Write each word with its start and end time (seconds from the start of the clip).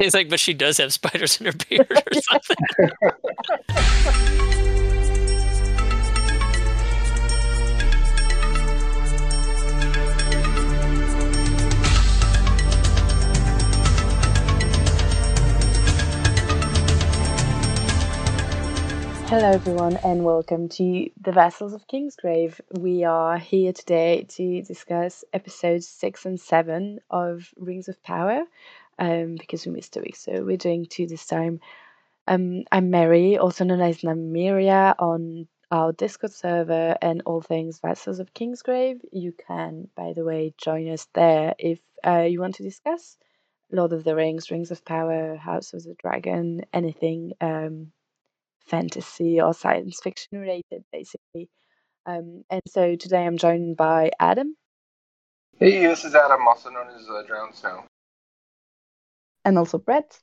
He's 0.00 0.14
like, 0.14 0.30
but 0.30 0.40
she 0.40 0.54
does 0.54 0.78
have 0.78 0.94
spiders 0.94 1.38
in 1.38 1.46
her 1.46 1.52
beard 1.52 1.86
or 1.90 2.20
something. 2.22 2.56
Hello, 19.26 19.50
everyone, 19.50 19.98
and 19.98 20.24
welcome 20.24 20.70
to 20.70 21.10
the 21.20 21.30
Vassals 21.30 21.74
of 21.74 21.86
Kingsgrave. 21.86 22.58
We 22.70 23.04
are 23.04 23.36
here 23.36 23.74
today 23.74 24.24
to 24.30 24.62
discuss 24.62 25.24
episodes 25.34 25.86
six 25.86 26.24
and 26.24 26.40
seven 26.40 27.00
of 27.10 27.52
Rings 27.58 27.88
of 27.88 28.02
Power 28.02 28.44
um, 29.00 29.34
because 29.34 29.66
we 29.66 29.72
missed 29.72 29.96
a 29.96 30.00
week, 30.00 30.16
so 30.16 30.44
we're 30.44 30.56
doing 30.56 30.86
two 30.86 31.06
this 31.06 31.26
time. 31.26 31.60
Um, 32.28 32.62
I'm 32.70 32.90
Mary, 32.90 33.38
also 33.38 33.64
known 33.64 33.80
as 33.80 34.02
Namiria, 34.02 34.94
on 34.98 35.48
our 35.72 35.92
Discord 35.92 36.32
server 36.32 36.96
and 37.02 37.22
all 37.26 37.40
things 37.40 37.80
Vassals 37.80 38.20
of 38.20 38.34
Kingsgrave. 38.34 39.00
You 39.10 39.32
can, 39.32 39.88
by 39.96 40.12
the 40.12 40.24
way, 40.24 40.54
join 40.58 40.88
us 40.88 41.08
there 41.14 41.54
if 41.58 41.80
uh, 42.06 42.26
you 42.28 42.40
want 42.40 42.56
to 42.56 42.62
discuss 42.62 43.16
Lord 43.72 43.92
of 43.92 44.04
the 44.04 44.14
Rings, 44.14 44.50
Rings 44.50 44.70
of 44.70 44.84
Power, 44.84 45.36
House 45.36 45.72
of 45.72 45.82
the 45.82 45.96
Dragon, 46.00 46.62
anything. 46.72 47.32
Um, 47.40 47.92
fantasy 48.70 49.40
or 49.40 49.52
science 49.52 50.00
fiction 50.00 50.38
related, 50.38 50.84
basically. 50.92 51.48
Um, 52.06 52.44
and 52.48 52.62
so 52.68 52.96
today 52.96 53.26
I'm 53.26 53.36
joined 53.36 53.76
by 53.76 54.10
Adam. 54.18 54.56
Hey, 55.58 55.86
this 55.86 56.04
is 56.04 56.14
Adam, 56.14 56.46
also 56.48 56.70
known 56.70 56.86
as 56.88 57.06
uh, 57.08 57.22
Drowned 57.26 57.54
Snow. 57.54 57.84
And 59.44 59.58
also 59.58 59.78
Brett. 59.78 60.18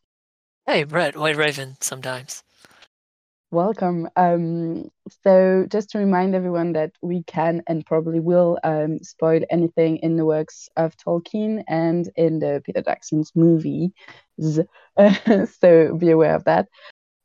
Hey, 0.66 0.84
Brett, 0.84 1.16
White 1.16 1.38
Raven, 1.38 1.78
sometimes. 1.80 2.44
Welcome. 3.50 4.10
Um, 4.18 4.92
so, 5.24 5.66
just 5.70 5.92
to 5.92 6.00
remind 6.00 6.36
everyone 6.36 6.74
that 6.74 6.92
we 7.02 7.24
can 7.24 7.64
and 7.66 7.86
probably 7.86 8.20
will 8.20 8.60
um, 8.64 9.00
spoil 9.00 9.42
anything 9.50 9.98
in 9.98 10.18
the 10.18 10.26
works 10.26 10.68
of 10.76 10.98
Tolkien 10.98 11.64
and 11.68 12.10
in 12.18 12.40
the 12.40 12.62
Peter 12.66 12.82
Jackson's 12.82 13.32
movies. 13.36 13.92
so, 14.40 15.96
be 15.98 16.12
aware 16.12 16.36
of 16.36 16.44
that. 16.44 16.68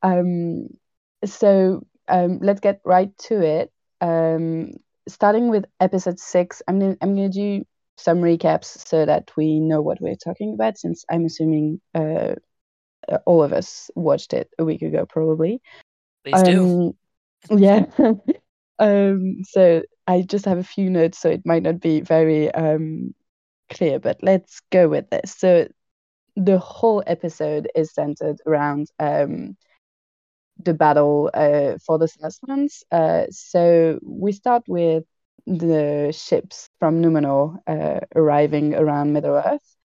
Um, 0.02 0.68
so 1.24 1.84
um, 2.08 2.38
let's 2.40 2.60
get 2.60 2.80
right 2.84 3.16
to 3.26 3.40
it. 3.42 3.72
Um, 4.00 4.74
starting 5.08 5.48
with 5.48 5.64
episode 5.80 6.18
six, 6.18 6.62
I'm 6.68 6.80
I'm 7.00 7.16
gonna 7.16 7.28
do 7.28 7.64
some 7.96 8.20
recaps 8.20 8.86
so 8.86 9.04
that 9.04 9.30
we 9.36 9.60
know 9.60 9.80
what 9.80 10.00
we're 10.00 10.16
talking 10.16 10.54
about. 10.54 10.78
Since 10.78 11.04
I'm 11.10 11.24
assuming 11.24 11.80
uh, 11.94 12.34
all 13.26 13.42
of 13.42 13.52
us 13.52 13.90
watched 13.94 14.32
it 14.32 14.50
a 14.58 14.64
week 14.64 14.82
ago, 14.82 15.06
probably. 15.06 15.60
Please 16.24 16.42
um, 16.42 16.44
do. 16.44 16.96
Yeah. 17.50 17.86
um, 18.78 19.36
so 19.44 19.82
I 20.06 20.22
just 20.22 20.44
have 20.44 20.58
a 20.58 20.64
few 20.64 20.90
notes, 20.90 21.18
so 21.18 21.30
it 21.30 21.42
might 21.44 21.62
not 21.62 21.80
be 21.80 22.00
very 22.00 22.52
um, 22.52 23.14
clear, 23.70 23.98
but 23.98 24.18
let's 24.22 24.60
go 24.70 24.88
with 24.88 25.10
this. 25.10 25.34
So 25.36 25.68
the 26.36 26.58
whole 26.58 27.02
episode 27.06 27.68
is 27.74 27.92
centered 27.92 28.38
around 28.46 28.88
um, 28.98 29.56
the 30.58 30.74
battle 30.74 31.30
uh, 31.34 31.74
for 31.84 31.98
the 31.98 32.08
Southlands. 32.08 32.84
Uh, 32.90 33.24
so 33.30 33.98
we 34.02 34.32
start 34.32 34.62
with 34.66 35.04
the 35.46 36.12
ships 36.16 36.68
from 36.78 37.02
Numenor 37.02 37.56
uh, 37.66 38.00
arriving 38.14 38.74
around 38.74 39.12
Middle 39.12 39.36
Earth. 39.36 39.76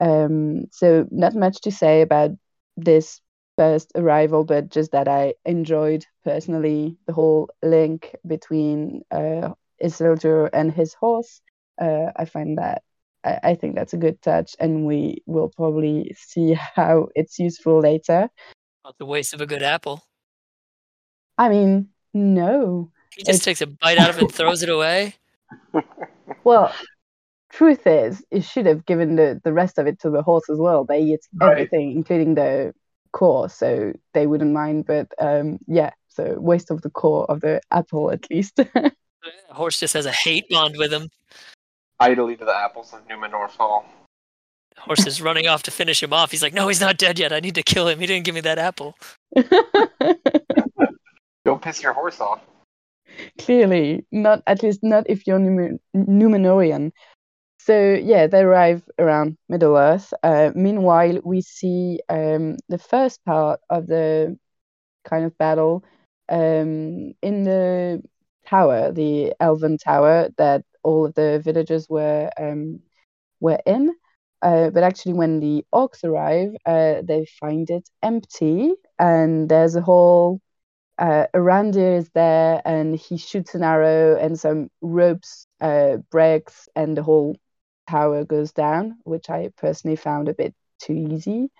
Um, 0.00 0.66
so 0.72 1.06
not 1.10 1.34
much 1.34 1.60
to 1.62 1.70
say 1.70 2.02
about 2.02 2.30
this 2.76 3.20
first 3.56 3.92
arrival, 3.94 4.44
but 4.44 4.70
just 4.70 4.92
that 4.92 5.08
I 5.08 5.34
enjoyed 5.44 6.06
personally 6.24 6.96
the 7.06 7.12
whole 7.12 7.50
link 7.62 8.14
between 8.26 9.02
uh, 9.10 9.50
Isildur 9.82 10.48
and 10.52 10.72
his 10.72 10.94
horse. 10.94 11.40
Uh, 11.80 12.12
I 12.16 12.24
find 12.24 12.58
that 12.58 12.82
I, 13.24 13.38
I 13.42 13.54
think 13.54 13.74
that's 13.74 13.92
a 13.92 13.98
good 13.98 14.20
touch, 14.22 14.56
and 14.58 14.86
we 14.86 15.22
will 15.26 15.50
probably 15.54 16.14
see 16.16 16.54
how 16.54 17.08
it's 17.14 17.38
useful 17.38 17.80
later. 17.80 18.28
Not 18.84 18.96
the 18.98 19.06
waste 19.06 19.34
of 19.34 19.40
a 19.40 19.46
good 19.46 19.62
apple. 19.62 20.02
I 21.36 21.48
mean, 21.48 21.88
no. 22.14 22.92
He 23.16 23.22
just 23.22 23.36
it's... 23.36 23.44
takes 23.44 23.60
a 23.60 23.66
bite 23.66 23.98
out 23.98 24.10
of 24.10 24.16
it 24.16 24.22
and 24.22 24.32
throws 24.32 24.62
it 24.62 24.68
away. 24.68 25.14
Well, 26.44 26.72
truth 27.50 27.86
is, 27.86 28.24
it 28.30 28.44
should 28.44 28.66
have 28.66 28.86
given 28.86 29.16
the, 29.16 29.40
the 29.44 29.52
rest 29.52 29.78
of 29.78 29.86
it 29.86 30.00
to 30.00 30.10
the 30.10 30.22
horse 30.22 30.48
as 30.48 30.58
well. 30.58 30.84
They 30.84 31.00
eat 31.00 31.20
right. 31.34 31.52
everything, 31.52 31.92
including 31.92 32.34
the 32.34 32.74
core, 33.12 33.48
so 33.48 33.92
they 34.14 34.26
wouldn't 34.26 34.52
mind. 34.52 34.86
But 34.86 35.12
um, 35.18 35.58
yeah, 35.66 35.90
so 36.08 36.36
waste 36.38 36.70
of 36.70 36.82
the 36.82 36.90
core 36.90 37.24
of 37.30 37.40
the 37.40 37.60
apple 37.70 38.10
at 38.10 38.30
least. 38.30 38.56
the 38.56 38.92
horse 39.50 39.80
just 39.80 39.94
has 39.94 40.06
a 40.06 40.12
hate 40.12 40.48
bond 40.48 40.76
with 40.78 40.92
him. 40.92 41.08
Idly 41.98 42.36
to 42.36 42.44
the 42.44 42.56
apples 42.56 42.94
of 42.94 43.06
Numenor 43.06 43.50
fall. 43.50 43.84
The 44.74 44.80
horse 44.82 45.06
is 45.06 45.20
running 45.20 45.46
off 45.46 45.62
to 45.64 45.70
finish 45.70 46.02
him 46.02 46.12
off. 46.14 46.30
He's 46.30 46.42
like, 46.42 46.54
"No, 46.54 46.68
he's 46.68 46.80
not 46.80 46.96
dead 46.96 47.18
yet. 47.18 47.32
I 47.32 47.40
need 47.40 47.56
to 47.56 47.62
kill 47.62 47.88
him. 47.88 48.00
He 48.00 48.06
didn't 48.06 48.24
give 48.24 48.34
me 48.34 48.40
that 48.40 48.58
apple." 48.58 48.96
Don't 51.44 51.60
piss 51.60 51.82
your 51.82 51.92
horse 51.92 52.20
off. 52.20 52.40
Clearly, 53.38 54.06
not 54.12 54.42
at 54.46 54.62
least 54.62 54.80
not 54.82 55.04
if 55.08 55.26
you're 55.26 55.38
Numenorian. 55.94 56.92
So 57.58 57.94
yeah, 57.94 58.26
they 58.26 58.40
arrive 58.40 58.82
around 58.98 59.38
Middle 59.48 59.76
Earth. 59.76 60.12
Uh, 60.22 60.50
meanwhile, 60.54 61.20
we 61.24 61.42
see 61.42 62.00
um, 62.08 62.56
the 62.68 62.78
first 62.78 63.24
part 63.24 63.60
of 63.70 63.86
the 63.86 64.38
kind 65.04 65.24
of 65.24 65.36
battle 65.38 65.84
um, 66.28 67.12
in 67.22 67.44
the 67.44 68.02
tower, 68.46 68.92
the 68.92 69.34
Elven 69.40 69.78
Tower 69.78 70.30
that 70.38 70.64
all 70.82 71.06
of 71.06 71.14
the 71.14 71.40
villagers 71.44 71.88
were 71.88 72.30
um, 72.38 72.80
were 73.40 73.60
in. 73.66 73.94
Uh, 74.42 74.70
but 74.70 74.82
actually, 74.82 75.14
when 75.14 75.40
the 75.40 75.64
orcs 75.74 76.04
arrive, 76.04 76.54
uh, 76.66 77.02
they 77.04 77.26
find 77.40 77.70
it 77.70 77.88
empty, 78.02 78.72
and 78.98 79.48
there's 79.50 79.76
a 79.76 79.82
whole 79.82 80.40
uh, 81.00 81.26
Arondir 81.34 81.98
is 81.98 82.10
there 82.10 82.62
and 82.66 82.94
he 82.94 83.16
shoots 83.16 83.54
an 83.54 83.64
arrow 83.64 84.16
and 84.18 84.38
some 84.38 84.70
ropes 84.82 85.46
uh, 85.60 85.96
breaks 86.10 86.68
and 86.76 86.96
the 86.96 87.02
whole 87.02 87.36
tower 87.88 88.24
goes 88.24 88.52
down, 88.52 88.98
which 89.04 89.30
I 89.30 89.50
personally 89.56 89.96
found 89.96 90.28
a 90.28 90.34
bit 90.34 90.54
too 90.78 90.92
easy. 90.92 91.50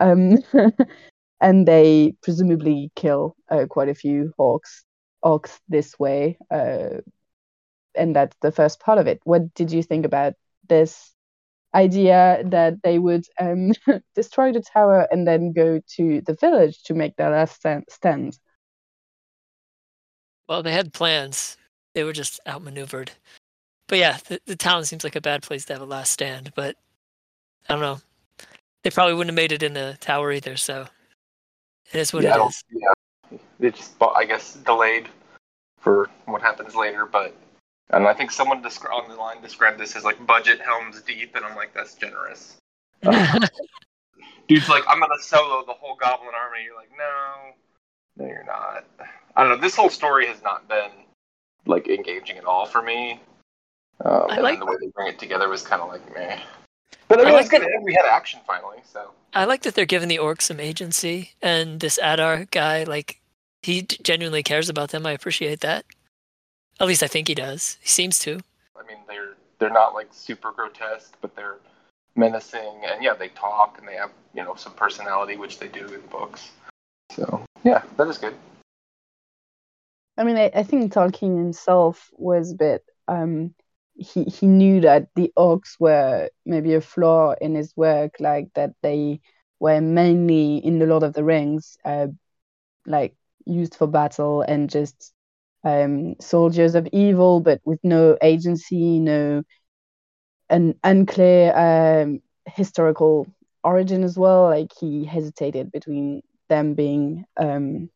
Um, 0.00 0.38
and 1.40 1.66
they 1.66 2.14
presumably 2.22 2.92
kill 2.96 3.36
uh, 3.50 3.66
quite 3.68 3.88
a 3.88 3.94
few 3.94 4.32
orcs, 4.38 4.84
orcs 5.24 5.58
this 5.68 5.98
way. 5.98 6.38
Uh, 6.50 7.00
and 7.96 8.14
that's 8.14 8.36
the 8.42 8.52
first 8.52 8.80
part 8.80 8.98
of 8.98 9.08
it. 9.08 9.20
What 9.24 9.54
did 9.54 9.72
you 9.72 9.82
think 9.82 10.06
about 10.06 10.34
this 10.68 11.12
idea 11.74 12.42
that 12.46 12.82
they 12.82 12.98
would 12.98 13.24
um, 13.40 13.72
destroy 14.14 14.52
the 14.52 14.62
tower 14.62 15.08
and 15.10 15.26
then 15.26 15.52
go 15.52 15.80
to 15.96 16.20
the 16.22 16.34
village 16.34 16.82
to 16.84 16.94
make 16.94 17.16
their 17.16 17.30
last 17.30 17.64
stand? 17.90 18.38
Well, 20.48 20.62
they 20.62 20.72
had 20.72 20.92
plans. 20.92 21.56
They 21.94 22.04
were 22.04 22.12
just 22.12 22.40
outmaneuvered. 22.46 23.12
But 23.88 23.98
yeah, 23.98 24.18
the, 24.28 24.40
the 24.46 24.56
town 24.56 24.84
seems 24.84 25.04
like 25.04 25.16
a 25.16 25.20
bad 25.20 25.42
place 25.42 25.64
to 25.66 25.74
have 25.74 25.82
a 25.82 25.86
last 25.86 26.12
stand. 26.12 26.52
But 26.54 26.76
I 27.68 27.74
don't 27.74 27.82
know. 27.82 28.00
They 28.82 28.90
probably 28.90 29.14
wouldn't 29.14 29.30
have 29.30 29.42
made 29.42 29.52
it 29.52 29.62
in 29.62 29.74
the 29.74 29.96
tower 30.00 30.32
either. 30.32 30.56
So 30.56 30.86
it 31.92 31.98
is 31.98 32.12
what 32.12 32.22
yeah, 32.22 32.42
it 32.42 32.46
is. 32.46 32.64
Yeah, 32.70 33.38
it's 33.60 33.90
I 34.14 34.24
guess 34.24 34.54
delayed 34.54 35.08
for 35.78 36.10
what 36.26 36.42
happens 36.42 36.74
later. 36.74 37.06
But 37.06 37.34
and 37.90 38.06
I 38.06 38.14
think 38.14 38.30
someone 38.30 38.62
descri- 38.62 38.92
on 38.92 39.08
the 39.08 39.16
line 39.16 39.40
described 39.42 39.78
this 39.78 39.96
as 39.96 40.04
like 40.04 40.24
budget 40.26 40.60
Helm's 40.60 41.02
Deep, 41.02 41.34
and 41.34 41.44
I'm 41.44 41.56
like, 41.56 41.72
that's 41.74 41.94
generous. 41.94 42.56
Uh, 43.02 43.46
dude's 44.48 44.68
like, 44.68 44.84
I'm 44.88 45.00
gonna 45.00 45.14
solo 45.20 45.64
the 45.64 45.72
whole 45.72 45.96
Goblin 45.96 46.32
army. 46.34 46.64
You're 46.64 46.76
like, 46.76 46.90
no, 46.96 47.52
no, 48.16 48.26
you're 48.26 48.44
not. 48.44 48.84
I 49.36 49.42
don't 49.42 49.50
know. 49.50 49.60
This 49.60 49.74
whole 49.74 49.90
story 49.90 50.26
has 50.26 50.42
not 50.42 50.68
been 50.68 50.90
like 51.66 51.88
engaging 51.88 52.38
at 52.38 52.44
all 52.44 52.66
for 52.66 52.82
me. 52.82 53.20
Um, 54.04 54.26
I 54.28 54.40
like 54.40 54.58
the 54.58 54.66
way 54.66 54.74
they 54.80 54.88
bring 54.88 55.08
it 55.08 55.18
together 55.18 55.48
was 55.48 55.62
kind 55.62 55.82
of 55.82 55.88
like 55.88 56.14
meh. 56.14 56.38
But 57.08 57.20
I 57.20 57.24
mean, 57.24 57.34
I 57.34 57.36
like 57.38 57.50
good. 57.50 57.66
We 57.82 57.94
had 57.94 58.06
action 58.06 58.40
finally, 58.46 58.78
so. 58.84 59.10
I 59.34 59.44
like 59.44 59.62
that 59.62 59.74
they're 59.74 59.84
giving 59.84 60.08
the 60.08 60.18
orcs 60.18 60.42
some 60.42 60.60
agency, 60.60 61.32
and 61.42 61.80
this 61.80 61.98
Adar 62.02 62.44
guy, 62.50 62.84
like, 62.84 63.20
he 63.62 63.82
genuinely 63.82 64.42
cares 64.42 64.68
about 64.68 64.90
them. 64.90 65.06
I 65.06 65.12
appreciate 65.12 65.60
that. 65.60 65.84
At 66.80 66.86
least 66.86 67.02
I 67.02 67.08
think 67.08 67.28
he 67.28 67.34
does. 67.34 67.78
He 67.80 67.88
seems 67.88 68.18
to. 68.20 68.40
I 68.76 68.86
mean, 68.86 68.98
they're 69.08 69.34
they're 69.58 69.70
not 69.70 69.94
like 69.94 70.08
super 70.12 70.52
grotesque, 70.52 71.16
but 71.20 71.34
they're 71.36 71.58
menacing, 72.16 72.82
and 72.86 73.02
yeah, 73.02 73.14
they 73.14 73.28
talk 73.28 73.78
and 73.78 73.86
they 73.88 73.94
have 73.94 74.10
you 74.34 74.44
know 74.44 74.54
some 74.54 74.72
personality, 74.72 75.36
which 75.36 75.58
they 75.58 75.68
do 75.68 75.86
in 75.86 76.00
books. 76.10 76.50
So 77.12 77.44
yeah, 77.64 77.82
that 77.96 78.08
is 78.08 78.18
good. 78.18 78.34
I 80.16 80.24
mean, 80.24 80.36
I, 80.36 80.50
I 80.54 80.62
think 80.62 80.92
Tolkien 80.92 81.36
himself 81.38 82.10
was 82.16 82.52
a 82.52 82.56
bit. 82.56 82.84
Um, 83.08 83.54
he 83.96 84.24
he 84.24 84.46
knew 84.46 84.80
that 84.80 85.08
the 85.16 85.32
orcs 85.38 85.78
were 85.80 86.30
maybe 86.46 86.74
a 86.74 86.80
flaw 86.80 87.34
in 87.40 87.54
his 87.54 87.76
work, 87.76 88.16
like 88.20 88.48
that 88.54 88.72
they 88.82 89.20
were 89.60 89.80
mainly 89.80 90.58
in 90.58 90.78
the 90.78 90.86
Lord 90.86 91.02
of 91.02 91.14
the 91.14 91.24
Rings, 91.24 91.76
uh, 91.84 92.08
like 92.86 93.14
used 93.46 93.74
for 93.74 93.86
battle 93.86 94.42
and 94.42 94.70
just 94.70 95.12
um, 95.64 96.14
soldiers 96.20 96.74
of 96.74 96.88
evil, 96.92 97.40
but 97.40 97.60
with 97.64 97.80
no 97.84 98.16
agency, 98.22 99.00
no 99.00 99.42
an 100.50 100.74
unclear 100.84 101.52
um, 101.56 102.20
historical 102.46 103.26
origin 103.64 104.04
as 104.04 104.18
well. 104.18 104.44
Like 104.44 104.70
he 104.78 105.04
hesitated 105.04 105.72
between 105.72 106.22
them 106.48 106.74
being 106.74 107.24
um, 107.36 107.90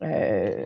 uh, 0.00 0.64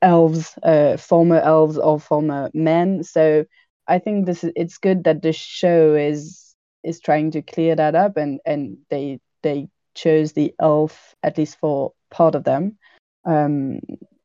elves, 0.00 0.56
uh, 0.62 0.96
former 0.96 1.40
elves 1.40 1.78
or 1.78 2.00
former 2.00 2.50
men. 2.54 3.02
So 3.04 3.44
I 3.86 3.98
think 3.98 4.26
this 4.26 4.44
is, 4.44 4.52
it's 4.56 4.78
good 4.78 5.04
that 5.04 5.22
the 5.22 5.32
show 5.32 5.94
is 5.94 6.54
is 6.82 6.98
trying 7.00 7.30
to 7.32 7.42
clear 7.42 7.76
that 7.76 7.94
up, 7.94 8.16
and 8.16 8.40
and 8.44 8.78
they 8.90 9.20
they 9.42 9.68
chose 9.94 10.32
the 10.32 10.54
elf 10.60 11.14
at 11.22 11.38
least 11.38 11.58
for 11.58 11.92
part 12.10 12.34
of 12.34 12.44
them. 12.44 12.78
Um, 13.24 13.80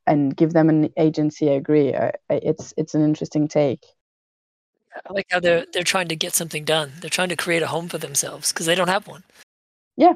and 0.08 0.36
give 0.36 0.54
them 0.54 0.70
an 0.70 0.90
agency. 0.98 1.50
I 1.50 1.54
agree. 1.54 1.94
I, 1.94 2.14
it's 2.30 2.74
it's 2.78 2.96
an 2.96 3.04
interesting 3.04 3.48
take. 3.48 3.86
I 4.96 5.14
like 5.14 5.28
how 5.30 5.40
they're 5.40 5.66
they're 5.74 5.84
trying 5.84 6.08
to 6.08 6.16
get 6.16 6.34
something 6.34 6.64
done. 6.64 6.94
They're 7.02 7.10
trying 7.10 7.30
to 7.30 7.36
create 7.36 7.62
a 7.62 7.68
home 7.68 7.90
for 7.90 7.98
themselves 7.98 8.52
because 8.52 8.66
they 8.66 8.74
don't 8.74 8.88
have 8.88 9.06
one. 9.06 9.24
Yeah. 9.98 10.14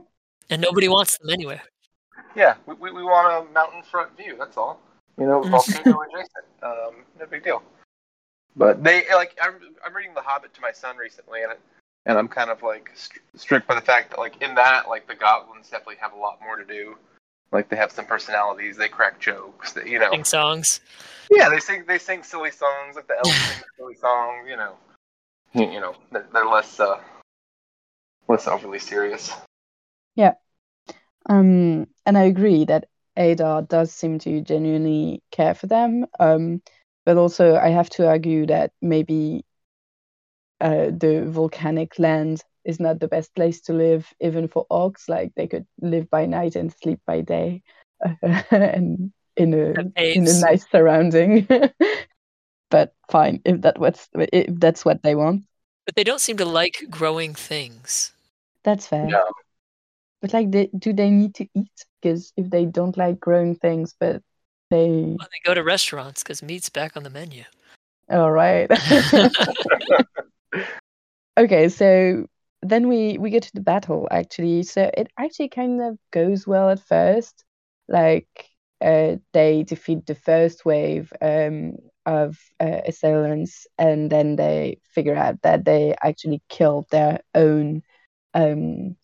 And 0.50 0.62
nobody 0.62 0.88
wants 0.88 1.18
them 1.18 1.30
anywhere. 1.30 1.62
Yeah, 2.36 2.56
we, 2.66 2.76
we, 2.76 2.92
we 2.92 3.04
want 3.04 3.48
a 3.48 3.54
mountain 3.54 3.84
front 3.84 4.16
view. 4.18 4.36
That's 4.38 4.58
all. 4.58 4.80
You 5.20 5.26
know, 5.26 5.42
volcano 5.50 6.02
adjacent. 6.02 6.46
Um, 6.64 7.04
no 7.20 7.26
big 7.30 7.44
deal. 7.44 7.64
But 8.56 8.84
they 8.84 9.04
like 9.14 9.38
I'm 9.42 9.56
I'm 9.86 9.96
reading 9.96 10.14
The 10.14 10.22
Hobbit 10.22 10.54
to 10.56 10.62
my 10.62 10.72
son 10.72 10.98
recently, 10.98 11.44
and 11.44 11.54
and 12.06 12.18
I'm 12.18 12.28
kind 12.28 12.50
of 12.50 12.64
like 12.64 12.92
strict 13.36 13.68
by 13.68 13.76
the 13.76 13.82
fact 13.82 14.12
that 14.12 14.20
like 14.20 14.42
in 14.42 14.56
that 14.56 14.90
like 14.90 15.08
the 15.08 15.16
goblins 15.16 15.70
definitely 15.70 15.98
have 16.02 16.14
a 16.14 16.18
lot 16.18 16.40
more 16.42 16.58
to 16.58 16.66
do 16.66 16.98
like 17.52 17.70
they 17.70 17.76
have 17.76 17.92
some 17.92 18.06
personalities. 18.06 18.78
They 18.78 18.88
crack 18.88 19.20
jokes. 19.20 19.74
They, 19.74 19.90
you 19.90 20.00
know, 20.00 20.12
sing 20.12 20.24
songs. 20.24 20.82
Yeah, 21.30 21.50
they 21.50 21.60
sing. 21.60 21.84
They 21.88 21.98
sing 21.98 22.24
silly 22.24 22.52
songs. 22.52 22.96
Like 22.96 23.08
the 23.08 23.16
elves 23.18 23.36
sing 23.36 23.64
silly 23.78 23.96
songs. 23.96 24.48
You 24.50 24.58
know, 24.58 24.76
you 25.54 25.80
know, 25.80 25.96
they're, 26.12 26.26
they're 26.34 26.46
less 26.46 26.80
uh, 26.80 27.00
less 28.28 28.48
overly 28.48 28.80
serious. 28.80 29.34
Yeah, 30.16 30.34
um, 31.32 31.88
and 32.06 32.18
I 32.18 32.24
agree 32.24 32.66
that 32.66 32.90
Adar 33.16 33.62
does 33.62 33.94
seem 33.94 34.20
to 34.20 34.42
genuinely 34.42 35.24
care 35.32 35.54
for 35.54 35.68
them. 35.68 36.06
Um, 36.20 36.62
but 37.06 37.18
also 37.18 37.56
I 37.56 37.70
have 37.70 37.90
to 37.92 38.08
argue 38.08 38.46
that 38.48 38.72
maybe 38.82 39.46
uh, 40.60 40.92
the 40.92 41.26
volcanic 41.28 41.98
land 41.98 42.44
is 42.66 42.80
not 42.80 43.00
the 43.00 43.08
best 43.08 43.34
place 43.34 43.62
to 43.62 43.74
live, 43.74 44.14
even 44.20 44.48
for 44.50 44.66
orcs. 44.70 45.08
Like 45.08 45.32
they 45.36 45.48
could 45.48 45.66
live 45.82 46.10
by 46.10 46.26
night 46.26 46.56
and 46.58 46.72
sleep 46.72 47.00
by 47.08 47.22
day, 47.22 47.64
and 48.52 49.14
in 49.38 49.54
a 49.54 49.74
in 50.04 50.28
a 50.28 50.34
nice 50.34 50.66
surrounding. 50.70 51.48
but 52.70 52.94
fine, 53.10 53.42
if 53.46 53.62
that 53.62 53.80
what's 53.80 54.10
if 54.14 54.60
that's 54.60 54.84
what 54.84 55.02
they 55.02 55.16
want. 55.16 55.44
But 55.86 55.96
they 55.96 56.04
don't 56.04 56.22
seem 56.22 56.38
to 56.38 56.46
like 56.46 56.84
growing 56.90 57.34
things. 57.34 58.12
That's 58.64 58.86
fair. 58.86 59.08
Yeah. 59.10 59.24
But 60.22 60.34
like, 60.34 60.52
they, 60.52 60.70
do 60.78 60.94
they 60.94 61.10
need 61.10 61.36
to 61.36 61.48
eat? 61.56 61.86
Because 62.02 62.32
if 62.38 62.50
they 62.50 62.66
don't 62.66 62.98
like 62.98 63.20
growing 63.20 63.56
things, 63.56 63.96
but 64.00 64.22
they 64.70 65.16
well, 65.20 65.28
they 65.32 65.42
go 65.44 65.54
to 65.54 65.64
restaurants 65.64 66.24
because 66.24 66.42
meat's 66.42 66.70
back 66.70 66.96
on 66.96 67.04
the 67.04 67.10
menu. 67.10 67.44
All 68.10 68.32
right. 68.32 68.70
okay, 71.38 71.70
so 71.70 72.26
then 72.62 72.88
we 72.88 73.18
we 73.18 73.30
get 73.30 73.44
to 73.44 73.52
the 73.54 73.62
battle 73.62 74.08
actually. 74.12 74.64
So 74.64 74.90
it 74.96 75.12
actually 75.18 75.50
kind 75.50 75.82
of 75.82 75.98
goes 76.12 76.48
well 76.48 76.70
at 76.70 76.80
first. 76.80 77.44
Like 77.88 78.50
uh, 78.82 79.18
they 79.34 79.64
defeat 79.64 80.06
the 80.06 80.16
first 80.16 80.66
wave 80.66 81.12
um, 81.22 81.78
of 82.06 82.38
uh, 82.60 82.82
assailants, 82.86 83.68
and 83.78 84.10
then 84.10 84.36
they 84.36 84.80
figure 84.94 85.16
out 85.16 85.42
that 85.44 85.66
they 85.66 85.96
actually 86.02 86.42
killed 86.50 86.86
their 86.92 87.20
own 87.36 87.84
um, 88.34 88.96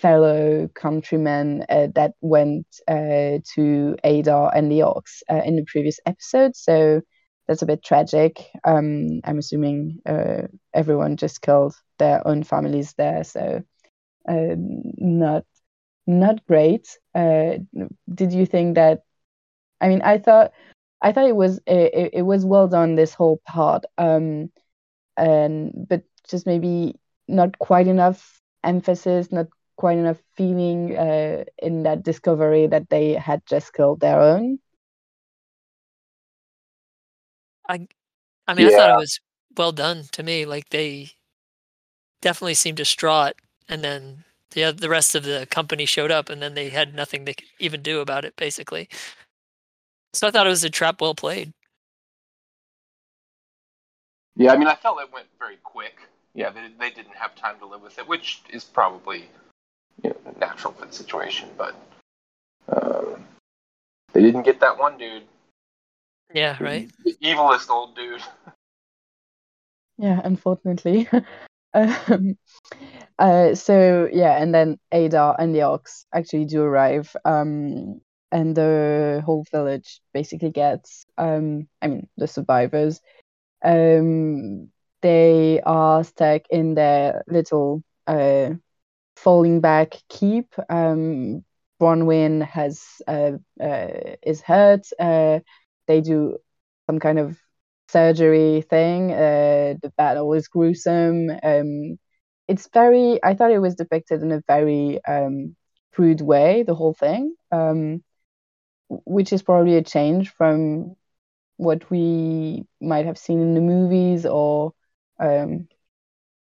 fellow 0.00 0.68
countrymen 0.74 1.64
uh, 1.68 1.88
that 1.94 2.14
went 2.20 2.66
uh, 2.88 3.38
to 3.54 3.96
Adar 4.04 4.54
and 4.54 4.70
the 4.70 4.80
Orcs 4.80 5.22
uh, 5.30 5.42
in 5.44 5.56
the 5.56 5.64
previous 5.66 6.00
episode. 6.06 6.56
So 6.56 7.02
that's 7.46 7.62
a 7.62 7.66
bit 7.66 7.84
tragic. 7.84 8.40
Um, 8.64 9.20
I'm 9.24 9.38
assuming 9.38 10.00
uh, 10.06 10.42
everyone 10.72 11.16
just 11.16 11.42
killed 11.42 11.74
their 11.98 12.26
own 12.26 12.44
families 12.44 12.94
there, 12.96 13.24
so 13.24 13.62
um, 14.28 14.82
not 14.98 15.44
not 16.06 16.44
great. 16.46 16.86
Uh, 17.14 17.58
did 18.12 18.32
you 18.32 18.46
think 18.46 18.76
that? 18.76 19.02
I 19.80 19.88
mean, 19.88 20.02
I 20.02 20.18
thought 20.18 20.52
I 21.02 21.12
thought 21.12 21.28
it 21.28 21.36
was 21.36 21.60
it, 21.66 22.10
it 22.14 22.22
was 22.22 22.44
well 22.44 22.68
done 22.68 22.94
this 22.94 23.14
whole 23.14 23.40
part, 23.46 23.84
um, 23.98 24.50
and 25.16 25.72
but 25.88 26.04
just 26.28 26.46
maybe 26.46 26.96
not 27.28 27.58
quite 27.58 27.86
enough 27.86 28.40
emphasis, 28.64 29.32
not 29.32 29.46
quite 29.80 29.96
enough 29.96 30.18
feeling 30.36 30.94
uh, 30.94 31.42
in 31.56 31.84
that 31.84 32.02
discovery 32.02 32.66
that 32.66 32.90
they 32.90 33.14
had 33.14 33.40
just 33.46 33.72
killed 33.72 33.98
their 34.00 34.20
own. 34.20 34.58
I, 37.66 37.88
I 38.46 38.52
mean, 38.52 38.68
yeah. 38.68 38.74
I 38.74 38.76
thought 38.76 38.90
it 38.90 38.98
was 38.98 39.20
well 39.56 39.72
done 39.72 40.04
to 40.12 40.22
me. 40.22 40.44
Like 40.44 40.68
they 40.68 41.12
definitely 42.20 42.52
seemed 42.52 42.76
distraught, 42.76 43.36
and 43.70 43.82
then 43.82 44.24
the 44.50 44.70
the 44.70 44.90
rest 44.90 45.14
of 45.14 45.24
the 45.24 45.48
company 45.50 45.86
showed 45.86 46.10
up, 46.10 46.28
and 46.28 46.42
then 46.42 46.52
they 46.52 46.68
had 46.68 46.94
nothing 46.94 47.24
they 47.24 47.32
could 47.32 47.48
even 47.58 47.80
do 47.80 48.00
about 48.00 48.26
it, 48.26 48.36
basically. 48.36 48.86
So 50.12 50.28
I 50.28 50.30
thought 50.30 50.46
it 50.46 50.50
was 50.50 50.62
a 50.62 50.68
trap 50.68 51.00
well 51.00 51.14
played. 51.14 51.54
Yeah, 54.36 54.52
I 54.52 54.58
mean, 54.58 54.68
I 54.68 54.74
felt 54.74 55.00
it 55.00 55.10
went 55.10 55.28
very 55.38 55.56
quick. 55.64 55.96
Yeah, 56.34 56.50
they 56.50 56.68
they 56.78 56.90
didn't 56.90 57.16
have 57.16 57.34
time 57.34 57.58
to 57.60 57.66
live 57.66 57.80
with 57.80 57.98
it, 57.98 58.06
which 58.06 58.42
is 58.50 58.64
probably 58.64 59.30
you 60.02 60.10
know, 60.10 60.34
natural 60.40 60.72
for 60.72 60.86
the 60.86 60.92
situation, 60.92 61.48
but 61.56 61.74
um, 62.68 63.26
they 64.12 64.22
didn't 64.22 64.42
get 64.42 64.60
that 64.60 64.78
one 64.78 64.98
dude. 64.98 65.24
Yeah, 66.32 66.56
right. 66.60 66.90
The 67.04 67.16
evilest 67.22 67.70
old 67.70 67.96
dude. 67.96 68.22
Yeah, 69.98 70.18
unfortunately. 70.24 71.06
um, 71.74 72.38
uh, 73.18 73.54
so 73.54 74.08
yeah, 74.10 74.40
and 74.40 74.54
then 74.54 74.78
Adar 74.90 75.36
and 75.38 75.54
the 75.54 75.58
Orcs 75.58 76.06
actually 76.14 76.46
do 76.46 76.62
arrive, 76.62 77.14
um, 77.26 78.00
and 78.32 78.56
the 78.56 79.22
whole 79.26 79.44
village 79.50 80.00
basically 80.14 80.52
gets, 80.52 81.04
um, 81.18 81.68
I 81.82 81.88
mean, 81.88 82.08
the 82.16 82.26
survivors, 82.26 83.02
um, 83.62 84.70
they 85.02 85.60
are 85.60 86.02
stuck 86.02 86.42
in 86.48 86.74
their 86.74 87.22
little 87.26 87.82
uh, 88.06 88.54
falling 89.22 89.60
back 89.60 89.94
keep. 90.08 90.54
Um, 90.70 91.44
Bronwyn 91.80 92.42
has 92.46 92.82
uh, 93.08 93.32
uh, 93.60 94.16
is 94.22 94.40
hurt. 94.42 94.86
Uh, 94.98 95.40
they 95.86 96.00
do 96.00 96.38
some 96.88 96.98
kind 97.00 97.18
of 97.18 97.38
surgery 97.88 98.62
thing. 98.62 99.12
Uh, 99.12 99.74
the 99.82 99.92
battle 99.96 100.32
is 100.34 100.48
gruesome. 100.48 101.30
Um, 101.42 101.98
it's 102.48 102.68
very. 102.72 103.20
I 103.24 103.34
thought 103.34 103.52
it 103.52 103.58
was 103.60 103.76
depicted 103.76 104.22
in 104.22 104.32
a 104.32 104.42
very 104.46 105.00
um, 105.06 105.56
crude 105.94 106.20
way. 106.20 106.62
The 106.64 106.74
whole 106.74 106.94
thing, 106.94 107.34
um, 107.52 108.02
which 108.88 109.32
is 109.32 109.42
probably 109.42 109.76
a 109.76 109.82
change 109.82 110.30
from 110.30 110.96
what 111.56 111.90
we 111.90 112.64
might 112.80 113.06
have 113.06 113.18
seen 113.18 113.40
in 113.40 113.54
the 113.54 113.60
movies, 113.60 114.26
or 114.26 114.72
um, 115.20 115.68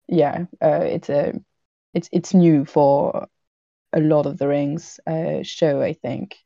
yeah, 0.08 0.46
uh, 0.64 0.82
it's 0.84 1.10
a 1.10 1.34
it's 1.96 2.10
it's 2.12 2.34
new 2.34 2.66
for 2.66 3.28
a 3.94 4.00
lot 4.00 4.26
of 4.26 4.38
the 4.38 4.48
Rings 4.48 5.00
uh, 5.08 5.42
show. 5.42 5.82
I 5.82 5.94
think. 5.94 6.38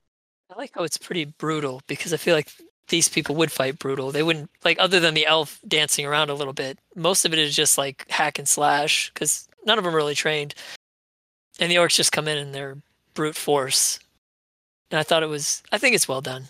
I 0.50 0.58
like 0.58 0.72
how 0.74 0.84
it's 0.84 0.98
pretty 0.98 1.26
brutal 1.26 1.82
because 1.88 2.14
I 2.14 2.18
feel 2.18 2.36
like 2.36 2.52
these 2.88 3.10
people 3.10 3.36
would 3.36 3.52
fight 3.52 3.78
brutal. 3.78 4.12
They 4.12 4.24
wouldn't 4.24 4.50
like 4.64 4.78
other 4.80 5.00
than 5.00 5.14
the 5.14 5.26
elf 5.26 5.60
dancing 5.68 6.06
around 6.06 6.30
a 6.30 6.36
little 6.36 6.54
bit. 6.54 6.80
Most 6.96 7.26
of 7.26 7.34
it 7.34 7.40
is 7.40 7.56
just 7.56 7.78
like 7.78 8.06
hack 8.10 8.40
and 8.40 8.48
slash 8.48 9.12
because 9.14 9.50
none 9.66 9.78
of 9.78 9.84
them 9.84 9.94
are 9.94 9.98
really 9.98 10.16
trained, 10.16 10.54
and 11.60 11.72
the 11.72 11.76
orcs 11.76 11.96
just 11.96 12.12
come 12.12 12.28
in 12.28 12.38
and 12.38 12.54
they're 12.54 12.78
brute 13.16 13.36
force. 13.36 14.00
And 14.92 15.00
I 15.00 15.04
thought 15.04 15.24
it 15.24 15.30
was. 15.30 15.64
I 15.72 15.78
think 15.78 15.96
it's 15.96 16.08
well 16.08 16.22
done. 16.22 16.46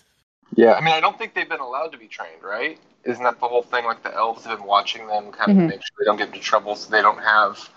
Yeah, 0.56 0.74
I 0.74 0.80
mean, 0.80 0.94
I 0.94 1.00
don't 1.00 1.16
think 1.16 1.34
they've 1.34 1.48
been 1.48 1.60
allowed 1.60 1.92
to 1.92 1.98
be 1.98 2.08
trained, 2.08 2.42
right? 2.42 2.78
Isn't 3.04 3.22
that 3.22 3.40
the 3.40 3.48
whole 3.48 3.62
thing? 3.62 3.84
Like 3.84 4.02
the 4.02 4.14
elves 4.14 4.44
have 4.44 4.58
been 4.58 4.66
watching 4.66 5.06
them, 5.06 5.32
kind 5.32 5.52
of 5.52 5.56
mm-hmm. 5.56 5.66
make 5.68 5.80
sure 5.80 5.96
they 5.98 6.04
don't 6.04 6.18
get 6.18 6.28
into 6.28 6.40
trouble, 6.40 6.74
so 6.74 6.90
they 6.90 7.00
don't 7.00 7.22
have 7.22 7.70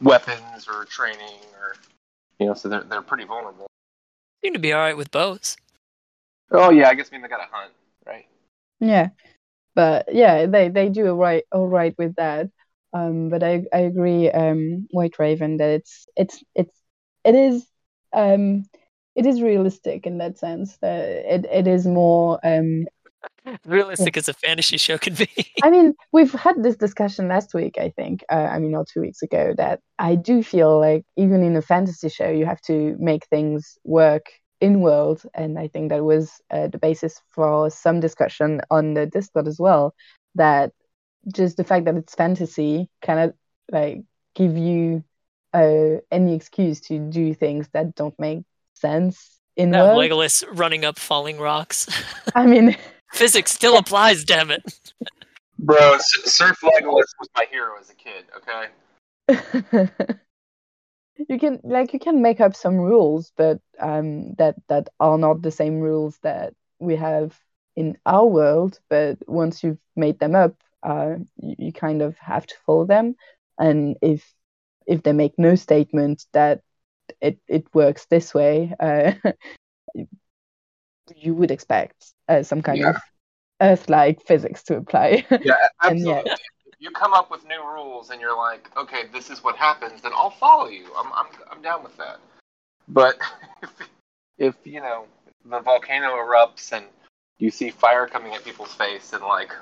weapons 0.00 0.66
or 0.68 0.84
training, 0.84 1.40
or 1.60 1.74
you 2.38 2.46
know, 2.46 2.54
so 2.54 2.68
they're 2.68 2.84
they're 2.84 3.02
pretty 3.02 3.24
vulnerable. 3.24 3.66
Seem 4.42 4.52
to 4.52 4.58
be 4.58 4.72
all 4.72 4.80
right 4.80 4.96
with 4.96 5.10
bows. 5.10 5.56
Oh 6.50 6.70
yeah, 6.70 6.88
I 6.88 6.94
guess 6.94 7.08
I 7.10 7.14
mean 7.14 7.22
they 7.22 7.28
got 7.28 7.38
to 7.38 7.48
hunt, 7.50 7.72
right? 8.06 8.26
Yeah, 8.80 9.08
but 9.74 10.14
yeah, 10.14 10.46
they 10.46 10.68
they 10.68 10.88
do 10.88 11.08
all 11.08 11.16
right 11.16 11.44
all 11.52 11.66
right 11.66 11.94
with 11.98 12.14
that. 12.16 12.48
Um, 12.92 13.28
but 13.28 13.42
I 13.42 13.64
I 13.72 13.80
agree, 13.80 14.30
um, 14.30 14.88
White 14.90 15.18
Raven, 15.18 15.58
that 15.58 15.70
it's 15.70 16.06
it's 16.16 16.42
it's 16.54 16.80
it 17.24 17.34
is 17.34 17.66
um 18.12 18.64
it 19.14 19.26
is 19.26 19.42
realistic 19.42 20.06
in 20.06 20.18
that 20.18 20.38
sense. 20.38 20.76
That 20.78 21.04
it 21.04 21.46
it 21.50 21.66
is 21.66 21.86
more 21.86 22.38
um 22.42 22.86
Realistic 23.64 24.16
as 24.16 24.28
a 24.28 24.34
fantasy 24.34 24.76
show 24.76 24.98
can 24.98 25.14
be. 25.14 25.28
I 25.62 25.70
mean, 25.70 25.94
we've 26.12 26.32
had 26.32 26.62
this 26.62 26.76
discussion 26.76 27.28
last 27.28 27.54
week, 27.54 27.76
I 27.78 27.90
think. 27.90 28.24
Uh, 28.30 28.48
I 28.50 28.58
mean, 28.58 28.74
or 28.74 28.84
two 28.84 29.00
weeks 29.00 29.22
ago, 29.22 29.54
that 29.56 29.80
I 29.98 30.14
do 30.14 30.42
feel 30.42 30.78
like 30.78 31.04
even 31.16 31.42
in 31.42 31.56
a 31.56 31.62
fantasy 31.62 32.08
show, 32.08 32.28
you 32.30 32.46
have 32.46 32.60
to 32.62 32.96
make 32.98 33.26
things 33.26 33.78
work 33.84 34.26
in 34.60 34.80
world. 34.80 35.22
And 35.34 35.58
I 35.58 35.68
think 35.68 35.90
that 35.90 36.04
was 36.04 36.32
uh, 36.50 36.68
the 36.68 36.78
basis 36.78 37.20
for 37.30 37.70
some 37.70 38.00
discussion 38.00 38.60
on 38.70 38.94
the 38.94 39.06
Discord 39.06 39.48
as 39.48 39.58
well. 39.58 39.94
That 40.34 40.72
just 41.32 41.56
the 41.56 41.64
fact 41.64 41.84
that 41.86 41.96
it's 41.96 42.14
fantasy 42.14 42.88
cannot 43.02 43.34
like 43.70 44.02
give 44.34 44.56
you 44.56 45.04
uh, 45.52 46.00
any 46.10 46.34
excuse 46.34 46.80
to 46.82 46.98
do 46.98 47.34
things 47.34 47.68
that 47.72 47.94
don't 47.94 48.18
make 48.18 48.42
sense 48.74 49.38
in 49.56 49.70
That 49.70 49.96
world. 49.96 50.10
Legolas 50.10 50.44
running 50.52 50.84
up 50.84 50.98
falling 50.98 51.38
rocks. 51.38 51.88
I 52.34 52.46
mean, 52.46 52.76
Physics 53.12 53.52
still 53.52 53.78
applies, 53.78 54.24
damn 54.24 54.50
it. 54.50 54.62
Bro, 55.58 55.94
S- 55.94 56.32
Surf 56.32 56.58
Legolas 56.62 57.12
was 57.18 57.28
my 57.36 57.46
hero 57.50 57.72
as 57.80 57.90
a 57.90 57.94
kid. 57.94 58.24
Okay. 58.36 58.68
you 61.28 61.38
can 61.38 61.60
like 61.64 61.92
you 61.92 61.98
can 61.98 62.22
make 62.22 62.40
up 62.40 62.54
some 62.54 62.76
rules 62.76 63.32
but 63.36 63.60
um 63.80 64.34
that 64.34 64.54
that 64.68 64.88
are 65.00 65.18
not 65.18 65.42
the 65.42 65.50
same 65.50 65.80
rules 65.80 66.18
that 66.22 66.54
we 66.78 66.94
have 66.96 67.38
in 67.76 67.96
our 68.06 68.26
world 68.26 68.78
but 68.88 69.18
once 69.26 69.62
you've 69.62 69.80
made 69.96 70.18
them 70.20 70.34
up 70.34 70.54
uh 70.84 71.16
you, 71.36 71.56
you 71.58 71.72
kind 71.72 72.02
of 72.02 72.16
have 72.18 72.46
to 72.46 72.54
follow 72.64 72.84
them 72.84 73.16
and 73.58 73.96
if 74.00 74.32
if 74.86 75.02
they 75.02 75.12
make 75.12 75.38
no 75.38 75.54
statement 75.54 76.24
that 76.32 76.62
it 77.20 77.38
it 77.48 77.66
works 77.74 78.06
this 78.06 78.32
way 78.32 78.72
uh 78.78 79.12
you 81.16 81.34
would 81.34 81.50
expect 81.50 82.12
uh, 82.28 82.42
some 82.42 82.62
kind 82.62 82.78
Yeah. 82.78 82.90
of 82.90 82.96
earth-like 83.60 84.22
physics 84.26 84.62
to 84.64 84.76
apply 84.76 85.26
Yeah, 85.30 85.54
And 85.82 85.98
yeah. 86.00 86.18
absolutely. 86.18 86.32
If 86.32 86.76
you 86.80 86.90
come 86.92 87.12
up 87.12 87.30
with 87.30 87.44
new 87.46 87.60
rules 87.64 88.10
and 88.10 88.20
you're 88.20 88.36
like, 88.36 88.70
okay, 88.76 89.04
this 89.12 89.30
is 89.30 89.42
what 89.42 89.56
happens, 89.56 90.00
then 90.02 90.12
I'll 90.14 90.30
follow 90.30 90.68
you. 90.68 90.86
I'm 90.96 91.12
I'm 91.12 91.26
I'm 91.50 91.60
down 91.62 91.82
with 91.82 91.96
that. 91.96 92.18
But 92.88 93.16
if, 93.62 93.70
if 94.38 94.54
you 94.64 94.80
know 94.80 95.06
the 95.44 95.58
volcano 95.60 96.08
erupts 96.14 96.72
and 96.72 96.84
you 97.38 97.50
see 97.50 97.70
fire 97.70 98.06
coming 98.06 98.32
at 98.34 98.44
people's 98.44 98.74
face 98.74 99.12
and 99.12 99.22
like 99.24 99.52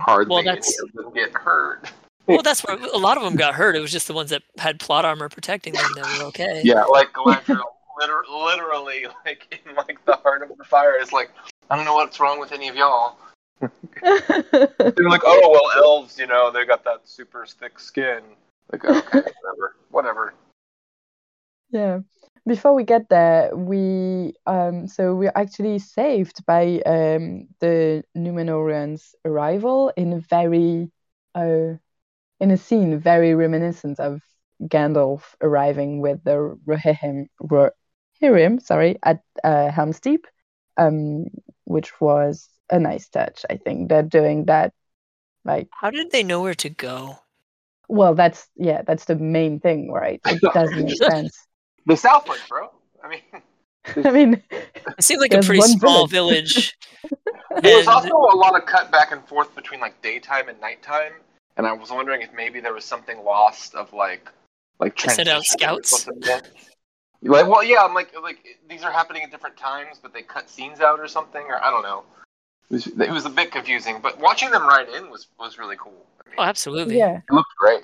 hardly 0.00 0.30
Well, 0.30 0.38
any 0.40 0.46
that's- 0.48 0.80
of 0.82 0.92
them 0.92 1.12
get 1.14 1.32
hurt. 1.32 1.90
Well, 2.26 2.42
that's 2.42 2.60
where 2.64 2.76
a 2.76 2.98
lot 2.98 3.16
of 3.16 3.24
them 3.24 3.34
got 3.34 3.54
hurt. 3.54 3.74
It 3.74 3.80
was 3.80 3.90
just 3.90 4.06
the 4.06 4.12
ones 4.12 4.30
that 4.30 4.42
had 4.58 4.78
plot 4.78 5.04
armor 5.04 5.28
protecting 5.28 5.72
them 5.72 5.90
that 5.96 6.18
were 6.18 6.24
okay. 6.26 6.60
Yeah, 6.64 6.84
like 6.84 7.12
Galadriel, 7.12 7.60
liter- 8.00 8.24
literally, 8.30 9.06
like 9.26 9.60
in 9.66 9.74
like 9.74 10.04
the 10.04 10.16
heart 10.16 10.42
of 10.42 10.56
the 10.56 10.64
fire 10.64 11.00
is 11.00 11.12
like, 11.12 11.30
I 11.70 11.76
don't 11.76 11.84
know 11.84 11.94
what's 11.94 12.18
wrong 12.18 12.40
with 12.40 12.52
any 12.52 12.68
of 12.68 12.76
y'all. 12.76 13.16
They're 14.02 15.08
like, 15.08 15.22
oh 15.24 15.50
well, 15.52 15.84
elves, 15.84 16.18
you 16.18 16.26
know, 16.26 16.50
they 16.50 16.64
got 16.64 16.84
that 16.84 17.00
super 17.04 17.46
thick 17.46 17.78
skin. 17.78 18.22
Like, 18.72 18.84
okay, 18.84 19.18
whatever, 19.42 19.76
whatever. 19.90 20.34
Yeah. 21.70 22.00
Before 22.46 22.74
we 22.74 22.84
get 22.84 23.08
there, 23.10 23.54
we 23.54 24.32
um 24.46 24.88
so 24.88 25.14
we're 25.14 25.32
actually 25.36 25.78
saved 25.78 26.44
by 26.46 26.80
um 26.86 27.48
the 27.60 28.02
Numenorians' 28.16 29.14
arrival 29.24 29.92
in 29.96 30.14
a 30.14 30.20
very 30.20 30.90
uh 31.34 31.76
in 32.40 32.50
a 32.50 32.56
scene 32.56 32.98
very 32.98 33.34
reminiscent 33.34 34.00
of 34.00 34.22
Gandalf 34.62 35.22
arriving 35.42 36.00
with 36.00 36.24
the 36.24 36.58
Rohirrim 36.66 37.28
Rohirrim, 38.22 38.62
sorry, 38.62 38.98
at 39.02 39.22
uh, 39.44 39.70
Helm's 39.70 40.00
Deep, 40.00 40.26
um, 40.76 41.26
which 41.64 42.00
was 42.00 42.48
a 42.70 42.78
nice 42.78 43.08
touch. 43.08 43.44
I 43.50 43.56
think 43.56 43.88
they're 43.88 44.02
doing 44.02 44.46
that 44.46 44.72
like 45.44 45.68
How 45.72 45.90
did 45.90 46.10
they 46.10 46.22
know 46.22 46.42
where 46.42 46.54
to 46.54 46.70
go? 46.70 47.18
well, 47.88 48.14
that's 48.14 48.48
yeah, 48.56 48.82
that's 48.82 49.04
the 49.06 49.16
main 49.16 49.60
thing, 49.60 49.90
right? 49.90 50.20
It 50.26 50.40
doesn't 50.54 50.84
make 50.84 50.96
sense. 50.96 51.46
The 51.86 51.96
Southland, 51.96 52.42
bro. 52.48 52.70
I 53.02 53.08
mean, 53.08 53.20
I 54.06 54.10
mean, 54.10 54.42
It 54.50 55.02
seemed 55.02 55.20
like 55.20 55.34
a 55.34 55.42
pretty 55.42 55.62
small 55.62 56.06
village. 56.06 56.76
there 57.62 57.76
was 57.76 57.88
also 57.88 58.14
a 58.14 58.36
lot 58.36 58.56
of 58.56 58.66
cut 58.66 58.92
back 58.92 59.12
and 59.12 59.26
forth 59.26 59.54
between 59.54 59.80
like 59.80 60.00
daytime 60.02 60.48
and 60.48 60.60
nighttime, 60.60 61.12
and 61.56 61.66
I 61.66 61.72
was 61.72 61.90
wondering 61.90 62.22
if 62.22 62.32
maybe 62.32 62.60
there 62.60 62.74
was 62.74 62.84
something 62.84 63.24
lost 63.24 63.74
of 63.74 63.92
like 63.92 64.30
like 64.78 64.96
They 64.96 65.12
sent 65.12 65.28
out 65.28 65.44
scouts? 65.44 66.06
Something. 67.22 67.30
Like, 67.46 67.48
well, 67.50 67.64
yeah, 67.64 67.82
I'm 67.82 67.94
like, 67.94 68.12
like 68.22 68.38
these 68.68 68.82
are 68.82 68.90
happening 68.92 69.22
at 69.22 69.30
different 69.30 69.56
times, 69.56 69.98
but 70.02 70.12
they 70.12 70.22
cut 70.22 70.48
scenes 70.48 70.80
out 70.80 71.00
or 71.00 71.08
something, 71.08 71.42
or 71.42 71.62
I 71.62 71.70
don't 71.70 71.82
know. 71.82 72.04
It 72.70 72.74
was, 72.74 72.86
it 72.86 73.10
was 73.10 73.26
a 73.26 73.30
bit 73.30 73.50
confusing, 73.50 74.00
but 74.02 74.18
watching 74.20 74.50
them 74.50 74.62
ride 74.66 74.88
in 74.88 75.10
was 75.10 75.26
was 75.38 75.58
really 75.58 75.76
cool. 75.76 76.06
I 76.24 76.28
mean, 76.28 76.36
Oh, 76.38 76.42
absolutely. 76.44 76.98
yeah. 76.98 77.18
it 77.28 77.32
looked 77.32 77.54
great. 77.58 77.82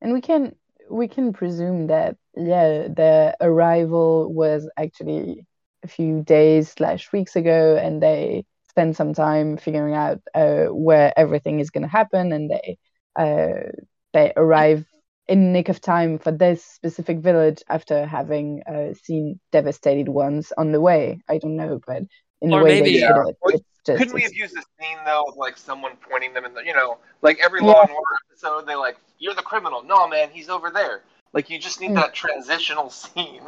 And 0.00 0.12
we 0.12 0.20
can 0.20 0.54
we 0.90 1.06
can 1.08 1.32
presume 1.32 1.88
that 1.88 2.16
yeah, 2.36 2.88
the 2.88 3.36
arrival 3.40 4.32
was 4.32 4.68
actually 4.78 5.44
a 5.84 5.88
few 5.88 6.22
days 6.22 6.70
slash 6.70 7.12
weeks 7.12 7.36
ago, 7.36 7.76
and 7.76 8.02
they 8.02 8.44
spend 8.70 8.96
some 8.96 9.12
time 9.12 9.56
figuring 9.56 9.94
out 9.94 10.20
uh, 10.34 10.66
where 10.66 11.12
everything 11.16 11.60
is 11.60 11.70
going 11.70 11.82
to 11.82 11.88
happen, 11.88 12.32
and 12.32 12.50
they 12.50 12.78
uh, 13.16 13.70
they 14.12 14.32
arrive 14.36 14.86
in 15.28 15.52
nick 15.52 15.68
of 15.68 15.80
time 15.80 16.18
for 16.18 16.32
this 16.32 16.64
specific 16.64 17.18
village 17.18 17.62
after 17.68 18.06
having 18.06 18.62
uh, 18.66 18.94
seen 19.02 19.38
devastated 19.52 20.08
ones 20.08 20.52
on 20.56 20.72
the 20.72 20.80
way. 20.80 21.20
I 21.28 21.38
don't 21.38 21.56
know, 21.56 21.80
but 21.86 22.02
in 22.40 22.52
Or 22.52 22.60
the 22.60 22.64
way 22.64 22.70
maybe- 22.80 22.84
they 22.86 22.92
did 22.94 23.00
Yeah. 23.02 23.26
it, 23.28 23.36
Well, 23.42 23.54
it's 23.54 23.64
just 23.84 23.98
Couldn't 23.98 24.14
we 24.14 24.20
it's- 24.20 24.32
have 24.32 24.36
used 24.38 24.54
this 24.56 24.64
scene 24.80 24.98
though, 25.04 25.24
with 25.26 25.36
like 25.36 25.56
someone 25.56 25.92
pointing 26.10 26.32
them 26.34 26.44
in 26.44 26.54
the, 26.54 26.62
you 26.64 26.74
know, 26.74 26.98
like 27.22 27.38
every 27.40 27.60
Yeah. 27.60 27.66
Law 27.72 27.82
and 27.82 27.90
Order 27.90 28.16
episode, 28.30 28.66
they 28.66 28.74
like, 28.74 28.96
you're 29.18 29.34
the 29.34 29.42
criminal. 29.42 29.82
No, 29.82 30.08
man, 30.08 30.30
he's 30.30 30.48
over 30.48 30.70
there. 30.70 31.02
Like 31.34 31.50
you 31.50 31.58
just 31.58 31.80
need 31.80 31.90
Mm. 31.90 31.96
that 31.96 32.14
transitional 32.14 32.88
scene 33.02 33.42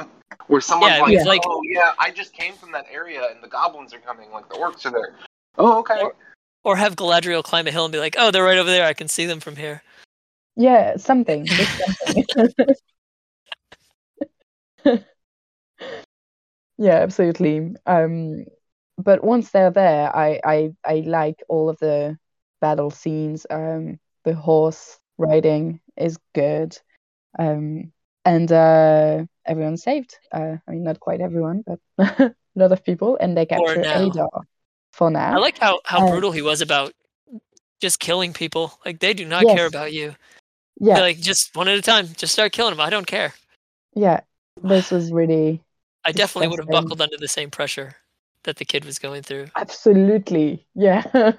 where 0.49 0.61
someone's 0.61 0.95
Yeah, 0.97 1.01
like, 1.03 1.15
it's 1.15 1.25
like- 1.27 1.43
oh 1.47 1.63
yeah, 1.65 1.93
I 1.99 2.11
just 2.11 2.33
came 2.35 2.55
from 2.55 2.73
that 2.73 2.87
area 2.93 3.23
and 3.31 3.43
the 3.43 3.49
goblins 3.49 3.95
are 3.95 3.99
coming, 4.01 4.31
like 4.33 4.49
the 4.49 4.57
orcs 4.57 4.85
are 4.87 4.91
there. 4.91 5.15
Oh 5.57 5.79
okay. 5.81 6.01
Or- 6.03 6.15
Or 6.63 6.77
have 6.77 6.95
Galadriel 6.95 7.43
climb 7.43 7.67
a 7.67 7.71
hill 7.71 7.87
and 7.87 7.93
be 7.93 7.99
like, 7.99 8.17
"Oh, 8.19 8.31
they're 8.31 8.45
right 8.45 8.59
over 8.59 8.69
there. 8.71 8.85
I 8.87 8.93
can 8.93 9.09
see 9.09 9.25
them 9.25 9.41
from 9.41 9.57
here." 9.57 9.83
Yeah, 10.57 10.97
something. 10.97 11.49
something. 11.49 12.75
yeah, 16.79 16.95
absolutely. 16.97 17.75
Um, 17.87 18.45
but 18.99 19.25
once 19.25 19.51
they're 19.51 19.71
there, 19.71 20.15
I, 20.15 20.41
I 20.45 20.71
I 20.85 20.95
like 21.07 21.43
all 21.49 21.69
of 21.69 21.79
the 21.79 22.19
battle 22.61 22.91
scenes. 22.91 23.47
Um, 23.51 23.99
the 24.25 24.35
horse 24.35 24.99
riding 25.19 25.81
is 25.97 26.19
good. 26.35 26.77
Um, 27.39 27.93
and 28.25 28.51
uh, 28.53 29.25
everyone's 29.47 29.83
saved. 29.83 30.19
Uh, 30.33 30.57
I 30.67 30.71
mean, 30.71 30.85
not 30.85 31.01
quite 31.01 31.21
everyone, 31.21 31.65
but 31.67 31.79
a 31.99 32.35
lot 32.55 32.73
of 32.73 32.85
people, 32.85 33.17
and 33.21 33.37
they 33.37 33.47
capture. 33.47 33.83
Adar 33.83 34.31
for 34.93 35.11
now. 35.11 35.35
I 35.37 35.39
like 35.39 35.59
how 35.59 35.81
how 35.85 36.01
Uh, 36.01 36.11
brutal 36.11 36.33
he 36.33 36.43
was 36.43 36.61
about 36.61 36.93
just 37.81 37.99
killing 38.01 38.33
people. 38.33 38.79
Like 38.85 38.99
they 39.01 39.15
do 39.15 39.25
not 39.25 39.47
Yes. 39.47 39.57
care 39.57 39.67
about 39.67 39.93
you. 39.93 40.15
Yeah, 40.81 40.95
They're 40.95 41.03
like 41.05 41.21
just 41.21 41.55
one 41.55 41.69
at 41.69 41.79
a 41.79 41.83
time. 41.83 42.09
Just 42.17 42.33
start 42.33 42.51
killing 42.53 42.73
them. 42.73 42.81
I 42.81 42.91
don't 42.91 43.07
care. 43.07 43.35
yeah. 43.95 44.21
This 44.63 44.91
was 44.91 45.13
really 45.13 45.63
I 46.05 46.13
definitely 46.13 46.49
would 46.49 46.59
have 46.61 46.69
buckled 46.69 47.01
under 47.01 47.17
the 47.17 47.29
same 47.29 47.51
pressure 47.51 47.95
that 48.45 48.57
the 48.57 48.65
kid 48.65 48.85
was 48.85 48.99
going 48.99 49.23
through. 49.23 49.47
Absolutely. 49.57 50.67
Yeah. 50.75 51.05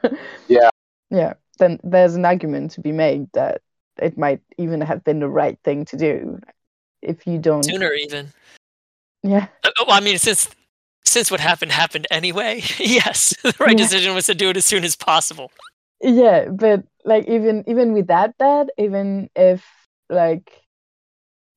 Yeah. 0.47 0.69
Yeah. 1.09 1.33
Then 1.59 1.79
there's 1.83 2.15
an 2.15 2.25
argument 2.25 2.71
to 2.71 2.81
be 2.81 2.91
made 2.91 3.27
that 3.33 3.61
it 4.01 4.17
might 4.17 4.41
even 4.57 4.81
have 4.81 5.03
been 5.03 5.19
the 5.19 5.27
right 5.27 5.59
thing 5.63 5.85
to 5.85 5.97
do 5.97 6.39
if 7.01 7.27
you 7.27 7.37
don't. 7.37 7.63
Sooner 7.63 7.91
even. 7.93 8.31
Yeah. 9.23 9.47
Uh, 9.63 9.71
Well, 9.85 9.95
I 9.97 9.99
mean, 9.99 10.17
since 10.17 10.49
since 11.03 11.29
what 11.29 11.39
happened 11.39 11.71
happened 11.71 12.07
anyway, 12.11 12.61
yes, 12.79 13.35
the 13.43 13.53
right 13.59 13.71
Yeah. 13.77 13.85
decision 13.85 14.15
was 14.15 14.25
to 14.27 14.35
do 14.35 14.49
it 14.49 14.57
as 14.57 14.65
soon 14.65 14.83
as 14.83 14.95
possible. 14.95 15.51
Yeah, 16.01 16.45
but 16.49 16.83
like 17.05 17.27
even 17.27 17.63
even 17.67 17.93
with 17.93 18.07
that 18.07 18.37
bad, 18.37 18.71
even 18.77 19.29
if 19.35 19.65
like 20.09 20.51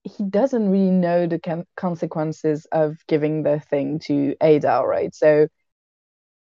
he 0.04 0.24
doesn't 0.24 0.70
really 0.70 0.90
know 0.90 1.26
the 1.26 1.38
con- 1.38 1.66
consequences 1.76 2.66
of 2.72 2.96
giving 3.08 3.42
the 3.42 3.58
thing 3.60 3.98
to 4.00 4.34
Adar, 4.40 4.86
right? 4.86 5.14
So 5.14 5.48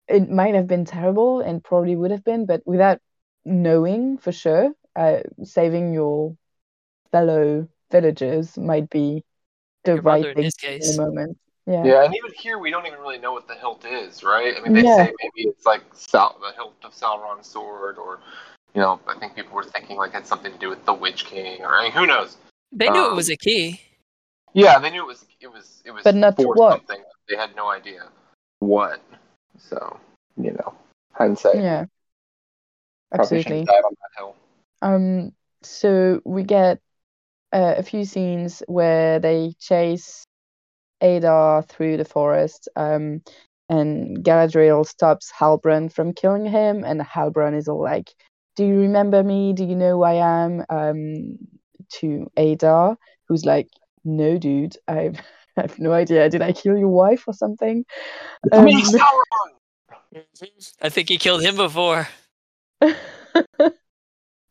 it 0.08 0.28
might 0.30 0.54
have 0.54 0.66
been 0.66 0.84
terrible 0.84 1.40
and 1.40 1.62
probably 1.62 1.96
would 1.96 2.10
have 2.10 2.24
been, 2.24 2.46
but 2.46 2.62
without 2.66 2.98
knowing 3.44 4.18
for 4.18 4.32
sure, 4.32 4.70
uh, 4.94 5.20
saving 5.42 5.92
your 5.92 6.34
fellow 7.12 7.68
villagers 7.90 8.56
might 8.58 8.88
be 8.90 9.24
the 9.84 9.94
Your 9.94 10.02
right 10.02 10.20
mother 10.20 10.30
in 10.30 10.36
thing 10.36 10.44
his 10.44 10.54
to 10.54 10.78
do 10.78 10.84
in 10.84 10.96
the 10.96 11.02
moment. 11.04 11.38
Yeah. 11.66 11.84
Yeah, 11.86 12.04
and 12.04 12.14
even 12.14 12.32
here 12.32 12.58
we 12.58 12.70
don't 12.70 12.86
even 12.86 12.98
really 13.00 13.18
know 13.18 13.32
what 13.32 13.48
the 13.48 13.54
hilt 13.54 13.84
is, 13.84 14.22
right? 14.22 14.54
I 14.56 14.60
mean, 14.60 14.72
they 14.72 14.82
Yeah. 14.82 14.96
say 14.96 15.12
maybe 15.22 15.48
it's 15.48 15.66
like 15.66 15.82
Sal- 15.92 16.38
the 16.40 16.52
hilt 16.54 16.76
of 16.84 16.92
Sauron's 16.92 17.46
sword, 17.46 17.98
or 17.98 18.20
you 18.76 18.82
know, 18.82 19.00
I 19.08 19.18
think 19.18 19.34
people 19.34 19.54
were 19.56 19.64
thinking 19.64 19.96
like 19.96 20.10
it 20.10 20.14
had 20.14 20.26
something 20.26 20.52
to 20.52 20.58
do 20.58 20.68
with 20.68 20.84
the 20.84 20.92
Witch 20.92 21.24
King, 21.24 21.62
or 21.62 21.74
I 21.78 21.84
mean, 21.84 21.92
who 21.92 22.06
knows? 22.06 22.36
They 22.72 22.90
knew 22.90 23.06
it 23.06 23.10
Um, 23.10 23.16
was 23.16 23.30
a 23.30 23.36
key. 23.36 23.80
Yeah, 24.52 24.78
they 24.78 24.90
knew 24.90 25.02
it 25.02 25.06
was 25.06 25.24
it 25.40 25.46
was 25.46 25.82
it 25.86 25.92
was 25.92 26.04
But 26.04 26.14
not 26.14 26.36
for 26.36 26.54
what. 26.54 26.72
something. 26.86 27.02
They 27.28 27.36
had 27.36 27.56
no 27.56 27.70
idea 27.70 28.02
what. 28.58 29.00
So 29.58 29.98
you 30.36 30.52
know, 30.52 30.74
hindsight. 31.12 31.56
Yeah, 31.56 31.86
Probably 33.10 33.42
should 33.42 33.52
have 33.52 33.60
absolutely. 33.60 33.64
died 33.64 33.84
on 33.84 33.94
that 34.02 34.18
hill. 34.18 34.36
Um, 34.82 35.32
so 35.62 36.20
we 36.26 36.42
get 36.44 36.78
uh, 37.54 37.74
a 37.78 37.82
few 37.82 38.04
scenes 38.04 38.62
where 38.66 39.18
they 39.20 39.54
chase 39.58 40.22
Adar 41.00 41.62
through 41.62 41.96
the 41.96 42.04
forest, 42.04 42.68
um, 42.76 43.22
and 43.70 44.22
Galadriel 44.22 44.86
stops 44.86 45.32
Halbrand 45.32 45.94
from 45.94 46.12
killing 46.12 46.44
him, 46.44 46.84
and 46.84 47.00
Halbrand 47.00 47.56
is 47.56 47.68
all 47.68 47.82
like, 47.82 48.12
"Do 48.56 48.64
you 48.64 48.80
remember 48.80 49.22
me? 49.22 49.52
Do 49.52 49.64
you 49.64 49.76
know 49.76 49.98
who 49.98 50.02
I 50.02 50.14
am?" 50.14 50.64
Um, 50.68 51.38
to 52.00 52.30
Adar, 52.36 52.96
who's 53.28 53.44
like, 53.44 53.68
"No, 54.04 54.38
dude, 54.38 54.76
I've, 54.88 55.20
I 55.56 55.62
have 55.62 55.78
no 55.78 55.92
idea. 55.92 56.28
Did 56.28 56.42
I 56.42 56.52
kill 56.52 56.76
your 56.76 56.88
wife 56.88 57.24
or 57.26 57.34
something?" 57.34 57.84
Um, 58.52 58.66
I 60.82 60.88
think 60.88 61.08
he 61.08 61.18
killed 61.18 61.42
him 61.42 61.56
before. 61.56 62.08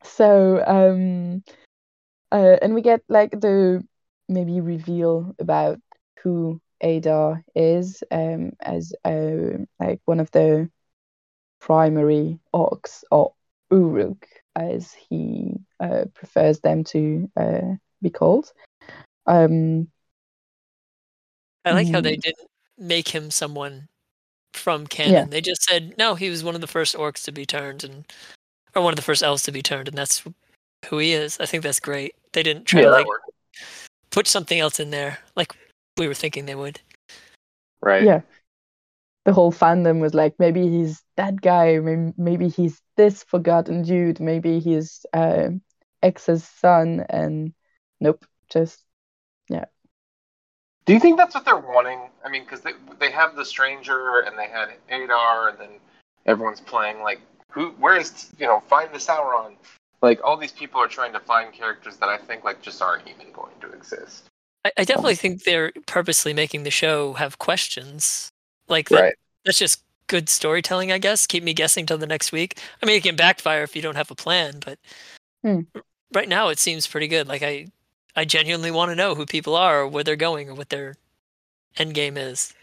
so 0.03 0.63
um 0.65 1.43
uh 2.31 2.57
and 2.61 2.73
we 2.73 2.81
get 2.81 3.01
like 3.09 3.31
the 3.31 3.83
maybe 4.27 4.61
reveal 4.61 5.35
about 5.39 5.79
who 6.23 6.59
Adar 6.81 7.43
is 7.55 8.03
um 8.11 8.51
as 8.59 8.93
uh, 9.05 9.57
like 9.79 10.01
one 10.05 10.19
of 10.19 10.29
the 10.31 10.69
primary 11.59 12.39
orcs 12.53 13.03
or 13.11 13.33
Uruk 13.75 14.27
as 14.55 14.93
he 14.93 15.53
uh, 15.79 16.05
prefers 16.13 16.59
them 16.61 16.83
to 16.85 17.29
uh, 17.35 17.75
be 18.01 18.09
called 18.09 18.51
um 19.27 19.87
I 21.65 21.71
like 21.71 21.89
how 21.89 21.99
they 21.99 22.15
didn't 22.15 22.47
make 22.77 23.07
him 23.07 23.31
someone 23.31 23.87
from 24.53 24.85
canon. 24.85 25.29
They 25.31 25.41
just 25.41 25.63
said 25.63 25.95
no, 25.97 26.13
he 26.15 26.29
was 26.29 26.43
one 26.43 26.55
of 26.55 26.61
the 26.61 26.67
first 26.67 26.95
orcs 26.95 27.23
to 27.23 27.31
be 27.31 27.45
turned, 27.45 27.83
and 27.83 28.05
or 28.75 28.83
one 28.83 28.93
of 28.93 28.97
the 28.97 29.01
first 29.01 29.23
elves 29.23 29.43
to 29.43 29.51
be 29.51 29.63
turned, 29.63 29.87
and 29.87 29.97
that's 29.97 30.23
who 30.89 30.97
he 30.99 31.13
is. 31.13 31.39
I 31.39 31.45
think 31.45 31.63
that's 31.63 31.79
great. 31.79 32.15
They 32.33 32.43
didn't 32.43 32.65
try 32.65 32.81
Yeah, 32.81 32.87
to 32.87 32.91
like 32.91 33.07
put 34.11 34.27
something 34.27 34.59
else 34.59 34.79
in 34.79 34.91
there, 34.91 35.19
like 35.35 35.55
we 35.97 36.07
were 36.07 36.13
thinking 36.13 36.45
they 36.45 36.55
would. 36.55 36.79
Right. 37.81 38.03
yeah 38.03 38.21
the 39.25 39.33
whole 39.33 39.51
fandom 39.51 39.99
was 39.99 40.13
like 40.13 40.35
maybe 40.39 40.69
he's 40.69 41.03
that 41.17 41.41
guy 41.41 41.77
maybe, 41.79 42.13
maybe 42.17 42.47
he's 42.47 42.81
this 42.95 43.23
forgotten 43.23 43.81
dude 43.81 44.19
maybe 44.19 44.59
he's 44.59 45.05
uh, 45.13 45.49
ex's 46.01 46.43
son 46.43 47.05
and 47.09 47.53
nope 47.99 48.25
just 48.49 48.81
yeah. 49.49 49.65
Do 50.85 50.93
you 50.93 50.99
think 50.99 51.17
that's 51.17 51.33
what 51.33 51.45
they're 51.45 51.57
wanting? 51.57 51.99
I 52.23 52.29
mean, 52.29 52.43
because 52.43 52.61
they 52.61 52.73
they 52.99 53.11
have 53.11 53.35
the 53.35 53.45
stranger 53.45 54.19
and 54.19 54.37
they 54.37 54.47
had 54.47 54.69
Adar, 54.89 55.49
and 55.49 55.59
then 55.59 55.69
everyone's 56.25 56.61
playing 56.61 57.01
like 57.01 57.19
who? 57.49 57.69
Where 57.71 57.97
is 57.97 58.31
you 58.39 58.45
know 58.45 58.59
find 58.67 58.93
the 58.93 58.99
Sauron? 58.99 59.55
Like 60.01 60.19
all 60.23 60.37
these 60.37 60.51
people 60.51 60.79
are 60.79 60.87
trying 60.87 61.13
to 61.13 61.19
find 61.19 61.53
characters 61.53 61.97
that 61.97 62.09
I 62.09 62.17
think 62.17 62.43
like 62.43 62.61
just 62.61 62.81
aren't 62.81 63.07
even 63.07 63.31
going 63.31 63.53
to 63.61 63.71
exist. 63.71 64.25
I, 64.63 64.71
I 64.77 64.83
definitely 64.83 65.15
think 65.15 65.43
they're 65.43 65.71
purposely 65.87 66.33
making 66.33 66.63
the 66.63 66.71
show 66.71 67.13
have 67.13 67.39
questions. 67.39 68.31
Like 68.67 68.89
that, 68.91 69.07
that's 69.45 69.59
just 69.59 69.83
good 70.07 70.29
storytelling, 70.29 70.91
I 70.91 70.97
guess. 70.97 71.27
Keep 71.27 71.43
me 71.43 71.53
guessing 71.53 71.85
till 71.85 71.97
the 71.97 72.07
next 72.07 72.31
week. 72.31 72.59
I 72.81 72.85
mean, 72.85 72.97
it 72.97 73.03
can 73.03 73.15
backfire 73.15 73.63
if 73.63 73.75
you 73.75 73.81
don't 73.81 73.95
have 73.95 74.11
a 74.11 74.15
plan, 74.15 74.59
but 74.63 74.79
Hmm. 75.43 75.61
right 76.13 76.29
now 76.29 76.49
it 76.49 76.59
seems 76.59 76.87
pretty 76.87 77.07
good. 77.07 77.27
Like 77.27 77.43
I, 77.43 77.67
I 78.15 78.25
genuinely 78.25 78.71
want 78.71 78.91
to 78.91 78.95
know 78.95 79.15
who 79.15 79.25
people 79.25 79.55
are, 79.55 79.81
or 79.81 79.87
where 79.87 80.03
they're 80.03 80.15
going, 80.15 80.49
or 80.49 80.55
what 80.55 80.69
their 80.69 80.95
end 81.77 81.93
game 81.93 82.17
is. 82.17 82.53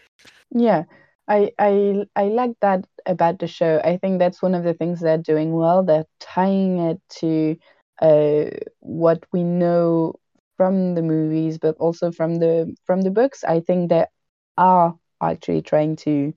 yeah 0.51 0.83
i 1.27 1.51
i 1.59 2.03
i 2.15 2.23
like 2.25 2.53
that 2.61 2.85
about 3.05 3.39
the 3.39 3.47
show 3.47 3.79
i 3.83 3.97
think 3.97 4.19
that's 4.19 4.41
one 4.41 4.55
of 4.55 4.63
the 4.63 4.73
things 4.73 4.99
they're 4.99 5.17
doing 5.17 5.53
well 5.53 5.83
they're 5.83 6.05
tying 6.19 6.79
it 6.79 7.01
to 7.09 7.55
uh 8.01 8.45
what 8.79 9.23
we 9.31 9.43
know 9.43 10.13
from 10.57 10.95
the 10.95 11.01
movies 11.01 11.57
but 11.57 11.75
also 11.77 12.11
from 12.11 12.35
the 12.35 12.75
from 12.85 13.01
the 13.01 13.11
books 13.11 13.43
i 13.43 13.59
think 13.59 13.89
they 13.89 14.05
are 14.57 14.95
actually 15.31 15.61
trying 15.61 15.95
to 15.97 16.33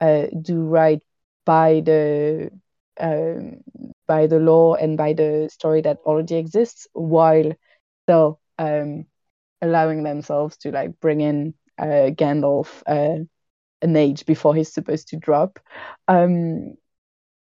uh 0.00 0.26
do 0.42 0.60
right 0.62 1.02
by 1.44 1.80
the 1.80 2.50
um 3.00 3.58
by 4.06 4.26
the 4.26 4.38
lore 4.38 4.78
and 4.80 4.96
by 4.96 5.12
the 5.12 5.48
story 5.52 5.80
that 5.82 5.98
already 6.04 6.36
exists 6.36 6.86
while 6.92 7.52
still 8.04 8.40
um 8.58 9.04
allowing 9.62 10.02
themselves 10.02 10.56
to 10.58 10.70
like 10.70 10.98
bring 11.00 11.20
in 11.20 11.54
uh 11.78 12.10
Gandalf 12.14 12.82
uh 12.86 13.24
an 13.82 13.96
age 13.96 14.26
before 14.26 14.54
he's 14.54 14.72
supposed 14.72 15.08
to 15.08 15.16
drop. 15.16 15.58
Um, 16.08 16.74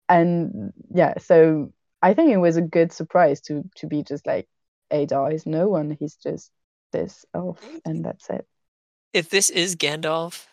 and 0.09 0.73
yeah, 0.93 1.15
so 1.19 1.73
I 2.03 2.15
think 2.15 2.31
it 2.31 2.39
was 2.39 2.57
a 2.57 2.63
good 2.63 2.93
surprise 2.93 3.41
to 3.43 3.65
to 3.77 3.87
be 3.87 4.03
just 4.03 4.27
like 4.27 4.49
Adar 4.91 5.33
is 5.33 5.47
no 5.47 5.69
one, 5.69 5.97
he's 5.99 6.17
just 6.17 6.51
this 6.93 7.25
elf, 7.35 7.61
and 7.85 8.05
that's 8.05 8.29
it. 8.31 8.47
If 9.13 9.31
this 9.31 9.51
is 9.51 9.77
Gandalf, 9.77 10.47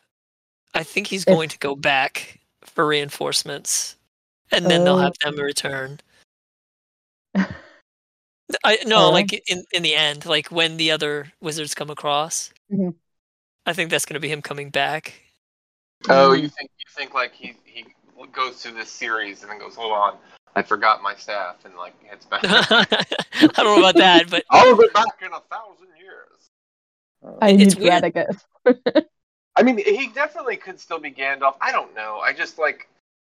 I 0.74 0.84
think 0.84 1.08
he's 1.08 1.26
going 1.26 1.50
to 1.50 1.58
go 1.60 1.76
back 1.76 2.40
for 2.64 2.88
reinforcements, 2.88 3.98
and 4.52 4.66
then 4.66 4.84
they'll 4.84 4.98
have 5.00 5.14
them 5.24 5.36
Oh. 5.38 5.44
return. 5.44 6.00
I 8.64 8.78
no, 8.86 9.08
Yeah. 9.08 9.14
like 9.14 9.34
in 9.50 9.64
in 9.72 9.84
the 9.84 9.96
end, 9.96 10.26
like 10.26 10.48
when 10.48 10.78
the 10.78 10.92
other 10.92 11.32
wizards 11.42 11.74
come 11.74 11.90
across, 11.90 12.52
Mhm. 12.72 12.96
I 13.66 13.74
think 13.74 13.90
that's 13.90 14.06
going 14.06 14.16
to 14.16 14.20
be 14.20 14.30
him 14.32 14.42
coming 14.42 14.70
back. 14.70 15.14
Oh, 16.10 16.32
Mm. 16.32 16.42
you 16.44 16.50
think 16.50 16.72
you 16.78 16.86
think 16.96 17.14
like 17.14 17.34
he 17.34 17.56
he 17.66 17.86
goes 18.34 18.62
through 18.62 18.74
this 18.74 18.90
series 18.92 19.42
and 19.42 19.52
then 19.52 19.58
goes, 19.60 19.76
hold 19.76 19.94
on, 19.94 20.18
I 20.56 20.62
forgot 20.62 21.02
my 21.02 21.16
staff, 21.16 21.64
and 21.66 21.76
like 21.76 21.94
heads 22.06 22.26
back. 22.26 22.42
I 22.44 22.86
don't 23.32 23.66
know 23.66 23.80
about 23.80 23.96
that, 23.96 24.30
but 24.30 24.44
I'll 24.50 24.78
be 24.78 24.88
back 24.94 25.22
in 25.22 25.32
a 25.34 25.40
thousand 25.42 25.88
years. 26.00 26.50
Uh, 27.26 27.38
I 27.42 27.50
It's 27.52 27.76
need 27.78 27.88
that, 27.90 28.44
weird. 28.66 29.06
I 29.56 29.64
mean, 29.64 29.78
he 29.78 30.08
definitely 30.08 30.58
could 30.58 30.80
still 30.80 31.00
be 31.00 31.12
Gandalf. 31.12 31.56
I 31.62 31.72
don't 31.72 31.94
know. 31.96 32.20
I 32.20 32.34
just 32.34 32.58
like 32.58 32.88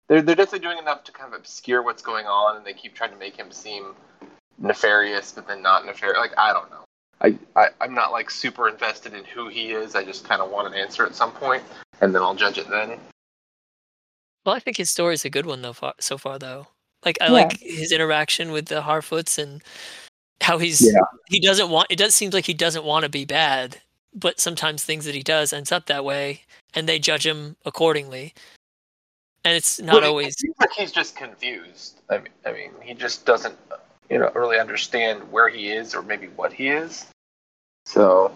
they're 0.08 0.21
they're 0.21 0.36
definitely 0.36 0.60
doing 0.67 0.78
enough 0.78 1.04
to 1.06 1.12
kind 1.12 1.34
of 1.34 1.39
obscure 1.39 1.82
what's 1.82 2.02
going 2.02 2.26
on, 2.28 2.58
and 2.58 2.65
they 2.65 2.73
keep 2.73 2.93
trying 2.93 3.12
to 3.12 3.17
make 3.17 3.36
him 3.36 3.52
seem 3.52 3.95
nefarious, 4.60 5.32
but 5.32 5.47
then 5.47 5.62
not 5.62 5.86
nefarious. 5.86 6.17
Like 6.19 6.38
I 6.38 6.54
don't 6.54 6.69
know. 6.69 6.84
I, 7.21 7.38
I 7.56 7.69
I'm 7.82 7.93
not 7.93 8.12
like 8.12 8.30
super 8.30 8.67
invested 8.69 9.13
in 9.13 9.23
who 9.23 9.47
he 9.49 9.71
is. 9.71 9.95
I 9.95 10.04
just 10.04 10.28
kind 10.28 10.41
of 10.41 10.52
want 10.52 10.67
an 10.67 10.73
answer 10.73 11.06
at 11.06 11.15
some 11.15 11.32
point, 11.32 11.63
and 12.02 12.13
then 12.13 12.21
I'll 12.21 12.36
judge 12.36 12.58
it 12.58 12.69
then. 12.69 12.99
well, 14.45 14.56
I 14.56 14.60
think 14.60 14.78
his 14.78 14.89
story 14.91 15.13
is 15.13 15.26
a 15.26 15.30
good 15.30 15.45
one 15.45 15.62
though. 15.62 15.73
Far, 15.73 15.93
so 15.99 16.17
far, 16.17 16.38
though, 16.38 16.67
like 17.06 17.17
I 17.21 17.26
Yeah. 17.28 17.32
like 17.32 17.58
his 17.60 17.91
interaction 17.91 18.52
with 18.52 18.67
the 18.67 18.82
Harfoots 18.82 19.38
and 19.41 19.63
how 20.41 20.58
he's 20.58 20.82
Yeah. 20.86 20.99
he 21.30 21.39
doesn't 21.39 21.69
want. 21.69 21.88
It 21.89 21.97
does 21.97 22.13
seem 22.13 22.30
like 22.32 22.45
he 22.45 22.54
doesn't 22.54 22.84
want 22.84 23.04
to 23.04 23.10
be 23.10 23.26
bad, 23.26 23.82
but 24.15 24.39
sometimes 24.39 24.84
things 24.84 25.06
that 25.06 25.15
he 25.15 25.23
does 25.23 25.54
ends 25.54 25.71
up 25.71 25.86
that 25.88 26.06
way, 26.06 26.41
and 26.73 26.88
they 26.88 26.99
judge 26.99 27.26
him 27.26 27.56
accordingly. 27.65 28.34
And 29.45 29.56
it's 29.56 29.82
not 29.82 30.02
Well, 30.02 30.12
always 30.12 30.36
It 30.36 30.39
seems 30.39 30.56
like 30.60 30.71
he's 30.71 30.91
just 30.91 31.15
confused. 31.15 32.02
I 32.10 32.19
mean, 32.19 32.30
I 32.45 32.54
mean, 32.54 32.71
he 32.82 32.93
just 32.93 33.26
doesn't, 33.26 33.58
you 34.10 34.17
know, 34.17 34.32
really 34.36 34.58
understand 34.58 35.30
where 35.32 35.49
he 35.49 35.69
is 35.69 35.93
or 35.93 36.02
maybe 36.02 36.28
what 36.28 36.54
he 36.54 36.69
is. 36.69 37.06
So 37.86 38.36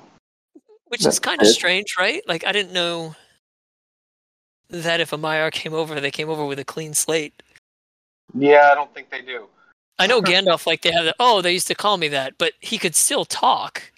Which 0.87 1.05
is 1.05 1.19
kind 1.19 1.41
of 1.41 1.47
strange, 1.47 1.95
right? 1.97 2.21
Like 2.27 2.45
I 2.45 2.51
didn't 2.51 2.73
know 2.73 3.15
that 4.69 4.99
if 4.99 5.13
a 5.13 5.17
Maiar 5.17 5.51
came 5.51 5.73
over, 5.73 5.99
they 6.01 6.11
came 6.11 6.29
over 6.29 6.45
with 6.45 6.59
a 6.59 6.65
clean 6.65 6.93
slate. 6.93 7.41
yeah, 8.33 8.69
I 8.71 8.75
don't 8.75 8.93
think 8.93 9.09
they 9.09 9.21
do. 9.21 9.47
I 9.99 10.07
know 10.07 10.21
Gandalf, 10.21 10.67
like 10.67 10.81
they 10.81 10.91
have 10.91 11.05
that. 11.05 11.15
Oh, 11.19 11.41
they 11.41 11.53
used 11.53 11.67
to 11.67 11.75
call 11.75 11.95
me 11.95 12.09
that, 12.09 12.37
but 12.37 12.51
he 12.59 12.77
could 12.77 12.95
still 12.95 13.23
talk. 13.23 13.91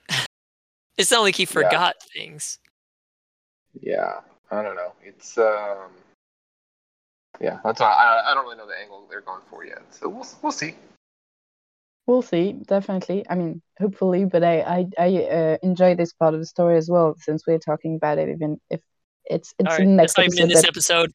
It's 1.00 1.12
not 1.12 1.22
like 1.22 1.36
he 1.38 1.44
Yeah. 1.44 1.48
forgot 1.48 1.96
things. 2.14 2.60
Yeah, 3.82 4.22
I 4.52 4.62
don't 4.62 4.76
know. 4.76 4.94
It's 5.04 5.38
um, 5.38 5.92
yeah, 7.40 7.60
that's 7.64 7.80
why 7.80 7.88
I 7.92 8.32
I 8.32 8.34
don't 8.36 8.46
really 8.46 8.58
know 8.58 8.68
the 8.68 8.78
angle 8.80 9.08
they're 9.10 9.22
going 9.22 9.42
for 9.50 9.66
yet. 9.66 9.82
So 9.92 10.10
we'll 10.10 10.28
we'll 10.44 10.52
see. 10.52 10.76
We'll 12.06 12.22
see, 12.24 12.54
definitely. 12.68 13.24
I 13.30 13.36
mean, 13.36 13.62
hopefully, 13.80 14.26
but 14.26 14.44
I 14.44 14.62
I, 14.62 14.88
I 15.00 15.24
uh, 15.26 15.58
enjoy 15.64 15.96
this 15.96 16.14
part 16.14 16.34
of 16.34 16.40
the 16.42 16.46
story 16.46 16.78
as 16.78 16.90
well, 16.90 17.16
since 17.20 17.46
we're 17.48 17.60
talking 17.60 17.96
about 17.96 18.18
it. 18.18 18.30
Even 18.30 18.60
if 18.70 18.82
it's 19.26 19.54
it's 19.60 19.70
All 19.70 19.78
the 19.78 19.86
next 19.86 20.18
that's 20.18 20.18
not 20.18 20.26
even 20.26 20.40
in 20.44 20.50
episode 20.50 20.50
this 20.50 20.62
that 20.64 20.68
episode. 20.68 21.14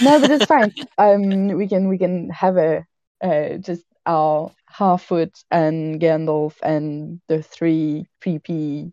no, 0.00 0.20
but 0.20 0.30
it's 0.30 0.46
fine. 0.46 0.72
Um, 0.98 1.48
we 1.48 1.66
can 1.66 1.88
we 1.88 1.98
can 1.98 2.30
have 2.30 2.56
a 2.56 2.84
uh, 3.22 3.56
just 3.56 3.84
our 4.06 4.52
Harfoot 4.70 5.32
and 5.50 6.00
Gandalf 6.00 6.54
and 6.62 7.20
the 7.28 7.42
three 7.42 8.06
creepy 8.20 8.92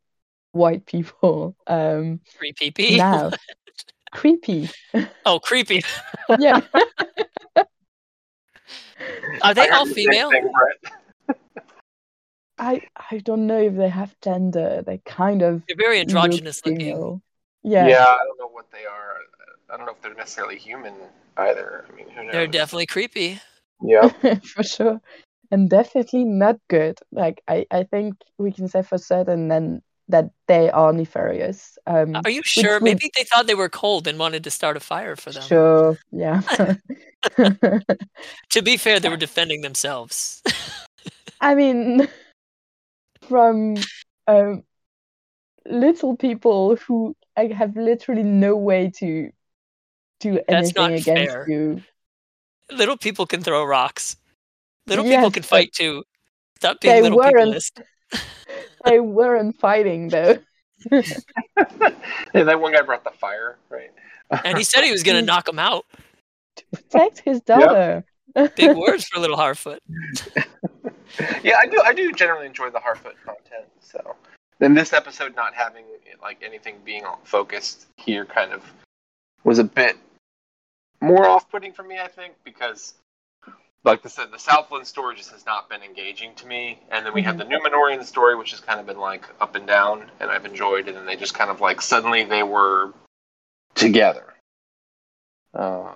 white 0.51 0.85
people. 0.85 1.55
Um, 1.67 2.19
Free 2.37 2.53
PP. 2.53 2.97
now 2.97 3.31
creepy. 4.11 4.69
Oh, 5.25 5.39
creepy. 5.39 5.83
Yeah, 6.39 6.61
Are 9.41 9.53
they 9.53 9.67
all 9.69 9.85
female? 9.85 10.29
thing, 10.29 10.51
Brett. 10.51 11.37
I 12.57 12.81
I 13.09 13.17
don't 13.17 13.47
know 13.47 13.59
if 13.59 13.75
they 13.75 13.89
have 13.89 14.15
gender. 14.21 14.83
They 14.85 14.99
kind 14.99 15.41
of 15.41 15.63
They're 15.67 15.75
very 15.75 15.99
look 15.99 16.09
androgynous 16.09 16.65
looking. 16.65 17.21
Yeah. 17.63 17.87
Yeah. 17.87 18.05
I 18.05 18.19
don't 18.25 18.39
know 18.39 18.49
what 18.49 18.71
they 18.71 18.85
are. 18.85 19.15
I 19.71 19.77
don't 19.77 19.85
know 19.85 19.93
if 19.93 20.01
they're 20.01 20.13
necessarily 20.13 20.57
human 20.57 20.93
either. 21.37 21.85
I 21.91 21.95
mean, 21.95 22.09
who 22.09 22.23
knows? 22.23 22.31
They're 22.33 22.47
definitely 22.47 22.85
creepy. 22.85 23.39
Yeah. 23.83 24.09
for 24.43 24.63
sure. 24.63 25.01
And 25.49 25.69
definitely 25.69 26.23
not 26.23 26.57
good. 26.69 26.99
Like 27.11 27.41
I, 27.47 27.65
I 27.71 27.83
think 27.83 28.15
we 28.37 28.51
can 28.51 28.67
say 28.67 28.83
for 28.83 28.97
certain 28.99 29.47
then 29.47 29.81
that 30.09 30.29
they 30.47 30.69
are 30.69 30.91
nefarious. 30.93 31.77
Um 31.87 32.15
Are 32.25 32.29
you 32.31 32.43
sure? 32.43 32.79
Maybe 32.79 33.09
they 33.15 33.23
thought 33.23 33.47
they 33.47 33.55
were 33.55 33.69
cold 33.69 34.07
and 34.07 34.19
wanted 34.19 34.43
to 34.43 34.51
start 34.51 34.77
a 34.77 34.79
fire 34.79 35.15
for 35.15 35.31
them. 35.31 35.43
sure, 35.43 35.97
yeah. 36.11 36.41
To 38.49 38.61
be 38.61 38.77
fair, 38.77 38.99
they 38.99 39.09
were 39.09 39.17
defending 39.27 39.61
themselves. 39.61 40.41
I 41.41 41.55
mean 41.55 42.07
from 43.27 43.77
um 44.27 44.63
little 45.65 46.17
people 46.17 46.75
who 46.75 47.15
have 47.37 47.75
literally 47.75 48.23
no 48.23 48.55
way 48.55 48.91
to 48.97 49.31
do 50.19 50.39
That's 50.47 50.75
not 50.75 50.91
anything 50.91 51.13
against 51.17 51.33
fair. 51.33 51.49
you. 51.49 51.81
little 52.71 52.97
people 52.97 53.25
can 53.25 53.41
throw 53.41 53.63
rocks. 53.63 54.17
Little 54.87 55.05
Yes, 55.05 55.17
people 55.17 55.31
can 55.31 55.43
fight 55.43 55.71
too. 55.73 56.03
Stop 56.57 56.81
being 56.81 56.93
they 56.95 57.01
little 57.01 57.17
weren't. 57.17 57.63
Peopleist. 58.81 58.89
They 58.89 58.99
weren't 58.99 59.59
fighting 59.59 60.09
though. 60.09 60.37
yeah, 60.91 61.03
that 62.33 62.59
one 62.59 62.73
guy 62.73 62.81
brought 62.81 63.03
the 63.03 63.11
fire, 63.11 63.57
right? 63.69 63.91
And 64.45 64.57
he 64.57 64.63
said 64.63 64.83
he 64.83 64.91
was 64.91 65.03
going 65.03 65.17
to 65.19 65.25
knock 65.25 65.47
him 65.47 65.59
out. 65.59 65.85
To 66.57 66.63
protect 66.73 67.19
his 67.19 67.41
daughter. 67.41 68.03
Big 68.55 68.75
words 68.77 69.05
for 69.05 69.19
little 69.19 69.37
Harfoot. 69.37 69.79
yeah, 71.43 71.57
I 71.61 71.67
do. 71.67 71.81
I 71.83 71.93
do 71.93 72.11
generally 72.13 72.45
enjoy 72.45 72.69
the 72.69 72.79
Harfoot 72.79 73.15
content. 73.25 73.67
So, 73.81 74.15
then 74.59 74.73
this 74.73 74.93
episode 74.93 75.35
not 75.35 75.53
having 75.53 75.83
like 76.21 76.41
anything 76.43 76.77
being 76.85 77.03
focused 77.23 77.87
here 77.97 78.25
kind 78.25 78.53
of 78.53 78.63
was 79.43 79.59
a 79.59 79.63
bit 79.63 79.97
more 81.01 81.27
off-putting 81.27 81.73
for 81.73 81.83
me. 81.83 81.99
I 81.99 82.07
think 82.07 82.35
because, 82.43 82.93
like 83.83 84.05
I 84.05 84.09
said, 84.09 84.31
the 84.31 84.37
Southland 84.39 84.85
story 84.85 85.15
just 85.15 85.31
has 85.31 85.45
not 85.45 85.69
been 85.69 85.81
engaging 85.81 86.35
to 86.35 86.45
me, 86.47 86.79
and 86.91 87.05
then 87.05 87.13
we 87.13 87.21
have 87.23 87.37
the 87.37 87.45
Numenorian 87.45 88.03
story, 88.03 88.35
which 88.35 88.51
has 88.51 88.59
kind 88.59 88.79
of 88.79 88.85
been 88.85 88.99
like 88.99 89.25
up 89.41 89.55
and 89.55 89.65
down, 89.65 90.09
and 90.19 90.29
I've 90.29 90.45
enjoyed, 90.45 90.87
and 90.87 90.95
then 90.95 91.05
they 91.05 91.15
just 91.15 91.33
kind 91.33 91.49
of 91.49 91.61
like 91.61 91.81
suddenly 91.81 92.23
they 92.23 92.43
were 92.43 92.93
together. 93.75 94.33
Um, 95.53 95.95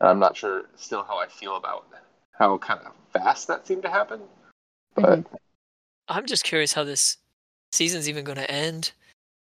I'm 0.00 0.18
not 0.18 0.36
sure 0.36 0.64
still 0.76 1.02
how 1.04 1.18
I 1.18 1.28
feel 1.28 1.56
about 1.56 1.86
how 2.32 2.58
kind 2.58 2.80
of 2.84 2.92
fast 3.12 3.48
that 3.48 3.66
seemed 3.66 3.82
to 3.82 3.90
happen. 3.90 4.20
But 4.94 5.24
I'm 6.08 6.26
just 6.26 6.44
curious 6.44 6.72
how 6.72 6.84
this 6.84 7.16
season's 7.72 8.08
even 8.08 8.24
going 8.24 8.36
to 8.38 8.50
end. 8.50 8.92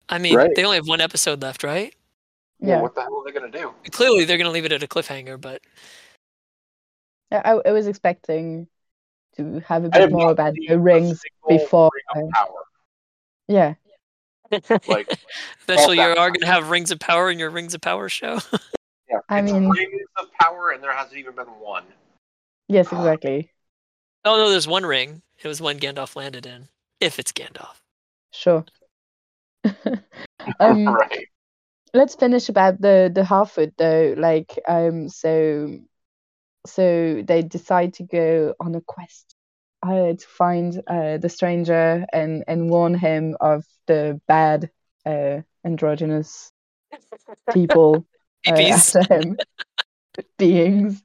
I 0.09 0.19
mean, 0.19 0.35
Right. 0.35 0.51
they 0.55 0.63
only 0.63 0.77
have 0.77 0.87
one 0.87 1.01
episode 1.01 1.41
left, 1.41 1.63
right? 1.63 1.93
yeah. 2.59 2.75
Yeah. 2.77 2.81
what 2.81 2.95
the 2.95 3.01
hell 3.01 3.17
are 3.17 3.23
they 3.25 3.37
gonna 3.37 3.51
do? 3.51 3.73
Clearly, 3.91 4.25
they're 4.25 4.37
going 4.37 4.45
to 4.47 4.51
leave 4.51 4.65
it 4.65 4.71
at 4.71 4.81
a 4.81 4.87
cliffhanger, 4.87 5.39
but 5.39 5.61
I, 7.31 7.37
I 7.37 7.61
I 7.67 7.71
was 7.71 7.87
expecting 7.87 8.67
to 9.35 9.59
have 9.67 9.83
a 9.85 9.89
bit 9.89 10.11
more 10.11 10.31
about 10.31 10.53
the 10.55 10.77
rings 10.79 11.21
before. 11.47 11.89
Ring 12.15 12.25
of 12.25 12.29
uh, 12.29 12.37
power. 12.37 12.63
yeah, 13.47 13.73
Like, 14.87 15.07
eventually 15.67 15.97
that 15.97 16.15
you 16.15 16.21
are 16.21 16.29
going 16.29 16.39
to 16.41 16.47
have 16.47 16.69
Rings 16.69 16.91
of 16.91 16.99
Power 16.99 17.29
in 17.29 17.37
your 17.39 17.49
Rings 17.49 17.73
of 17.73 17.81
Power 17.81 18.09
show. 18.09 18.39
yeah, 19.09 19.19
I 19.29 19.39
it's 19.41 19.51
mean- 19.51 19.69
rings 19.69 20.01
of 20.17 20.31
power, 20.39 20.71
and 20.71 20.81
there 20.83 20.91
hasn't 20.93 21.17
even 21.17 21.35
been 21.35 21.45
one. 21.45 21.83
yes, 22.67 22.87
exactly. 22.91 23.51
oh, 24.25 24.37
no, 24.37 24.49
there's 24.49 24.67
one 24.67 24.85
ring. 24.85 25.21
It 25.43 25.47
was 25.47 25.61
one 25.61 25.77
Gandalf 25.79 26.15
landed 26.15 26.45
in. 26.45 26.67
If 26.99 27.19
it's 27.19 27.31
Gandalf. 27.31 27.75
Sure. 28.31 28.65
um, 30.59 30.87
right. 30.87 31.27
let's 31.93 32.15
finish 32.15 32.49
about 32.49 32.79
the 32.81 33.11
the 33.13 33.21
Harfoot 33.21 33.73
though. 33.77 34.15
Like, 34.17 34.57
um, 34.67 35.09
so 35.09 35.77
so 36.67 37.21
they 37.25 37.41
decide 37.41 37.93
to 37.95 38.03
go 38.03 38.53
on 38.59 38.75
a 38.75 38.81
quest 38.81 39.35
uh, 39.83 40.13
to 40.13 40.27
find 40.27 40.81
uh, 40.87 41.17
the 41.17 41.29
stranger 41.29 42.05
and 42.11 42.43
and 42.47 42.69
warn 42.69 42.93
him 42.93 43.37
of 43.39 43.65
the 43.87 44.19
bad 44.27 44.69
uh, 45.05 45.41
androgynous 45.65 46.51
people 47.53 48.05
uh, 48.47 48.51
after 48.51 49.03
him 49.03 49.37
beings. 50.37 51.01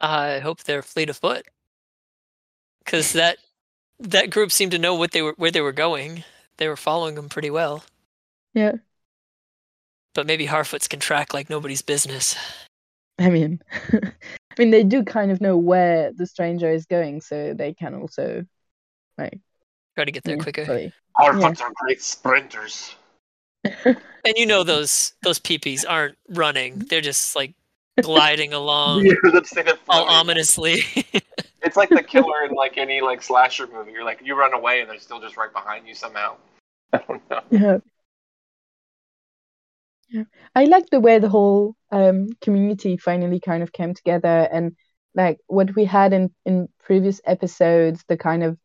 I 0.00 0.40
hope 0.40 0.62
they're 0.62 0.82
fleet 0.82 1.10
of 1.10 1.16
foot. 1.16 1.46
Because 2.84 3.12
that 3.14 3.38
that 4.00 4.30
group 4.30 4.52
seemed 4.52 4.72
to 4.72 4.78
know 4.78 4.94
what 4.94 5.12
they 5.12 5.22
were 5.22 5.34
where 5.36 5.50
they 5.50 5.60
were 5.60 5.72
going. 5.72 6.24
They 6.58 6.68
were 6.68 6.76
following 6.76 7.14
them 7.14 7.28
pretty 7.28 7.50
well. 7.50 7.84
Yeah, 8.52 8.74
But 10.14 10.26
maybe 10.26 10.46
Harfoots 10.46 10.88
can 10.88 11.00
track 11.00 11.34
like 11.34 11.50
nobody's 11.50 11.82
business. 11.82 12.36
I 13.18 13.30
mean, 13.30 13.60
I 13.92 14.12
mean 14.58 14.70
they 14.70 14.84
do 14.84 15.02
kind 15.04 15.30
of 15.30 15.40
know 15.40 15.56
where 15.56 16.12
the 16.12 16.26
stranger 16.26 16.70
is 16.70 16.86
going, 16.86 17.20
so 17.20 17.54
they 17.54 17.72
can 17.74 17.94
also 17.94 18.44
like 19.18 19.40
Try 19.96 20.04
to 20.04 20.12
get 20.12 20.24
there 20.24 20.36
yeah, 20.36 20.42
quicker. 20.42 20.64
really- 20.64 20.92
Harfoots 21.18 21.60
are 21.60 21.72
great 21.76 22.02
sprinters. 22.02 22.96
And 24.26 24.38
you 24.38 24.46
know 24.46 24.62
those 24.64 25.12
those 25.22 25.38
peepees 25.38 25.84
aren't 25.86 26.16
running. 26.30 26.78
They're 26.78 27.02
just 27.02 27.36
like 27.36 27.54
gliding 28.00 28.52
along 28.60 29.04
Yeah, 29.04 29.12
let's 29.34 29.50
say 29.50 29.62
that 29.62 29.78
all 29.88 30.06
ominously. 30.08 30.80
It's 31.62 31.76
like 31.76 31.90
the 31.90 32.02
killer 32.02 32.44
in 32.44 32.52
like 32.54 32.78
any 32.78 33.02
like 33.02 33.22
slasher 33.22 33.66
movie. 33.66 33.92
You're 33.92 34.04
like 34.04 34.20
you 34.24 34.34
run 34.34 34.54
away 34.54 34.80
and 34.80 34.88
they're 34.88 34.98
still 34.98 35.20
just 35.20 35.36
right 35.36 35.52
behind 35.52 35.86
you 35.86 35.94
somehow. 35.94 36.36
I 36.94 36.98
don't 37.06 37.30
know. 37.30 37.40
Yeah. 37.50 37.78
Yeah. 40.08 40.24
I 40.54 40.64
like 40.64 40.90
the 40.90 41.00
way 41.00 41.18
the 41.18 41.28
whole 41.28 41.74
um 41.90 42.28
community 42.40 42.96
finally 42.96 43.40
kind 43.40 43.62
of 43.62 43.72
came 43.72 43.94
together 43.94 44.48
and 44.52 44.76
like 45.14 45.38
what 45.46 45.74
we 45.76 45.84
had 45.84 46.12
in 46.12 46.34
in 46.44 46.68
previous 46.80 47.20
episodes, 47.24 48.04
the 48.08 48.16
kind 48.16 48.42
of 48.42 48.58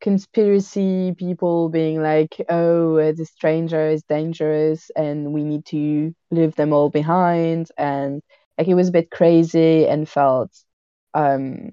conspiracy 0.00 1.14
people 1.18 1.68
being 1.68 2.02
like, 2.02 2.36
oh, 2.48 2.96
uh, 2.98 3.12
the 3.12 3.26
stranger 3.26 3.88
is 3.88 4.02
dangerous 4.04 4.90
and 4.96 5.32
we 5.32 5.44
need 5.44 5.66
to 5.66 6.14
leave 6.30 6.54
them 6.56 6.72
all 6.72 6.90
behind. 6.90 7.68
And 7.78 8.22
like 8.58 8.68
it 8.68 8.74
was 8.74 8.88
a 8.88 8.92
bit 8.92 9.10
crazy 9.10 9.86
and 9.86 10.08
felt 10.08 10.52
um 11.14 11.72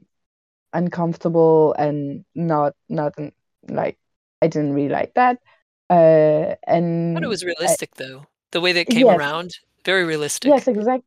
uncomfortable 0.74 1.74
and 1.74 2.26
not, 2.36 2.74
not 2.90 3.14
like, 3.70 3.98
I 4.42 4.48
didn't 4.48 4.74
really 4.74 4.90
like 4.90 5.14
that. 5.16 5.40
Uh, 5.90 6.56
and 6.68 7.14
but 7.16 7.24
it 7.24 7.28
was 7.28 7.46
realistic 7.46 7.96
though. 7.96 8.26
The 8.52 8.62
way 8.62 8.72
that 8.74 8.82
it 8.82 8.90
came 8.90 9.08
Yes. 9.08 9.20
around, 9.20 9.52
very 9.86 10.04
realistic. 10.04 10.50
Yes, 10.50 10.68
exactly 10.68 11.06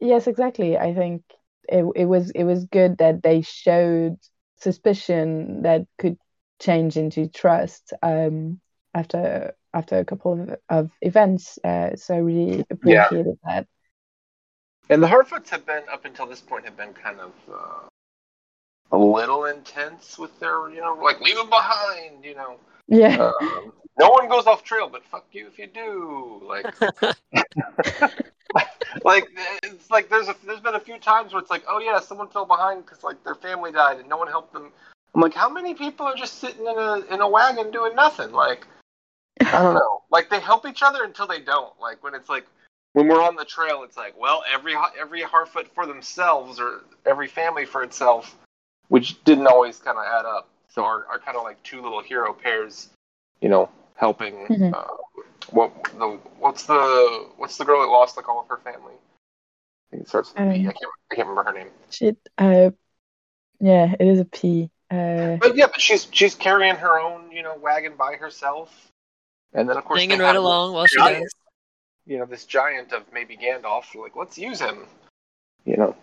Yes, 0.00 0.26
exactly. 0.26 0.76
I 0.76 0.94
think 0.94 1.22
it 1.68 1.84
it 1.96 2.04
was 2.06 2.30
it 2.30 2.44
was 2.44 2.66
good 2.66 2.98
that 2.98 3.22
they 3.22 3.40
showed 3.42 4.16
suspicion 4.56 5.62
that 5.62 5.86
could 5.98 6.18
change 6.60 6.96
into 6.96 7.28
trust 7.28 7.92
um 8.02 8.60
after 8.94 9.54
after 9.72 9.98
a 9.98 10.04
couple 10.04 10.32
of, 10.40 10.56
of 10.68 10.90
events. 11.00 11.58
Uh, 11.64 11.96
so 11.96 12.14
I 12.14 12.18
really 12.18 12.64
appreciated 12.70 13.38
that. 13.44 13.66
And 14.88 15.02
the 15.02 15.08
Harfoots 15.08 15.48
have 15.50 15.66
been 15.66 15.82
up 15.90 16.04
until 16.04 16.26
this 16.26 16.40
point 16.40 16.64
have 16.64 16.76
been 16.76 16.92
kind 16.92 17.20
of 17.20 17.32
uh, 17.52 17.88
a 18.92 18.98
little 18.98 19.46
intense 19.46 20.18
with 20.18 20.38
their 20.40 20.68
you 20.70 20.80
know 20.80 20.94
like 21.02 21.20
leave 21.20 21.36
them 21.36 21.50
behind 21.50 22.24
you 22.24 22.34
know. 22.34 22.58
Yeah. 22.88 23.32
Um, 23.40 23.72
no 23.98 24.10
one 24.10 24.28
goes 24.28 24.46
off 24.46 24.62
trail, 24.62 24.88
but 24.88 25.04
fuck 25.04 25.26
you 25.32 25.46
if 25.46 25.58
you 25.58 25.66
do. 25.66 26.42
Like, 26.46 26.66
like 29.04 29.26
it's 29.62 29.90
like 29.90 30.08
there's 30.08 30.28
a 30.28 30.36
there's 30.44 30.60
been 30.60 30.74
a 30.74 30.80
few 30.80 30.98
times 30.98 31.32
where 31.32 31.40
it's 31.40 31.50
like, 31.50 31.64
oh 31.68 31.80
yeah, 31.80 31.98
someone 32.00 32.28
fell 32.28 32.44
behind 32.46 32.84
because 32.84 33.02
like 33.02 33.22
their 33.24 33.34
family 33.34 33.72
died 33.72 33.98
and 33.98 34.08
no 34.08 34.16
one 34.16 34.28
helped 34.28 34.52
them. 34.52 34.70
I'm 35.14 35.20
like, 35.20 35.34
how 35.34 35.48
many 35.48 35.74
people 35.74 36.06
are 36.06 36.14
just 36.14 36.40
sitting 36.40 36.66
in 36.66 36.78
a 36.78 37.00
in 37.12 37.20
a 37.20 37.28
wagon 37.28 37.70
doing 37.70 37.94
nothing? 37.94 38.32
Like, 38.32 38.66
I 39.40 39.62
don't 39.62 39.74
know. 39.74 39.92
Like 40.08 40.30
they 40.30 40.38
help 40.38 40.66
each 40.66 40.82
other 40.82 41.02
until 41.02 41.26
they 41.26 41.40
don't. 41.40 41.78
Like 41.80 42.02
when 42.02 42.14
it's 42.14 42.28
like 42.28 42.46
when 42.92 43.08
we're 43.08 43.20
on 43.20 43.34
the 43.34 43.44
trail, 43.44 43.82
it's 43.82 43.96
like, 43.96 44.14
well, 44.18 44.44
every 44.50 44.74
every 44.98 45.20
Harfoot 45.20 45.66
for 45.74 45.84
themselves 45.84 46.60
or 46.60 46.84
every 47.04 47.26
family 47.26 47.66
for 47.66 47.82
itself, 47.82 48.36
which 48.88 49.22
didn't 49.24 49.46
always 49.46 49.78
kind 49.78 49.98
of 49.98 50.04
add 50.04 50.24
up. 50.24 50.48
So 50.68 50.84
our, 50.84 51.06
our 51.06 51.18
kind 51.18 51.36
of 51.36 51.42
like 51.44 51.62
two 51.62 51.80
little 51.82 52.02
hero 52.02 52.32
pairs, 52.32 52.88
you 53.40 53.48
know, 53.48 53.70
helping. 53.94 54.46
Mhm. 54.48 54.74
Uh, 54.74 54.84
what 55.50 55.72
the 55.98 56.18
what's 56.38 56.64
the 56.64 57.28
what's 57.36 57.56
the 57.56 57.64
girl 57.64 57.80
that 57.80 57.86
lost 57.88 58.16
like 58.16 58.28
all 58.28 58.40
of 58.40 58.48
her 58.48 58.58
family? 58.58 58.94
I 58.94 59.90
think 59.90 60.02
it 60.02 60.08
starts 60.08 60.32
with 60.34 60.42
a 60.42 60.52
P. 60.52 60.60
Um, 60.60 60.68
I 60.68 60.72
can't 60.72 60.92
I 61.10 61.14
can't 61.14 61.28
remember 61.28 61.50
her 61.50 61.56
name. 61.58 61.68
Shit. 61.90 62.16
Uh, 62.36 62.70
yeah, 63.60 63.94
it 63.98 64.06
is 64.06 64.20
a 64.20 64.24
P. 64.24 64.70
Uh, 64.90 65.36
But 65.36 65.56
yeah, 65.56 65.66
but 65.66 65.80
she's 65.80 66.06
she's 66.12 66.34
carrying 66.34 66.74
her 66.76 66.98
own 67.00 67.30
you 67.32 67.42
know 67.42 67.56
wagon 67.56 67.94
by 67.96 68.14
herself, 68.16 68.90
and 69.54 69.68
then 69.68 69.76
of 69.76 69.84
course 69.84 70.00
Singing 70.00 70.18
they 70.18 70.24
right 70.24 70.36
along 70.36 70.74
while 70.74 70.86
she 70.86 70.96
giant- 70.98 71.22
does. 71.22 71.34
you 72.06 72.18
know 72.18 72.24
this 72.26 72.44
giant 72.44 72.92
of 72.92 73.04
maybe 73.12 73.36
Gandalf. 73.36 73.94
Like 73.94 74.14
let's 74.16 74.36
use 74.36 74.60
him, 74.60 74.86
you 75.64 75.76
know. 75.76 75.96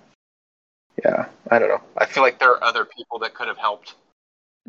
Yeah, 1.04 1.28
I 1.50 1.60
don't 1.60 1.70
know. 1.70 1.82
I 1.98 2.06
feel 2.06 2.24
like 2.24 2.40
there 2.40 2.52
are 2.52 2.64
other 2.64 2.86
people 2.86 3.20
that 3.20 3.34
could 3.34 3.48
have 3.48 3.58
helped. 3.58 3.96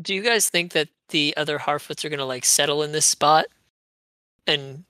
Do 0.01 0.15
you 0.15 0.23
guys 0.23 0.49
think 0.49 0.73
that 0.73 0.89
the 1.11 1.35
other 1.37 1.59
Harfoots 1.59 2.05
are 2.05 2.09
gonna 2.09 2.25
like 2.25 2.45
settle 2.45 2.83
in 2.83 2.93
this 2.93 3.07
spot? 3.07 3.47
And 4.47 4.85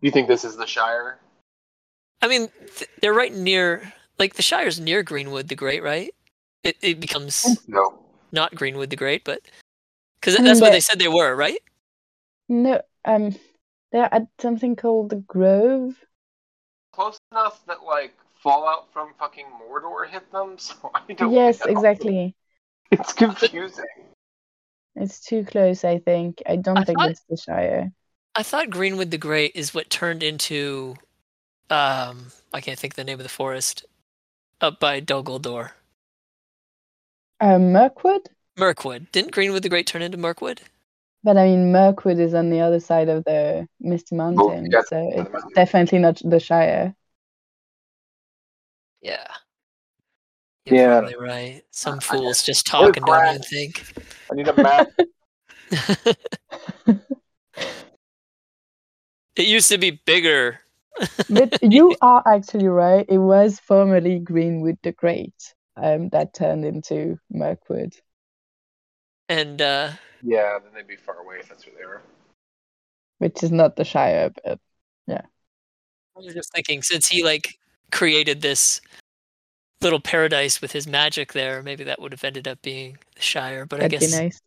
You 0.00 0.10
think 0.10 0.28
this 0.28 0.44
is 0.44 0.56
the 0.56 0.66
Shire? 0.66 1.18
I 2.22 2.28
mean, 2.28 2.48
th- 2.76 2.90
they're 3.00 3.14
right 3.14 3.32
near. 3.34 3.92
Like 4.18 4.34
the 4.34 4.42
Shire's 4.42 4.78
near 4.78 5.02
Greenwood 5.02 5.48
the 5.48 5.56
Great, 5.56 5.82
right? 5.82 6.14
It 6.62 6.76
it 6.82 7.00
becomes 7.00 7.66
No. 7.68 7.98
not 8.32 8.54
Greenwood 8.54 8.90
the 8.90 8.96
Great, 8.96 9.24
but 9.24 9.40
because 10.20 10.34
I 10.34 10.38
mean, 10.38 10.46
that's 10.46 10.60
where 10.60 10.70
they- 10.70 10.76
they 10.76 10.80
said 10.80 10.98
they 10.98 11.08
were, 11.08 11.34
right? 11.34 11.58
No, 12.48 12.80
um, 13.06 13.34
they're 13.90 14.12
at 14.14 14.28
something 14.38 14.76
called 14.76 15.10
the 15.10 15.16
Grove. 15.16 15.96
Close 16.92 17.18
enough 17.32 17.64
that 17.66 17.82
like 17.82 18.14
fallout 18.44 18.92
from 18.92 19.08
fucking 19.18 19.46
Mordor 19.58 20.06
hit 20.08 20.30
them. 20.30 20.56
So 20.58 20.90
I 20.94 21.12
don't. 21.14 21.32
Yes, 21.32 21.60
know. 21.64 21.72
exactly. 21.72 22.36
It's 22.92 23.12
confusing. 23.12 23.84
It's 24.94 25.18
too 25.18 25.44
close, 25.44 25.82
I 25.84 25.98
think. 25.98 26.40
I 26.46 26.54
don't 26.56 26.78
I 26.78 26.84
think 26.84 26.98
thought- 27.00 27.10
it's 27.10 27.24
the 27.28 27.36
Shire. 27.36 27.90
I 28.36 28.42
thought 28.42 28.68
Greenwood 28.70 29.10
the 29.10 29.18
Great 29.18 29.52
is 29.54 29.74
what 29.74 29.90
turned 29.90 30.22
into, 30.22 30.96
um, 31.70 32.26
I 32.52 32.60
can't 32.60 32.78
think 32.78 32.92
of 32.94 32.96
the 32.96 33.04
name 33.04 33.20
of 33.20 33.22
the 33.22 33.28
forest, 33.28 33.84
up 34.60 34.80
by 34.80 34.98
Dol 35.00 35.22
Guldur. 35.22 35.70
Um, 37.40 37.72
Mirkwood? 37.72 38.28
Mirkwood. 38.56 39.06
Didn't 39.12 39.30
Greenwood 39.32 39.62
the 39.62 39.68
Great 39.68 39.86
turn 39.86 40.02
into 40.02 40.18
Mirkwood? 40.18 40.60
But 41.22 41.36
I 41.36 41.44
mean, 41.46 41.70
Mirkwood 41.72 42.18
is 42.18 42.34
on 42.34 42.50
the 42.50 42.60
other 42.60 42.80
side 42.80 43.08
of 43.08 43.24
the 43.24 43.68
Misty 43.80 44.16
Mountain, 44.16 44.68
yeah, 44.70 44.82
so 44.86 45.10
it's 45.14 45.44
definitely 45.54 45.98
not 46.00 46.20
the 46.24 46.40
Shire. 46.40 46.94
Yeah. 49.04 49.26
You're 50.64 50.76
Yeah. 50.78 50.98
probably 51.00 51.16
right. 51.16 51.62
Some 51.70 51.96
I- 51.96 52.00
fools 52.00 52.42
just 52.42 52.66
We're 52.72 52.86
talk 52.86 52.96
and 52.96 53.04
don't 53.06 53.26
even 53.28 53.42
think. 53.42 53.84
I 54.32 54.34
need 54.34 54.48
a 54.48 54.62
map. 54.62 54.88
it 59.36 59.46
used 59.46 59.68
to 59.70 59.78
be 59.78 60.00
bigger. 60.06 60.60
But 61.28 61.58
you 61.62 61.94
are 62.00 62.22
actually 62.26 62.68
right. 62.68 63.04
It 63.08 63.18
was 63.18 63.58
formerly 63.60 64.18
Greenwood 64.20 64.78
the 64.82 64.92
Great 64.92 65.34
um, 65.76 66.08
that 66.10 66.32
turned 66.34 66.64
into 66.64 67.18
Mirkwood. 67.30 67.94
And 69.28 69.60
uh, 69.60 69.90
yeah, 70.22 70.58
then 70.62 70.72
they'd 70.74 70.86
be 70.86 70.96
far 70.96 71.18
away 71.18 71.36
if 71.40 71.48
that's 71.48 71.66
where 71.66 71.74
they 71.78 71.84
were. 71.84 72.00
which 73.18 73.42
is 73.42 73.50
not 73.50 73.76
the 73.76 73.84
Shire, 73.84 74.30
but 74.44 74.58
yeah. 75.06 75.22
I 76.16 76.20
was 76.20 76.32
just 76.34 76.52
thinking, 76.54 76.82
since 76.82 77.08
he 77.08 77.24
like 77.24 77.58
created 77.94 78.42
this 78.42 78.80
little 79.80 80.00
paradise 80.00 80.60
with 80.60 80.72
his 80.72 80.86
magic 80.86 81.32
there, 81.32 81.62
maybe 81.62 81.84
that 81.84 82.00
would 82.00 82.12
have 82.12 82.24
ended 82.24 82.46
up 82.48 82.60
being 82.62 82.98
the 83.16 83.22
Shire. 83.22 83.64
But 83.66 83.80
I 83.80 83.88
that'd 83.88 84.00
be 84.00 84.06
guess 84.06 84.18
nice. 84.18 84.40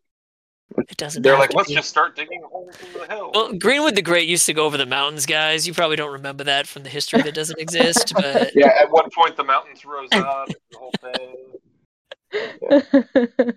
it 0.90 0.98
doesn't. 0.98 1.22
They're 1.24 1.38
like, 1.40 1.54
let's 1.54 1.70
be. 1.70 1.76
just 1.76 1.90
start 1.90 2.16
digging 2.16 2.42
holes 2.44 2.76
into 2.80 3.00
the 3.00 3.08
hill. 3.08 3.32
Well, 3.34 3.54
Greenwood 3.54 3.96
the 3.96 4.02
Great 4.02 4.28
used 4.28 4.46
to 4.48 4.54
go 4.54 4.66
over 4.66 4.78
the 4.78 4.86
mountains, 4.86 5.26
guys. 5.26 5.66
You 5.66 5.74
probably 5.74 5.96
don't 5.96 6.12
remember 6.14 6.44
that 6.44 6.68
from 6.68 6.84
the 6.84 6.90
history 6.90 7.22
that 7.22 7.34
doesn't 7.34 7.60
exist, 7.60 8.14
but 8.22 8.52
yeah, 8.56 8.72
at 8.80 8.92
one 8.92 9.10
point 9.10 9.36
the 9.38 9.44
mountains 9.44 9.86
rose 9.86 10.10
up. 10.12 10.48
the 10.48 10.78
whole 10.78 10.92
thing. 11.02 11.36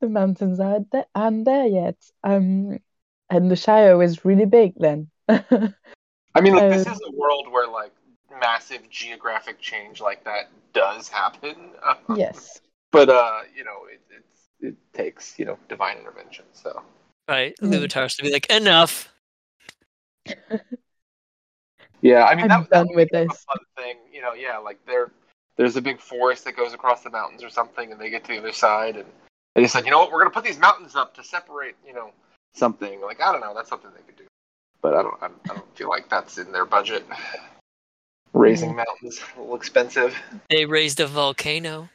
the 0.00 0.08
mountains 0.08 0.60
are 0.60 0.80
th- 0.92 1.06
aren't 1.14 1.44
there 1.46 1.66
yet. 1.66 1.96
Um, 2.22 2.78
and 3.30 3.50
the 3.50 3.56
Shire 3.56 3.96
was 3.96 4.24
really 4.24 4.44
big 4.46 4.74
then. 4.76 5.08
I 5.28 6.40
mean, 6.40 6.54
like, 6.54 6.70
this 6.70 6.86
Uh, 6.86 6.92
is 6.92 7.00
a 7.06 7.12
world 7.16 7.50
where 7.50 7.66
like 7.68 7.92
massive 8.40 8.88
geographic 8.90 9.60
change 9.60 10.00
like 10.00 10.24
that 10.24 10.50
does 10.72 11.08
happen. 11.08 11.54
Uh, 11.84 11.94
yes. 12.16 12.60
But 12.92 13.08
uh, 13.08 13.40
you 13.54 13.64
know, 13.64 13.86
it 13.90 14.00
it's, 14.10 14.48
it 14.60 14.74
takes 14.92 15.38
you 15.38 15.44
know 15.44 15.58
divine 15.68 15.98
intervention. 15.98 16.44
So 16.52 16.82
right, 17.28 17.54
Mm. 17.60 17.72
Luvatars 17.72 18.16
to 18.16 18.22
be 18.22 18.32
like, 18.32 18.50
enough. 18.50 19.12
yeah, 22.00 22.24
I 22.24 22.34
mean 22.34 22.50
I'm 22.50 22.62
that, 22.62 22.70
that 22.70 22.70
done 22.70 22.86
would 22.88 22.96
with 22.96 23.10
be 23.10 23.18
a 23.18 23.26
this. 23.26 23.44
fun 23.44 23.58
thing. 23.76 23.96
You 24.12 24.22
know, 24.22 24.32
yeah, 24.34 24.58
like 24.58 24.78
there 24.86 25.10
there's 25.56 25.76
a 25.76 25.82
big 25.82 26.00
forest 26.00 26.44
that 26.44 26.56
goes 26.56 26.72
across 26.72 27.02
the 27.02 27.10
mountains 27.10 27.42
or 27.42 27.50
something, 27.50 27.90
and 27.92 28.00
they 28.00 28.10
get 28.10 28.24
to 28.24 28.32
the 28.32 28.38
other 28.38 28.52
side, 28.52 28.96
and 28.96 29.06
they 29.54 29.62
just 29.62 29.74
said, 29.74 29.84
you 29.84 29.90
know 29.90 29.98
what, 29.98 30.12
we're 30.12 30.20
gonna 30.20 30.30
put 30.30 30.44
these 30.44 30.58
mountains 30.58 30.94
up 30.96 31.14
to 31.16 31.24
separate, 31.24 31.74
you 31.86 31.92
know, 31.92 32.12
something. 32.54 33.00
Like 33.00 33.20
I 33.20 33.32
don't 33.32 33.40
know, 33.40 33.52
that's 33.54 33.68
something 33.68 33.90
they 33.94 34.02
could 34.02 34.16
do. 34.16 34.24
But 34.80 34.94
I 34.94 35.02
don't, 35.02 35.16
I 35.20 35.28
don't, 35.28 35.40
I 35.50 35.54
don't 35.54 35.76
feel 35.76 35.88
like 35.88 36.08
that's 36.08 36.38
in 36.38 36.52
their 36.52 36.64
budget. 36.64 37.04
Raising 38.32 38.76
mountains 38.76 39.20
a 39.36 39.40
little 39.40 39.56
expensive. 39.56 40.16
They 40.50 40.64
raised 40.64 41.00
a 41.00 41.06
volcano. 41.06 41.88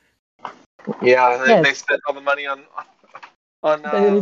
Yeah, 1.02 1.38
they, 1.38 1.50
Yes. 1.50 1.64
they 1.64 1.74
spent 1.74 2.02
all 2.08 2.14
the 2.14 2.22
money 2.22 2.46
on 2.46 2.64
on 3.62 3.86
uh, 3.86 4.22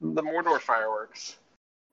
the 0.00 0.22
Mordor 0.22 0.60
fireworks. 0.60 1.36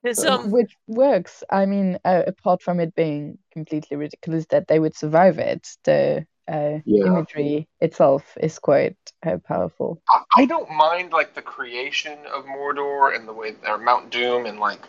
Uh, 0.05 0.27
um, 0.27 0.51
Which 0.51 0.75
works. 0.87 1.43
I 1.49 1.65
mean, 1.65 1.97
uh, 2.05 2.23
apart 2.27 2.61
from 2.61 2.79
it 2.79 2.93
being 2.95 3.37
completely 3.51 3.97
ridiculous 3.97 4.45
that 4.47 4.67
they 4.67 4.79
would 4.79 4.95
survive 4.95 5.39
it, 5.39 5.67
the 5.83 6.25
uh, 6.47 6.79
Yeah. 6.85 7.05
imagery 7.05 7.67
itself 7.79 8.37
is 8.39 8.59
quite 8.59 8.97
uh, 9.25 9.37
powerful. 9.47 10.01
I, 10.09 10.23
I 10.37 10.45
don't 10.45 10.69
mind 10.69 11.11
like 11.11 11.33
the 11.33 11.41
creation 11.41 12.19
of 12.31 12.45
Mordor 12.45 13.15
and 13.15 13.27
the 13.27 13.33
way 13.33 13.55
or 13.65 13.77
Mount 13.77 14.11
Doom 14.11 14.45
and 14.45 14.59
like 14.59 14.81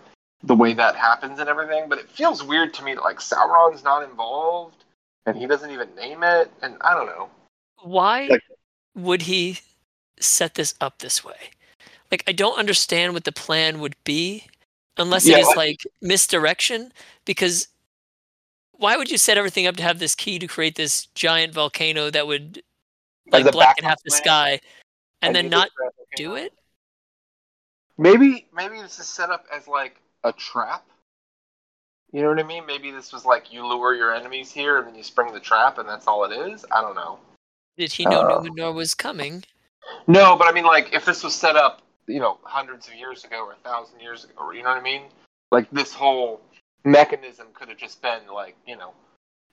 the 0.42 0.54
way 0.54 0.74
that 0.74 0.94
happens 0.96 1.38
and 1.40 1.48
everything, 1.48 1.88
but 1.88 1.98
it 1.98 2.08
feels 2.10 2.42
weird 2.42 2.74
to 2.74 2.84
me 2.84 2.94
that 2.94 3.02
like 3.02 3.18
Sauron's 3.18 3.82
not 3.82 4.02
involved 4.02 4.84
and 5.24 5.36
he 5.36 5.46
doesn't 5.46 5.70
even 5.70 5.94
name 5.96 6.22
it, 6.22 6.50
and 6.62 6.76
I 6.82 6.94
don't 6.94 7.06
know. 7.06 7.28
why 7.82 8.26
Like- 8.28 8.42
would 8.94 9.22
he 9.22 9.60
set 10.20 10.54
this 10.54 10.74
up 10.80 10.98
this 10.98 11.22
way? 11.24 11.50
Like, 12.10 12.22
I 12.26 12.32
don't 12.32 12.58
understand 12.58 13.12
what 13.12 13.24
the 13.24 13.32
plan 13.32 13.80
would 13.80 13.96
be 14.04 14.46
unless 14.96 15.26
Yeah, 15.26 15.38
it 15.38 15.40
is 15.40 15.46
like- 15.48 15.56
like 15.56 15.80
misdirection. 16.00 16.92
Because 17.24 17.68
why 18.72 18.96
would 18.96 19.10
you 19.10 19.18
set 19.18 19.36
everything 19.36 19.66
up 19.66 19.76
to 19.76 19.82
have 19.82 19.98
this 19.98 20.14
key 20.14 20.38
to 20.38 20.46
create 20.46 20.76
this 20.76 21.06
giant 21.14 21.52
volcano 21.52 22.08
that 22.10 22.26
would 22.26 22.62
As 23.32 23.44
like 23.44 23.52
blacken 23.52 23.84
half 23.84 24.02
the 24.04 24.10
sky 24.10 24.60
and 25.22 25.34
then 25.34 25.48
not 25.48 25.68
do 26.16 26.36
it? 26.36 26.52
Maybe 27.98 28.46
maybe 28.52 28.80
this 28.80 28.98
is 28.98 29.06
set 29.06 29.30
up 29.30 29.46
as 29.52 29.66
like 29.66 30.00
a 30.26 30.32
trap. 30.32 30.84
You 32.12 32.22
know 32.22 32.28
what 32.28 32.38
I 32.38 32.44
mean? 32.44 32.66
Maybe 32.66 32.90
this 32.90 33.12
was 33.12 33.24
like 33.24 33.52
you 33.52 33.66
lure 33.66 33.94
your 33.94 34.14
enemies 34.14 34.50
here 34.52 34.78
and 34.78 34.86
then 34.86 34.94
you 34.94 35.02
spring 35.02 35.32
the 35.32 35.40
trap 35.40 35.78
and 35.78 35.88
that's 35.88 36.06
all 36.06 36.24
it 36.24 36.32
is. 36.52 36.64
I 36.70 36.80
don't 36.80 36.94
know. 36.94 37.18
Did 37.76 37.92
he 37.92 38.04
know 38.04 38.20
Uh, 38.20 38.40
Numenor 38.40 38.74
was 38.74 38.94
coming? 38.94 39.44
No, 40.06 40.34
but 40.36 40.48
I 40.48 40.52
mean, 40.52 40.64
like, 40.64 40.92
if 40.92 41.04
this 41.04 41.22
was 41.22 41.34
set 41.34 41.56
up, 41.56 41.82
you 42.06 42.18
know, 42.20 42.38
hundreds 42.42 42.88
of 42.88 42.94
years 42.94 43.24
ago 43.24 43.44
or 43.44 43.52
a 43.52 43.56
thousand 43.68 44.00
years 44.00 44.24
ago, 44.24 44.32
or 44.38 44.54
you 44.54 44.62
know 44.62 44.70
what 44.70 44.78
I 44.78 44.82
mean? 44.82 45.02
Like, 45.52 45.70
this 45.70 45.92
whole 45.92 46.40
mechanism 46.84 47.48
could 47.54 47.68
have 47.68 47.78
just 47.78 48.00
been, 48.02 48.20
like, 48.32 48.56
you 48.66 48.76
know, 48.76 48.92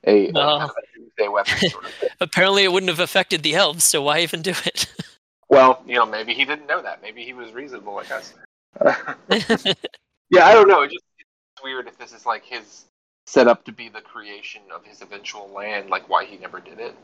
a, 0.05 0.29
a, 0.29 0.31
Well. 0.31 0.59
kind 0.59 0.71
of 0.71 1.25
a 1.27 1.31
weapon 1.31 1.69
sort 1.69 1.85
of. 1.85 1.91
Apparently, 2.21 2.63
it 2.63 2.71
wouldn't 2.71 2.89
have 2.89 2.99
affected 2.99 3.43
the 3.43 3.55
elves, 3.55 3.83
so 3.83 4.01
why 4.03 4.19
even 4.19 4.41
do 4.41 4.53
it? 4.65 4.87
Well, 5.49 5.83
you 5.85 5.95
know, 5.95 6.05
maybe 6.05 6.33
he 6.33 6.45
didn't 6.45 6.65
know 6.65 6.81
that. 6.81 7.01
Maybe 7.01 7.23
he 7.23 7.33
was 7.33 7.51
reasonable 7.51 7.93
like 7.93 8.09
us. 8.11 8.33
yeah, 10.33 10.47
I 10.47 10.53
don't 10.53 10.67
know. 10.67 10.81
It 10.81 10.91
just 10.91 11.03
it's 11.19 11.63
weird 11.63 11.87
if 11.87 11.97
this 11.97 12.13
is 12.13 12.25
like 12.25 12.43
his 12.43 12.85
set 13.25 13.47
up 13.47 13.63
to 13.65 13.71
be 13.71 13.89
the 13.89 14.01
creation 14.01 14.61
of 14.73 14.85
his 14.85 15.01
eventual 15.01 15.49
land, 15.49 15.89
like 15.89 16.09
why 16.09 16.25
he 16.25 16.37
never 16.37 16.59
did 16.59 16.79
it. 16.79 16.95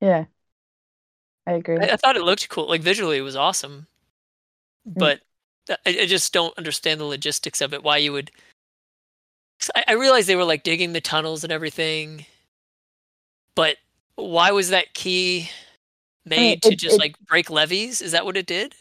Yeah, 0.00 0.24
I 1.46 1.52
agree. 1.52 1.78
I, 1.78 1.92
I 1.92 1.96
thought 1.96 2.16
it 2.16 2.22
looked 2.22 2.48
cool. 2.48 2.68
Like 2.68 2.82
visually, 2.82 3.18
it 3.18 3.22
was 3.22 3.36
awesome, 3.36 3.86
mm. 4.88 4.94
but 4.96 5.20
uh, 5.70 5.76
I, 5.86 6.00
I 6.02 6.06
just 6.06 6.32
don't 6.32 6.56
understand 6.58 7.00
the 7.00 7.04
logistics 7.04 7.60
of 7.60 7.72
it. 7.72 7.82
Why 7.82 7.98
you 7.98 8.12
would 8.12 8.30
I, 9.74 9.84
I 9.88 9.92
realized 9.92 10.28
they 10.28 10.36
were 10.36 10.44
like 10.44 10.62
digging 10.62 10.92
the 10.92 11.00
tunnels 11.00 11.44
and 11.44 11.52
everything, 11.52 12.26
but 13.54 13.76
why 14.16 14.50
was 14.50 14.70
that 14.70 14.94
key 14.94 15.50
made 16.24 16.62
to 16.62 16.72
it- 16.72 16.78
just 16.78 16.96
it- 16.96 17.00
like 17.00 17.18
break 17.20 17.50
levees? 17.50 18.02
Is 18.02 18.12
that 18.12 18.24
what 18.24 18.36
it 18.36 18.46
did? 18.46 18.74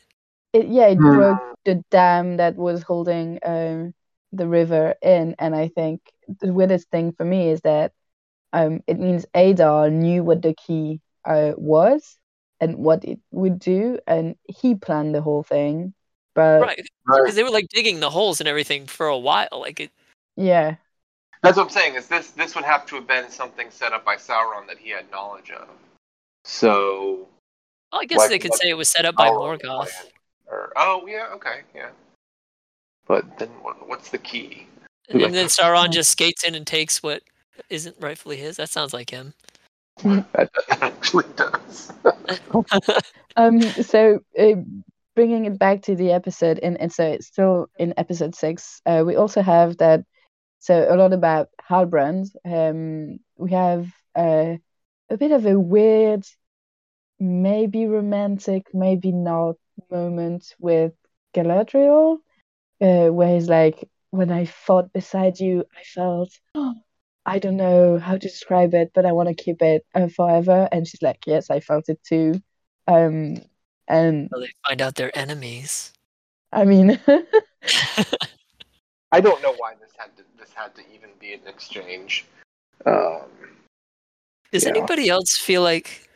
It, 0.54 0.68
yeah, 0.68 0.88
it 0.88 1.00
Hmm. 1.00 1.16
broke 1.16 1.40
the 1.66 1.84
dam 1.90 2.38
that 2.38 2.56
was 2.56 2.84
holding 2.84 3.40
um, 3.44 3.94
the 4.32 4.48
river 4.48 4.96
in, 5.02 5.36
and 5.40 5.56
I 5.56 5.68
think 5.70 6.02
the 6.40 6.54
weirdest 6.54 6.90
thing 6.90 7.12
for 7.12 7.26
me 7.26 7.50
is 7.50 7.62
that 7.62 7.92
um, 8.54 8.82
it 8.88 9.00
means 9.00 9.26
Adar 9.34 9.90
knew 9.90 10.24
what 10.24 10.42
the 10.42 10.54
key 10.54 11.02
uh, 11.26 11.54
was 11.58 12.18
and 12.60 12.78
what 12.78 13.04
it 13.04 13.20
would 13.32 13.60
do, 13.60 14.00
and 14.08 14.36
he 14.48 14.76
planned 14.76 15.16
the 15.16 15.22
whole 15.22 15.44
thing. 15.44 15.94
But 16.36 16.62
right, 16.62 16.82
because 17.08 17.36
they 17.36 17.44
were 17.44 17.52
like 17.52 17.70
digging 17.70 18.00
the 18.00 18.10
holes 18.10 18.40
and 18.40 18.48
everything 18.48 18.86
for 18.86 19.08
a 19.08 19.18
while. 19.18 19.48
Like 19.52 19.80
it, 19.80 19.92
yeah, 20.36 20.76
That's 21.42 21.58
what 21.58 21.64
I'm 21.64 21.70
saying. 21.70 21.96
Is 21.96 22.08
this 22.08 22.32
this 22.32 22.56
would 22.56 22.64
have 22.64 22.86
to 22.88 22.96
have 22.96 23.08
been 23.08 23.30
something 23.30 23.70
set 23.70 23.92
up 23.92 24.06
by 24.06 24.16
Sauron 24.16 24.68
that 24.68 24.78
he 24.78 24.90
had 24.92 25.10
knowledge 25.12 25.52
of. 25.52 25.68
So 26.46 27.28
well, 27.92 28.02
I 28.02 28.06
guess 28.06 28.20
Like 28.20 28.30
they 28.30 28.40
could 28.40 28.52
what 28.52 28.62
say 28.62 28.70
it 28.70 28.78
was 28.78 28.90
set 28.90 29.06
up 29.06 29.16
by 29.16 29.30
Sauron's 29.30 29.62
Morgoth. 29.62 30.13
Plan. 30.54 30.68
Or 30.68 30.74
oh 30.78 31.06
yeah, 31.08 31.28
okay, 31.36 31.62
yeah. 31.76 31.90
But 33.08 33.38
then 33.38 33.50
what, 33.62 33.88
what's 33.88 34.10
the 34.10 34.18
key? 34.18 34.68
And 35.10 35.22
Like- 35.22 35.32
then 35.32 35.48
Sauron 35.48 35.90
just 35.92 36.12
skates 36.12 36.44
in 36.44 36.56
and 36.56 36.66
takes 36.66 37.04
what 37.04 37.22
isn't 37.70 37.96
rightfully 38.00 38.38
his. 38.38 38.58
That 38.58 38.70
sounds 38.70 38.94
like 38.94 39.10
him. 39.10 39.34
That 40.04 40.50
actually 40.82 41.26
does. 41.36 41.92
Um, 43.36 43.62
so 43.62 44.20
uh, 44.38 44.62
bringing 45.16 45.46
it 45.46 45.58
back 45.58 45.82
to 45.84 45.96
the 45.96 46.12
episode, 46.12 46.60
and, 46.60 46.80
and 46.80 46.94
so 46.94 47.04
it's 47.04 47.26
still 47.26 47.66
in 47.80 47.96
episode 47.98 48.36
six. 48.36 48.80
Uh, 48.86 49.04
we 49.06 49.16
also 49.16 49.42
have 49.42 49.78
that. 49.78 50.02
So 50.60 50.86
a 50.88 50.94
lot 50.96 51.14
about 51.14 51.50
Halbrand. 51.68 52.28
Um, 52.46 53.18
we 53.36 53.52
have 53.52 53.88
uh, 54.16 54.58
a 55.10 55.18
bit 55.18 55.32
of 55.32 55.48
a 55.48 55.60
weird, 55.60 56.26
maybe 57.20 57.88
romantic, 57.88 58.68
maybe 58.72 59.12
not 59.12 59.56
moment 59.92 60.54
with 60.60 60.94
Galadriel, 61.36 62.20
uh, 62.82 63.08
where 63.10 63.34
he's 63.34 63.50
like, 63.50 63.90
"When 64.12 64.32
I 64.32 64.46
fought 64.46 64.94
beside 64.94 65.40
you, 65.40 65.66
I 65.78 65.84
felt." 65.84 66.32
I 67.26 67.40
don't 67.40 67.56
know 67.56 68.00
how 68.00 68.14
to 68.14 68.20
describe 68.20 68.74
it, 68.74 68.92
but 68.94 69.06
I 69.06 69.14
want 69.14 69.30
to 69.30 69.36
keep 69.44 69.62
it 69.62 69.86
uh, 69.96 70.10
forever. 70.10 70.68
And 70.72 70.86
she's 70.86 71.02
like, 71.02 71.26
"Yes, 71.26 71.50
I 71.50 71.62
felt 71.62 71.88
it 71.88 72.04
too." 72.04 72.42
Um, 72.88 73.38
and 73.88 74.28
Well, 74.30 74.42
they 74.42 74.52
find 74.68 74.82
out 74.82 74.96
they're 74.96 75.18
enemies. 75.18 75.94
I 76.52 76.66
mean, 76.66 77.00
I 79.12 79.22
don't 79.22 79.42
know 79.42 79.54
why 79.58 79.76
this 79.80 79.92
had 79.98 80.16
to 80.18 80.24
this 80.38 80.52
had 80.54 80.76
to 80.76 80.82
even 80.94 81.10
be 81.20 81.34
an 81.34 81.42
exchange. 81.48 82.26
Um, 82.86 83.24
Does 84.52 84.64
Yeah. 84.64 84.72
anybody 84.72 85.10
else 85.10 85.38
feel 85.38 85.62
like? 85.62 86.10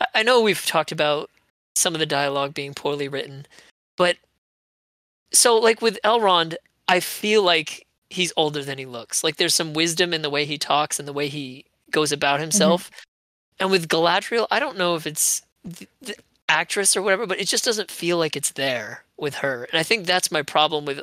I- 0.00 0.06
I 0.14 0.22
know 0.22 0.40
we've 0.40 0.64
talked 0.64 0.92
about 0.92 1.30
some 1.74 1.94
of 1.94 2.00
the 2.00 2.06
dialogue 2.06 2.54
being 2.54 2.74
poorly 2.74 3.08
written, 3.08 3.46
but 3.96 4.16
so 5.32 5.56
like 5.58 5.80
with 5.80 5.98
Elrond, 6.04 6.54
I 6.88 7.00
feel 7.00 7.42
like 7.42 7.86
he's 8.10 8.32
older 8.36 8.62
than 8.62 8.78
he 8.78 8.86
looks. 8.86 9.24
Like 9.24 9.36
there's 9.36 9.54
some 9.54 9.72
wisdom 9.72 10.12
in 10.12 10.22
the 10.22 10.30
way 10.30 10.44
he 10.44 10.58
talks 10.58 10.98
and 10.98 11.08
the 11.08 11.12
way 11.12 11.28
he 11.28 11.64
goes 11.90 12.12
about 12.12 12.34
mm-hmm. 12.34 12.42
himself. 12.42 12.90
And 13.58 13.70
with 13.70 13.88
Galadriel, 13.88 14.46
I 14.50 14.58
don't 14.58 14.76
know 14.76 14.94
if 14.94 15.06
it's 15.06 15.42
the, 15.64 15.86
the 16.00 16.14
actress 16.48 16.96
or 16.96 17.02
whatever, 17.02 17.26
but 17.26 17.40
it 17.40 17.48
just 17.48 17.64
doesn't 17.64 17.90
feel 17.90 18.18
like 18.18 18.36
it's 18.36 18.52
there 18.52 19.04
with 19.16 19.36
her. 19.36 19.64
And 19.64 19.78
I 19.78 19.82
think 19.82 20.06
that's 20.06 20.30
my 20.32 20.42
problem 20.42 20.84
with 20.84 21.00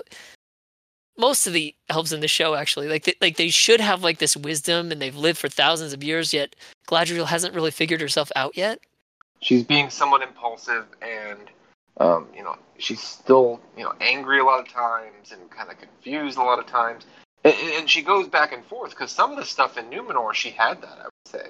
most 1.17 1.47
of 1.47 1.53
the 1.53 1.75
elves 1.89 2.13
in 2.13 2.21
the 2.21 2.29
show 2.29 2.55
actually 2.55 2.87
like 2.87 3.03
they, 3.03 3.13
like 3.19 3.35
they 3.35 3.49
should 3.49 3.81
have 3.81 4.03
like 4.03 4.19
this 4.19 4.37
wisdom 4.37 4.89
and 4.89 5.01
they've 5.01 5.17
lived 5.17 5.37
for 5.37 5.49
thousands 5.49 5.91
of 5.91 6.01
years 6.01 6.33
yet 6.33 6.55
Galadriel 6.89 7.27
hasn't 7.27 7.53
really 7.53 7.71
figured 7.71 8.01
herself 8.01 8.31
out 8.35 8.57
yet. 8.57 8.79
She's 9.41 9.63
being 9.63 9.89
somewhat 9.89 10.21
impulsive 10.21 10.85
and 11.01 11.39
um, 11.97 12.27
you 12.35 12.43
know 12.43 12.55
she's 12.77 13.01
still 13.01 13.59
you 13.77 13.83
know 13.83 13.93
angry 13.99 14.39
a 14.39 14.43
lot 14.43 14.59
of 14.59 14.67
times 14.67 15.31
and 15.31 15.49
kind 15.49 15.69
of 15.69 15.77
confused 15.79 16.37
a 16.37 16.41
lot 16.41 16.59
of 16.59 16.65
times 16.65 17.05
and, 17.43 17.55
and 17.55 17.89
she 17.89 18.01
goes 18.01 18.27
back 18.27 18.51
and 18.53 18.65
forth 18.65 18.91
because 18.91 19.11
some 19.11 19.31
of 19.31 19.37
the 19.37 19.45
stuff 19.45 19.77
in 19.77 19.85
Numenor 19.89 20.33
she 20.33 20.49
had 20.49 20.81
that 20.81 20.97
I 20.99 21.03
would 21.03 21.27
say 21.27 21.47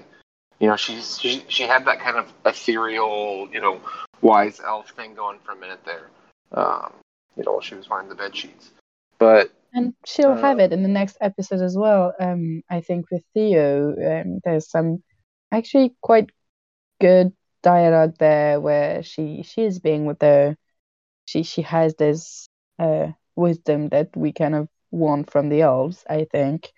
you 0.60 0.68
know 0.68 0.76
she's 0.76 1.20
she, 1.20 1.44
she 1.48 1.64
had 1.64 1.86
that 1.86 2.00
kind 2.00 2.18
of 2.18 2.32
ethereal 2.46 3.48
you 3.52 3.62
know 3.62 3.82
wise 4.22 4.60
elf 4.60 4.90
thing 4.92 5.14
going 5.14 5.40
for 5.44 5.52
a 5.54 5.56
minute 5.56 5.80
there 5.86 6.10
um, 6.52 6.94
you 7.38 7.44
know 7.44 7.54
while 7.54 7.62
she 7.62 7.76
was 7.76 7.90
wearing 7.90 8.10
the 8.10 8.16
bed 8.16 8.36
sheets 8.36 8.72
but 9.20 9.52
and 9.74 9.94
she'll 10.06 10.32
Uh, 10.32 10.42
have 10.42 10.60
it 10.60 10.74
in 10.74 10.82
the 10.82 10.90
next 10.90 11.18
episode 11.22 11.62
as 11.62 11.78
well. 11.78 12.14
Um, 12.20 12.64
I 12.72 12.82
think 12.82 13.06
with 13.12 13.24
Theo, 13.36 13.92
um, 13.92 14.40
there's 14.44 14.68
some 14.70 15.04
actually 15.52 15.96
quite 16.02 16.32
good 17.00 17.34
dialogue 17.64 18.16
there 18.20 18.60
where 18.60 19.04
she 19.04 19.44
she 19.44 19.64
is 19.64 19.80
being 19.80 20.06
with 20.06 20.20
the 20.20 20.58
she 21.26 21.44
she 21.44 21.62
has 21.64 21.96
this 21.96 22.50
uh 22.80 23.08
wisdom 23.36 23.90
that 23.90 24.16
we 24.16 24.32
kind 24.34 24.56
of 24.56 24.68
want 24.92 25.32
from 25.32 25.50
the 25.50 25.62
elves, 25.62 26.04
I 26.10 26.26
think. 26.32 26.72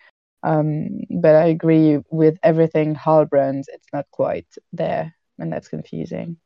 Um, 0.44 1.02
but 1.10 1.36
I 1.36 1.46
agree 1.46 2.00
with 2.10 2.38
everything 2.44 2.96
Halbrand, 2.96 3.64
it's 3.68 3.88
not 3.94 4.06
quite 4.12 4.48
there, 4.74 5.16
and 5.40 5.52
that's 5.52 5.68
confusing. 5.68 6.38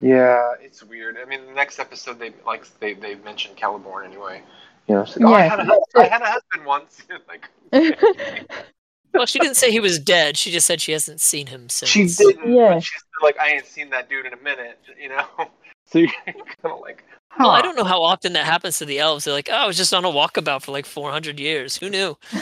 Yeah, 0.00 0.52
it's 0.60 0.82
weird. 0.84 1.16
I 1.16 1.24
mean, 1.24 1.46
the 1.46 1.52
next 1.52 1.78
episode 1.78 2.18
they 2.18 2.34
like 2.46 2.66
they 2.78 2.92
they 2.94 3.14
mentioned 3.14 3.56
Celeborn 3.56 4.04
anyway. 4.04 4.42
You 4.86 4.96
know, 4.96 5.00
like, 5.00 5.20
oh, 5.22 5.32
I 5.32 5.42
had 5.42 5.60
a 5.60 5.80
I 5.96 6.04
had 6.04 6.20
a 6.20 6.26
husband 6.26 6.66
once. 6.66 7.02
like 7.28 7.48
Well, 9.14 9.26
she 9.26 9.38
didn't 9.38 9.56
say 9.56 9.70
he 9.70 9.80
was 9.80 9.98
dead. 9.98 10.36
She 10.36 10.50
just 10.50 10.66
said 10.66 10.80
she 10.80 10.92
hasn't 10.92 11.20
seen 11.20 11.46
him 11.46 11.68
since. 11.68 11.88
she 11.90 12.06
didn't, 12.06 12.52
Yeah. 12.52 12.74
but 12.74 12.84
she's 12.84 13.02
like, 13.22 13.38
I 13.38 13.50
ain't 13.50 13.66
seen 13.66 13.90
that 13.90 14.08
dude 14.08 14.26
in 14.26 14.32
a 14.32 14.36
minute. 14.42 14.78
You 15.00 15.10
know, 15.10 15.24
so 15.86 15.98
you're 16.00 16.10
kind 16.26 16.42
of 16.64 16.80
like, 16.80 17.04
Well, 17.38 17.50
I 17.50 17.62
don't 17.62 17.76
know 17.76 17.84
how 17.84 18.02
often 18.02 18.32
that 18.34 18.44
happens 18.44 18.78
to 18.78 18.84
the 18.84 18.98
elves. 18.98 19.24
They're 19.24 19.34
like, 19.34 19.48
"Oh, 19.50 19.54
I 19.56 19.66
was 19.66 19.76
just 19.76 19.94
on 19.94 20.04
a 20.04 20.08
walkabout 20.08 20.62
for 20.62 20.72
like 20.72 20.86
400 20.86 21.38
years. 21.40 21.76
Who 21.76 21.90
knew?" 21.90 22.16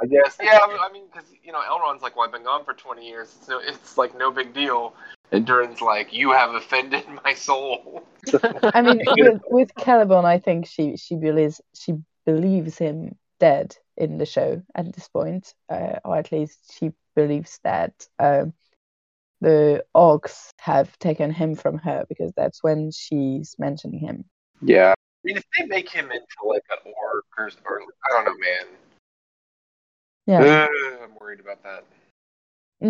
I 0.00 0.06
guess. 0.06 0.36
Yeah, 0.42 0.58
I 0.62 0.90
mean- 0.92 1.04
because 1.12 1.28
you 1.44 1.52
know, 1.52 1.60
Elrond's 1.60 2.02
like, 2.02 2.16
well, 2.16 2.24
I've 2.26 2.32
been 2.32 2.44
gone 2.44 2.64
for 2.64 2.72
twenty 2.72 3.06
years. 3.06 3.34
It's 3.38 3.48
no, 3.48 3.58
it's 3.58 3.98
like 3.98 4.16
no 4.16 4.30
big 4.30 4.54
deal. 4.54 4.94
And 5.32 5.46
Durin's 5.46 5.80
like, 5.80 6.12
you 6.12 6.30
have 6.32 6.54
offended 6.54 7.04
my 7.24 7.34
soul. 7.34 8.04
I 8.74 8.80
mean, 8.82 9.00
with 9.16 9.40
with 9.50 9.74
Celeborn, 9.76 10.24
I 10.24 10.38
think 10.38 10.66
she 10.66 10.96
she 10.96 11.14
believes 11.14 11.60
she 11.74 11.94
believes 12.24 12.78
him 12.78 13.16
dead 13.40 13.76
in 13.96 14.18
the 14.18 14.26
show 14.26 14.62
at 14.74 14.92
this 14.92 15.08
point, 15.08 15.54
uh, 15.68 15.98
or 16.04 16.16
at 16.16 16.32
least 16.32 16.76
she 16.78 16.92
believes 17.14 17.58
that 17.64 18.06
um, 18.18 18.52
the 19.40 19.84
orcs 19.94 20.50
have 20.58 20.98
taken 20.98 21.30
him 21.30 21.54
from 21.54 21.78
her 21.78 22.04
because 22.08 22.32
that's 22.36 22.62
when 22.62 22.90
she's 22.90 23.56
mentioning 23.58 24.00
him. 24.00 24.24
Yeah. 24.60 24.92
I 24.92 24.94
mean, 25.24 25.36
if 25.36 25.44
they 25.58 25.66
make 25.66 25.90
him 25.90 26.10
into 26.10 26.26
like 26.44 26.62
an 26.70 26.92
orc 27.12 27.24
or, 27.38 27.50
or 27.64 27.80
I 27.82 28.12
don't 28.12 28.24
know, 28.24 28.38
man. 28.38 28.66
Yeah, 30.26 30.64
Ugh, 30.64 30.98
I'm 31.02 31.14
worried 31.20 31.40
about 31.40 31.62
that. 31.64 31.84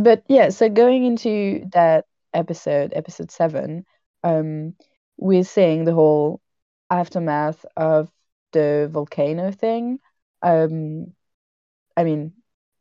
but 0.03 0.23
yeah. 0.29 0.51
So 0.51 0.69
going 0.69 1.05
into 1.05 1.65
that 1.73 2.05
episode, 2.35 2.93
episode 2.95 3.31
seven, 3.31 3.87
um, 4.23 4.75
we're 5.17 5.45
seeing 5.45 5.85
the 5.85 5.95
whole 5.95 6.43
aftermath 6.91 7.65
of 7.77 8.11
the 8.53 8.89
volcano 8.93 9.51
thing. 9.51 9.99
Um, 10.43 11.13
I 11.97 12.05
mean, 12.05 12.33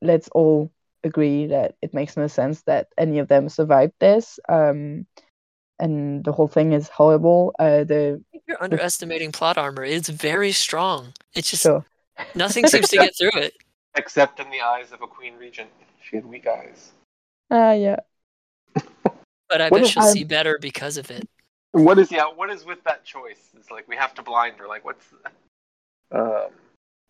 let's 0.02 0.28
all 0.30 0.72
agree 1.04 1.48
that 1.48 1.76
it 1.82 1.94
makes 1.94 2.16
no 2.18 2.28
sense 2.28 2.62
that 2.64 2.88
any 2.98 3.20
of 3.20 3.28
them 3.28 3.50
survived 3.50 3.94
this. 4.00 4.40
Um, 4.48 5.06
and 5.80 6.24
the 6.24 6.32
whole 6.32 6.48
thing 6.48 6.74
is 6.74 6.88
horrible. 6.90 7.56
Uh, 7.58 7.84
the 7.84 8.24
You're 8.48 8.62
underestimating 8.64 9.32
plot 9.32 9.58
armor. 9.58 9.84
It's 9.84 10.10
very 10.10 10.52
strong. 10.52 11.14
It's 11.34 11.50
just 11.50 11.64
sure. 11.64 11.86
nothing 12.36 12.68
seems 12.68 12.90
to 12.90 12.98
get 12.98 13.18
through 13.18 13.32
it. 13.36 13.54
Except 13.96 14.40
in 14.40 14.50
the 14.52 14.62
eyes 14.62 14.92
of 14.92 15.02
a 15.02 15.08
queen 15.08 15.36
regent. 15.38 15.70
She 16.04 16.16
had 16.16 16.26
weak 16.26 16.48
eyes. 16.48 16.92
Ah, 17.50 17.74
yeah. 17.74 17.98
But 19.50 19.60
I 19.60 19.68
What 19.68 19.82
bet 19.82 19.90
she'll 19.90 20.04
I'm- 20.04 20.14
see 20.14 20.24
better 20.24 20.58
because 20.62 20.96
of 20.96 21.12
it. 21.12 21.28
What 21.74 22.00
is 22.00 22.10
yeah? 22.12 22.24
What 22.24 22.50
is 22.50 22.64
with 22.66 22.82
that 22.86 23.04
choice? 23.04 23.50
It's 23.58 23.70
like 23.72 23.86
we 23.88 23.96
have 23.98 24.14
to 24.16 24.22
blind 24.22 24.58
her. 24.60 24.68
Like 24.68 24.86
what's 24.86 25.06
um? 26.12 26.48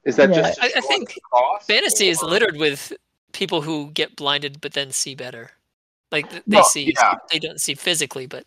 Is 0.03 0.15
that 0.15 0.29
Yeah. 0.29 0.41
just 0.41 0.55
to 0.59 0.63
I- 0.63 0.71
I 0.77 0.81
think 0.81 1.09
us 1.09 1.15
the 1.15 1.21
cost, 1.21 1.67
Fantasy 1.67 2.09
is 2.09 2.21
littered 2.23 2.57
with 2.57 2.93
people 3.33 3.61
who 3.61 3.91
get 3.91 4.15
blinded 4.15 4.59
but 4.61 4.73
then 4.73 4.91
see 4.91 5.15
better. 5.15 5.51
Like 6.11 6.29
they 6.29 6.41
Well, 6.47 6.63
see, 6.65 6.91
yeah. 6.95 7.15
they 7.29 7.39
don't 7.39 7.61
see 7.61 7.75
physically, 7.75 8.25
but 8.25 8.45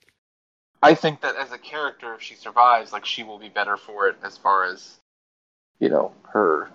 I 0.83 0.95
think 0.95 1.23
that 1.23 1.37
as 1.37 1.51
a 1.53 1.59
character, 1.59 2.13
if 2.15 2.21
she 2.23 2.35
survives, 2.35 2.93
like 2.93 3.07
she 3.07 3.23
will 3.23 3.39
be 3.39 3.49
better 3.49 3.77
for 3.77 4.09
it 4.09 4.17
as 4.23 4.37
far 4.37 4.65
as 4.65 4.99
you 5.79 5.89
know 5.89 6.13
her 6.29 6.71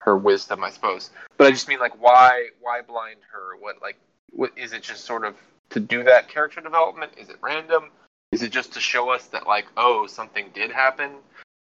her 0.00 0.16
wisdom, 0.16 0.64
I 0.64 0.70
suppose. 0.70 1.10
But 1.36 1.46
I 1.46 1.50
just 1.52 1.68
mean 1.68 1.78
like 1.78 2.00
why 2.02 2.48
why 2.60 2.80
blind 2.82 3.20
her? 3.30 3.56
What 3.60 3.80
like 3.80 3.96
what 4.30 4.50
is 4.56 4.72
it? 4.72 4.82
Just 4.82 5.04
sort 5.04 5.24
of 5.24 5.36
to 5.70 5.78
do 5.78 6.02
that 6.04 6.28
character 6.28 6.60
development? 6.60 7.12
Is 7.16 7.28
it 7.28 7.36
random? 7.40 7.90
Is 8.32 8.42
it 8.42 8.50
just 8.50 8.72
to 8.72 8.80
show 8.80 9.10
us 9.10 9.26
that 9.26 9.46
like 9.46 9.66
oh 9.76 10.06
something 10.08 10.50
did 10.54 10.72
happen, 10.72 11.12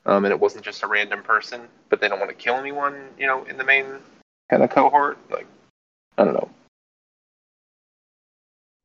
um, 0.05 0.25
and 0.25 0.31
it 0.31 0.39
wasn't 0.39 0.63
just 0.63 0.83
a 0.83 0.87
random 0.87 1.23
person, 1.23 1.61
but 1.89 1.99
they 2.01 2.07
don't 2.07 2.19
want 2.19 2.29
to 2.29 2.35
kill 2.35 2.55
anyone, 2.55 2.95
you 3.17 3.27
know, 3.27 3.43
in 3.45 3.57
the 3.57 3.63
main 3.63 3.85
kind 4.49 4.63
of 4.63 4.69
cohort? 4.69 5.17
Like 5.31 5.47
I 6.17 6.23
don't 6.25 6.33
know. 6.33 6.49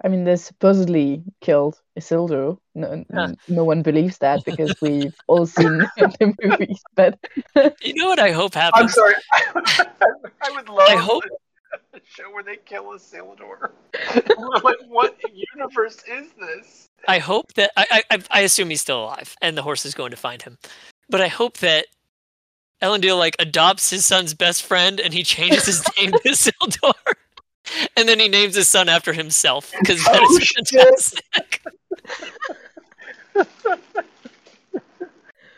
I 0.03 0.09
mean, 0.09 0.25
they 0.25 0.37
supposedly 0.37 1.23
killed 1.43 1.79
Isildur. 1.99 2.57
No, 2.75 2.91
n- 2.91 3.07
Huh. 3.15 3.29
no 3.49 3.65
one 3.65 3.83
believes 3.83 4.17
that 4.19 4.45
because 4.45 4.75
we've 4.81 5.13
all 5.27 5.45
seen 5.45 5.81
the 5.97 6.35
movies. 6.43 6.83
But 6.95 7.19
you 7.83 7.95
know 7.95 8.09
what 8.09 8.19
I 8.19 8.31
hope 8.33 8.55
happens. 8.55 8.83
I'm 8.83 8.89
sorry. 8.89 9.15
I 10.43 10.51
would 10.53 10.69
love 10.69 10.89
I 10.89 10.97
hope- 10.97 11.25
a 11.93 12.01
show 12.09 12.31
where 12.33 12.43
they 12.43 12.57
kill 12.57 12.85
Isildur. 12.95 13.71
like, 14.65 14.77
what 14.89 15.17
universe 15.55 16.03
is 16.11 16.33
this? 16.41 16.87
I 17.07 17.19
hope 17.19 17.53
that 17.55 17.71
I, 17.77 18.03
I 18.11 18.19
I 18.31 18.41
assume 18.41 18.71
he's 18.71 18.81
still 18.81 19.05
alive 19.05 19.35
and 19.43 19.57
the 19.57 19.63
horse 19.63 19.85
is 19.87 19.95
going 19.95 20.11
to 20.11 20.17
find 20.17 20.43
him. 20.43 20.59
But 21.11 21.21
I 21.21 21.29
hope 21.29 21.59
that 21.59 21.87
Elendil 22.83 23.19
like 23.19 23.37
adopts 23.39 23.91
his 23.91 24.07
son's 24.07 24.33
best 24.35 24.63
friend 24.63 25.01
and 25.01 25.13
he 25.13 25.23
changes 25.23 25.67
his 25.67 25.85
name 25.99 26.13
to 26.13 26.19
Isildur. 26.29 26.93
And 27.97 28.09
then 28.09 28.19
he 28.19 28.27
names 28.29 28.57
his 28.57 28.67
son 28.67 28.89
after 28.89 29.13
himself 29.13 29.71
because 29.79 30.03
that 30.05 30.19
Oh, 30.21 30.37
is 30.39 30.51
fantastic. 30.51 31.63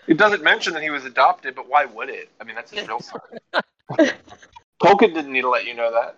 It 0.08 0.18
doesn't 0.18 0.42
mention 0.42 0.74
that 0.74 0.82
he 0.82 0.90
was 0.90 1.04
adopted, 1.04 1.54
but 1.54 1.68
why 1.68 1.84
would 1.86 2.10
it? 2.10 2.28
I 2.40 2.44
mean, 2.44 2.56
that's 2.56 2.70
his 2.72 2.86
real 2.88 3.00
son. 3.00 3.20
Tolkien 4.82 5.14
didn't 5.14 5.32
need 5.32 5.42
to 5.42 5.48
let 5.48 5.64
you 5.64 5.74
know 5.74 5.92
that. 5.92 6.16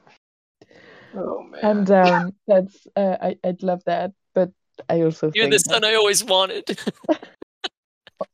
Oh 1.14 1.42
man. 1.44 1.60
and 1.62 1.90
um, 1.90 2.34
that's 2.48 2.86
uh, 2.96 3.16
I 3.20 3.36
I'd 3.44 3.62
love 3.62 3.84
that, 3.84 4.12
but 4.34 4.50
I 4.88 5.02
also 5.02 5.30
You're 5.34 5.44
think 5.44 5.52
the 5.52 5.58
that- 5.68 5.74
son 5.74 5.84
I 5.84 5.94
always 5.94 6.24
wanted. 6.24 6.76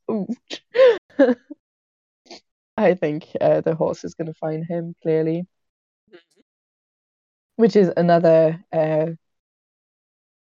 Ooh. 0.09 0.27
I 2.77 2.93
think 2.95 3.27
uh, 3.39 3.61
the 3.61 3.75
horse 3.75 4.03
is 4.03 4.13
going 4.15 4.27
to 4.27 4.33
find 4.33 4.65
him 4.65 4.95
clearly, 5.03 5.45
which 7.55 7.75
is 7.75 7.91
another 7.95 8.63
uh, 8.73 9.07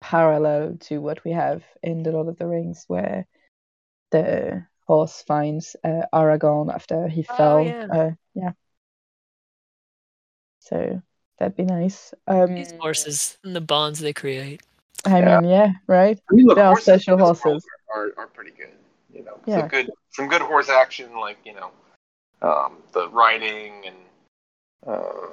parallel 0.01 0.77
to 0.81 0.99
what 0.99 1.23
we 1.23 1.31
have 1.31 1.63
in 1.83 2.03
The 2.03 2.11
Lord 2.11 2.27
of 2.27 2.37
the 2.37 2.47
Rings, 2.47 2.85
where 2.87 3.27
the 4.11 4.65
horse 4.87 5.23
finds 5.27 5.75
uh, 5.83 6.03
Aragorn 6.13 6.73
after 6.73 7.07
he 7.07 7.25
Oh, 7.29 7.35
fell. 7.35 7.65
yeah. 7.65 7.87
Uh, 7.91 8.11
yeah. 8.33 8.51
So 10.59 11.01
that'd 11.37 11.55
be 11.57 11.63
nice. 11.63 12.13
Um, 12.27 12.55
These 12.55 12.73
horses 12.79 13.37
and 13.43 13.55
the 13.55 13.61
bonds 13.61 13.99
they 13.99 14.13
create. 14.13 14.61
I 15.05 15.19
Yeah. 15.19 15.39
mean, 15.41 15.49
yeah, 15.49 15.71
right. 15.87 16.19
I 16.31 16.33
mean, 16.33 16.47
look, 16.47 16.55
They 16.55 16.61
are 16.63 16.69
horses 16.69 16.87
in 16.87 16.99
special 16.99 17.17
this 17.17 17.23
world 17.23 17.37
horses. 17.37 17.65
Are, 17.93 18.13
are 18.17 18.27
pretty 18.27 18.51
good. 18.51 18.71
You 19.15 19.23
know, 19.23 19.39
Yeah. 19.45 19.61
some 19.61 19.67
good 19.69 19.89
some 20.11 20.27
good 20.27 20.41
horse 20.41 20.69
action, 20.69 21.15
like 21.19 21.37
you 21.45 21.53
know, 21.53 21.71
um, 22.41 22.77
the 22.93 23.09
riding 23.09 23.83
and 23.85 23.95
uh, 24.85 25.27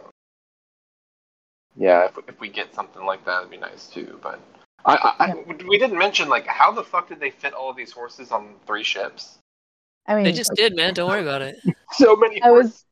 yeah. 1.76 2.06
If, 2.06 2.18
if 2.28 2.40
we 2.40 2.48
get 2.48 2.74
something 2.74 3.04
like 3.04 3.24
that, 3.24 3.38
it'd 3.40 3.50
be 3.50 3.56
nice 3.56 3.86
too. 3.88 4.18
But 4.22 4.40
I, 4.84 4.94
I, 5.18 5.26
I 5.26 5.34
we 5.68 5.78
didn't 5.78 5.98
mention 5.98 6.28
like 6.28 6.46
how 6.46 6.72
the 6.72 6.84
fuck 6.84 7.08
did 7.08 7.20
they 7.20 7.30
fit 7.30 7.54
all 7.54 7.70
of 7.70 7.76
these 7.76 7.92
horses 7.92 8.30
on 8.30 8.54
three 8.66 8.84
ships? 8.84 9.38
I 10.06 10.14
mean, 10.16 10.24
They 10.24 10.32
just 10.32 10.52
did, 10.54 10.76
man. 10.76 10.94
Don't 10.94 11.08
worry 11.08 11.22
about 11.22 11.42
it. 11.42 11.56
So 11.92 12.16
many. 12.16 12.42
I 12.42 12.50
horses. 12.50 12.72
was 12.72 12.84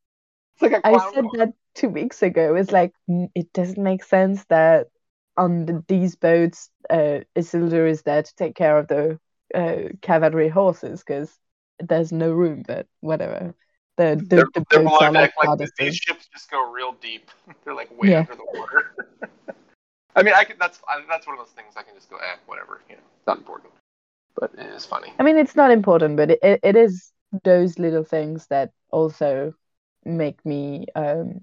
It's 0.55 0.61
like 0.61 0.71
a 0.73 0.81
I 0.81 0.97
said 1.13 1.25
car. 1.25 1.31
that 1.39 1.53
two 1.75 1.89
weeks 1.89 2.21
ago. 2.21 2.49
It 2.49 2.53
was 2.59 2.71
like 2.71 2.93
mm, 3.09 3.29
it 3.35 3.51
doesn't 3.53 3.81
make 3.81 4.03
sense 4.03 4.45
that 4.45 4.87
on 5.37 5.65
the, 5.65 5.83
these 5.87 6.15
boats, 6.15 6.69
uh, 6.89 7.19
Isildur 7.35 7.89
is 7.89 8.03
there 8.03 8.21
to 8.23 8.35
take 8.35 8.55
care 8.55 8.77
of 8.77 8.87
the 8.87 9.19
uh, 9.53 9.89
cavalry 10.01 10.49
horses 10.49 11.03
because 11.05 11.37
there's 11.79 12.11
no 12.11 12.31
room. 12.31 12.63
But 12.67 12.87
whatever, 13.01 13.53
the 13.97 14.15
the, 14.15 14.35
They're, 14.35 14.45
the 14.53 14.65
they're 14.69 14.83
more 14.83 14.99
like 15.13 15.33
like 15.37 15.57
these 15.79 15.95
ships 15.95 16.27
just 16.33 16.49
go 16.51 16.71
real 16.71 16.93
deep. 17.01 17.29
They're 17.63 17.73
like 17.75 17.89
way 17.97 18.09
Yeah. 18.09 18.19
under 18.19 18.35
the 18.35 18.45
water. 18.53 18.91
I 20.15 20.23
mean, 20.23 20.33
I 20.33 20.43
can. 20.43 20.57
That's 20.59 20.81
I, 20.87 21.01
that's 21.09 21.25
one 21.27 21.37
of 21.39 21.45
those 21.45 21.53
things 21.53 21.73
I 21.77 21.83
can 21.83 21.95
just 21.95 22.09
go, 22.09 22.17
eh, 22.17 22.35
whatever. 22.45 22.81
You 22.89 22.95
know, 22.95 23.01
it's 23.17 23.27
not 23.27 23.37
important, 23.37 23.71
but 24.39 24.51
it 24.57 24.65
is 24.67 24.85
funny. 24.85 25.13
I 25.19 25.23
mean, 25.23 25.37
it's 25.37 25.55
not 25.55 25.71
important, 25.71 26.17
but 26.17 26.31
it, 26.31 26.39
it, 26.41 26.59
it 26.63 26.75
is 26.75 27.11
those 27.43 27.79
little 27.79 28.03
things 28.03 28.47
that 28.47 28.71
also 28.91 29.53
make 30.05 30.43
me 30.45 30.85
um 30.95 31.41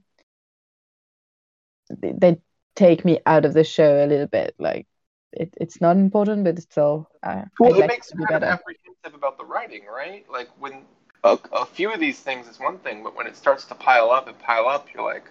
they, 2.01 2.13
they 2.13 2.37
take 2.75 3.05
me 3.05 3.21
out 3.27 3.45
of 3.45 3.55
the 3.55 3.65
show 3.65 4.05
a 4.05 4.07
little 4.07 4.27
bit. 4.27 4.55
Like 4.59 4.87
it, 5.33 5.53
it's 5.61 5.81
not 5.81 5.97
important, 5.97 6.45
but 6.45 6.55
it's 6.57 6.63
still 6.65 7.09
uh, 7.23 7.43
Well, 7.59 7.73
I'd 7.73 7.77
it 7.77 7.81
like 7.81 7.89
makes 7.89 8.09
it 8.09 8.13
to 8.13 8.17
you 8.21 8.27
be 8.27 8.33
better. 8.35 8.47
apprehensive 8.47 9.15
about 9.15 9.39
the 9.39 9.45
writing, 9.45 9.83
right? 9.87 10.25
Like 10.31 10.49
when 10.59 10.83
a, 11.25 11.39
a 11.53 11.67
few 11.67 11.93
of 11.93 12.01
these 12.01 12.21
things 12.21 12.47
is 12.49 12.59
one 12.59 12.79
thing, 12.79 13.03
but 13.03 13.15
when 13.17 13.27
it 13.27 13.37
starts 13.37 13.65
to 13.67 13.75
pile 13.75 14.11
up 14.11 14.29
and 14.29 14.39
pile 14.39 14.67
up, 14.67 14.89
you're 14.95 15.05
like, 15.05 15.25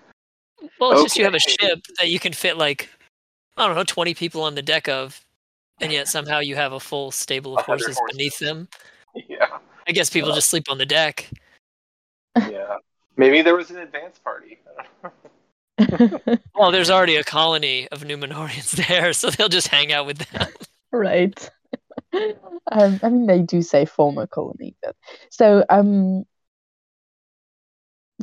Well, 0.79 0.91
it's 0.91 1.03
just 1.03 1.17
you 1.17 1.23
have 1.25 1.33
a 1.35 1.39
ship 1.39 1.81
that 1.99 2.09
you 2.09 2.19
can 2.19 2.33
fit 2.33 2.57
like 2.57 2.89
I 3.57 3.65
don't 3.65 3.75
know, 3.75 3.83
twenty 3.83 4.13
people 4.13 4.43
on 4.43 4.53
the 4.55 4.61
deck 4.61 4.87
of, 4.87 5.19
and 5.81 5.91
yet 5.91 6.07
somehow 6.07 6.39
you 6.39 6.55
have 6.55 6.73
a 6.73 6.79
full 6.79 7.09
stable 7.11 7.57
of 7.57 7.65
horses 7.65 7.97
horses. 7.97 8.15
beneath 8.17 8.37
them. 8.39 8.67
yeah, 9.27 9.57
I 9.87 9.91
guess 9.93 10.09
people 10.11 10.31
Uh, 10.31 10.35
just 10.35 10.49
sleep 10.49 10.69
on 10.69 10.77
the 10.77 10.85
deck. 10.85 11.29
yeah. 12.37 12.77
Maybe 13.15 13.41
there 13.41 13.55
was 13.55 13.71
an 13.71 13.77
advance 13.79 14.19
party. 14.19 14.59
Well, 16.55 16.71
there's 16.71 16.89
already 16.89 17.17
a 17.17 17.23
colony 17.23 17.87
of 17.91 18.01
Numenorians 18.01 18.71
there, 18.87 19.13
so 19.13 19.29
they'll 19.29 19.49
just 19.49 19.67
hang 19.67 19.93
out 19.93 20.07
with 20.07 20.17
them. 20.17 20.47
right. 20.91 21.49
um, 22.71 22.99
I 23.03 23.09
mean, 23.09 23.27
they 23.27 23.41
do 23.41 23.61
say 23.61 23.85
former 23.85 24.25
colony, 24.25 24.75
but 24.81 24.95
so 25.29 25.63
um, 25.69 26.25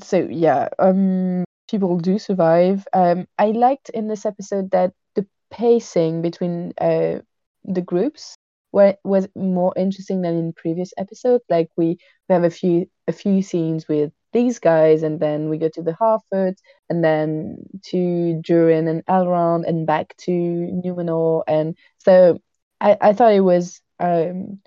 so 0.03 0.27
yeah, 0.31 0.69
um, 0.79 1.45
people 1.71 1.99
do 1.99 2.19
survive. 2.19 2.87
Um, 2.93 3.27
I 3.39 3.47
liked 3.47 3.89
in 3.91 4.09
this 4.09 4.27
episode 4.27 4.71
that 4.73 4.93
the 5.15 5.27
pacing 5.51 6.23
between 6.23 6.73
uh 6.81 7.21
the 7.65 7.83
groups 7.83 8.37
were 8.73 8.97
was 9.05 9.29
more 9.37 9.73
interesting 9.77 10.23
than 10.23 10.37
in 10.37 10.53
previous 10.53 10.93
episodes. 10.99 11.45
Like 11.49 11.71
we, 11.77 11.99
we 12.29 12.33
have 12.33 12.45
a 12.45 12.51
few 12.51 12.91
a 13.07 13.13
few 13.13 13.43
scenes 13.43 13.87
with 13.89 14.13
these 14.35 14.59
guys, 14.59 15.03
and 15.03 15.19
then 15.21 15.49
we 15.49 15.57
go 15.59 15.71
to 15.71 15.83
the 15.83 15.93
Harfoots, 15.95 16.59
and 16.91 17.03
then 17.03 17.57
to 17.87 18.43
Durin 18.45 18.89
and 18.89 19.05
Elrond, 19.07 19.67
and 19.67 19.87
back 19.87 20.15
to 20.19 20.31
Numenor, 20.31 21.45
and 21.49 21.77
so 21.99 22.41
I, 22.81 22.99
I 23.01 23.13
thought 23.15 23.33
it 23.33 23.41
was 23.41 23.81
um 23.99 24.61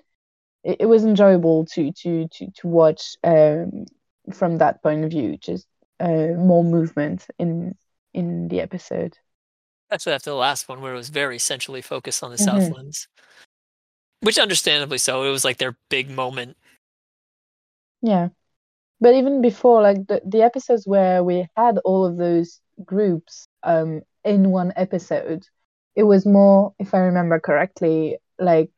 it, 0.64 0.78
it 0.80 0.86
was 0.86 1.04
enjoyable 1.04 1.66
to 1.66 1.92
to 1.92 2.28
to 2.28 2.50
to 2.56 2.66
watch 2.66 3.16
um 3.24 3.84
from 4.32 4.58
that 4.58 4.82
point 4.82 5.04
of 5.04 5.10
view, 5.10 5.36
just 5.38 5.66
uh 6.00 6.34
more 6.36 6.64
movement 6.64 7.26
in 7.38 7.76
in 8.14 8.48
the 8.48 8.60
episode. 8.60 9.16
Especially 9.90 10.14
after 10.14 10.30
the 10.30 10.36
last 10.36 10.68
one, 10.68 10.80
where 10.82 10.92
it 10.94 10.98
was 10.98 11.08
very 11.10 11.38
centrally 11.38 11.82
focused 11.82 12.22
on 12.22 12.30
the 12.30 12.36
Mhm. 12.36 12.44
Southlands, 12.44 13.08
which 14.20 14.38
understandably 14.38 14.98
so. 14.98 15.22
It 15.24 15.30
was 15.30 15.44
like 15.44 15.58
their 15.58 15.76
big 15.88 16.10
moment. 16.10 16.56
Yeah. 18.02 18.28
But 19.00 19.14
even 19.14 19.40
before, 19.40 19.80
like 19.82 20.06
the, 20.08 20.20
the 20.26 20.42
episodes 20.42 20.86
where 20.86 21.22
we 21.22 21.46
had 21.56 21.78
all 21.84 22.04
of 22.06 22.16
those 22.16 22.60
groups 22.84 23.48
um 23.62 24.02
in 24.24 24.50
one 24.50 24.72
episode, 24.76 25.46
it 25.96 26.02
was 26.04 26.26
more, 26.26 26.74
if 26.78 26.94
I 26.94 26.98
remember 26.98 27.38
correctly, 27.40 28.18
like 28.38 28.70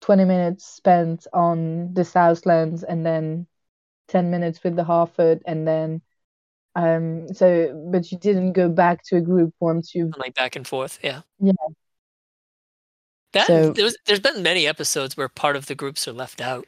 20 0.00 0.24
minutes 0.24 0.64
spent 0.66 1.26
on 1.32 1.92
the 1.94 2.04
Southlands 2.04 2.82
and 2.82 3.04
then 3.06 3.46
10 4.08 4.30
minutes 4.30 4.62
with 4.62 4.76
the 4.76 4.84
Harfoot 4.84 5.40
and 5.46 5.66
then 5.66 6.02
um 6.76 7.32
so 7.32 7.88
but 7.92 8.10
you 8.12 8.18
didn't 8.18 8.52
go 8.52 8.68
back 8.68 9.02
to 9.04 9.16
a 9.16 9.20
group 9.20 9.54
once 9.60 9.94
you 9.94 10.10
like 10.18 10.34
back 10.34 10.56
and 10.56 10.66
forth. 10.66 10.98
Yeah. 11.02 11.22
Yeah. 11.38 11.52
That 13.32 13.46
So- 13.46 13.72
there 13.72 13.84
was, 13.84 13.96
there's 14.06 14.20
been 14.20 14.42
many 14.42 14.66
episodes 14.66 15.16
where 15.16 15.28
part 15.28 15.56
of 15.56 15.66
the 15.66 15.74
groups 15.74 16.06
are 16.08 16.12
left 16.12 16.40
out. 16.40 16.66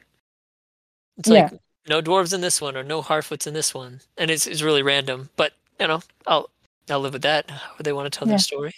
It's 1.17 1.29
Yeah. 1.29 1.49
like 1.51 1.61
no 1.87 2.01
dwarves 2.01 2.33
in 2.33 2.41
this 2.41 2.61
one 2.61 2.75
or 2.77 2.83
no 2.83 3.01
Harfoots 3.01 3.47
in 3.47 3.53
this 3.53 3.73
one, 3.73 4.01
and 4.17 4.29
it's 4.31 4.47
it's 4.47 4.61
really 4.61 4.83
random. 4.83 5.29
But 5.35 5.53
you 5.79 5.87
know, 5.87 6.01
I'll 6.25 6.49
I'll 6.89 6.99
live 6.99 7.13
with 7.13 7.21
that. 7.23 7.49
However 7.49 7.83
they 7.83 7.93
want 7.93 8.11
to 8.11 8.17
tell 8.17 8.27
Yeah. 8.27 8.33
their 8.33 8.39
story. 8.39 8.75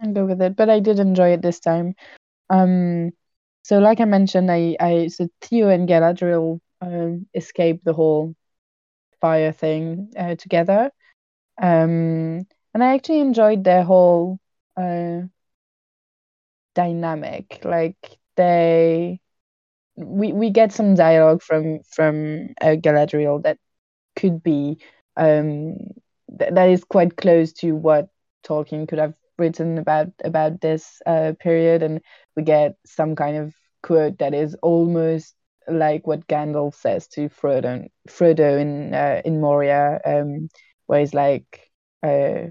and 0.00 0.14
go 0.14 0.26
with 0.26 0.40
it. 0.42 0.56
But 0.56 0.68
I 0.70 0.80
did 0.80 0.98
enjoy 0.98 1.30
it 1.32 1.42
this 1.42 1.60
time. 1.60 1.94
Um, 2.50 3.12
so 3.64 3.78
like 3.78 4.00
I 4.00 4.04
mentioned, 4.04 4.50
I, 4.50 4.76
I 4.80 5.08
so 5.08 5.28
Theo 5.42 5.68
and 5.68 5.88
Galadriel 5.88 6.60
um, 6.80 7.26
escaped 7.34 7.84
the 7.84 7.92
whole 7.92 8.34
fire 9.20 9.52
thing 9.52 10.12
uh, 10.16 10.34
together. 10.36 10.90
Um, 11.60 12.46
and 12.74 12.84
I 12.84 12.94
actually 12.94 13.20
enjoyed 13.20 13.64
their 13.64 13.82
whole 13.82 14.38
uh, 14.76 15.22
dynamic. 16.74 17.60
Like 17.64 17.96
they, 18.36 19.20
we 19.96 20.32
we 20.32 20.50
get 20.50 20.72
some 20.72 20.94
dialogue 20.94 21.42
from 21.42 21.80
from 21.90 22.48
uh, 22.60 22.76
Galadriel 22.76 23.42
that 23.42 23.58
could 24.16 24.42
be 24.42 24.78
um 25.16 25.76
th- 26.38 26.52
that 26.54 26.68
is 26.68 26.84
quite 26.84 27.16
close 27.16 27.52
to 27.52 27.72
what 27.74 28.08
Tolkien 28.46 28.88
could 28.88 28.98
have 28.98 29.14
written 29.38 29.78
about 29.78 30.08
about 30.24 30.60
this 30.60 31.00
uh, 31.06 31.32
period, 31.40 31.82
and 31.82 32.00
we 32.36 32.42
get 32.42 32.76
some 32.86 33.14
kind 33.16 33.36
of 33.36 33.54
quote 33.82 34.18
that 34.18 34.34
is 34.34 34.54
almost 34.62 35.34
like 35.68 36.06
what 36.06 36.26
Gandalf 36.28 36.74
says 36.74 37.08
to 37.08 37.28
Frodo, 37.28 37.88
Frodo 38.08 38.60
in 38.60 38.94
uh, 38.94 39.22
in 39.24 39.40
Moria, 39.40 40.00
um, 40.04 40.48
where 40.86 41.00
he's 41.00 41.14
like, 41.14 41.70
uh, 42.02 42.48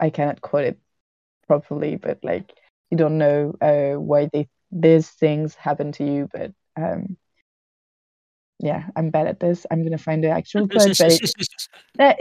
I 0.00 0.10
cannot 0.10 0.40
quote 0.40 0.64
it 0.64 0.78
properly, 1.46 1.96
but 1.96 2.18
like 2.22 2.52
you 2.90 2.96
don't 2.96 3.18
know 3.18 3.54
uh, 3.60 3.94
why 4.00 4.28
they, 4.32 4.48
these 4.70 5.10
things 5.10 5.54
happen 5.54 5.92
to 5.92 6.04
you, 6.04 6.28
but 6.32 6.52
um, 6.76 7.16
yeah, 8.58 8.84
I'm 8.96 9.10
bad 9.10 9.26
at 9.26 9.40
this. 9.40 9.66
I'm 9.70 9.82
gonna 9.84 9.98
find 9.98 10.24
the 10.24 10.30
actual 10.30 10.66
quote, 10.68 10.96
but 10.98 11.20
it, 11.20 11.34
uh, 11.98 12.14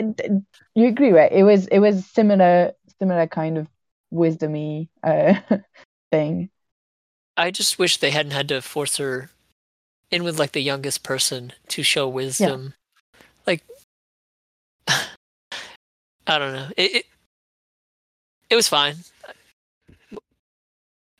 you 0.74 0.88
agree, 0.88 1.12
right? 1.12 1.32
It 1.32 1.44
was 1.44 1.68
it 1.68 1.80
was 1.80 2.06
similar 2.06 2.74
similar 3.00 3.28
kind 3.28 3.58
of 3.58 3.68
wisdomy 4.14 4.90
uh, 5.04 5.36
thing. 6.12 6.50
I 7.38 7.52
just 7.52 7.80
wish 7.80 7.98
they 7.98 8.12
hadn't 8.12 8.32
had 8.32 8.50
to 8.50 8.62
force 8.62 8.98
her 8.98 9.30
in 10.12 10.24
with 10.24 10.40
like 10.40 10.52
the 10.52 10.62
youngest 10.62 11.04
person 11.04 11.54
to 11.70 11.84
show 11.84 12.08
wisdom. 12.08 12.74
Like 13.48 13.64
I 14.88 16.38
don't 16.38 16.54
know. 16.54 16.68
It, 16.76 16.96
it 16.96 17.06
it 18.50 18.56
was 18.56 18.68
fine. 18.68 18.96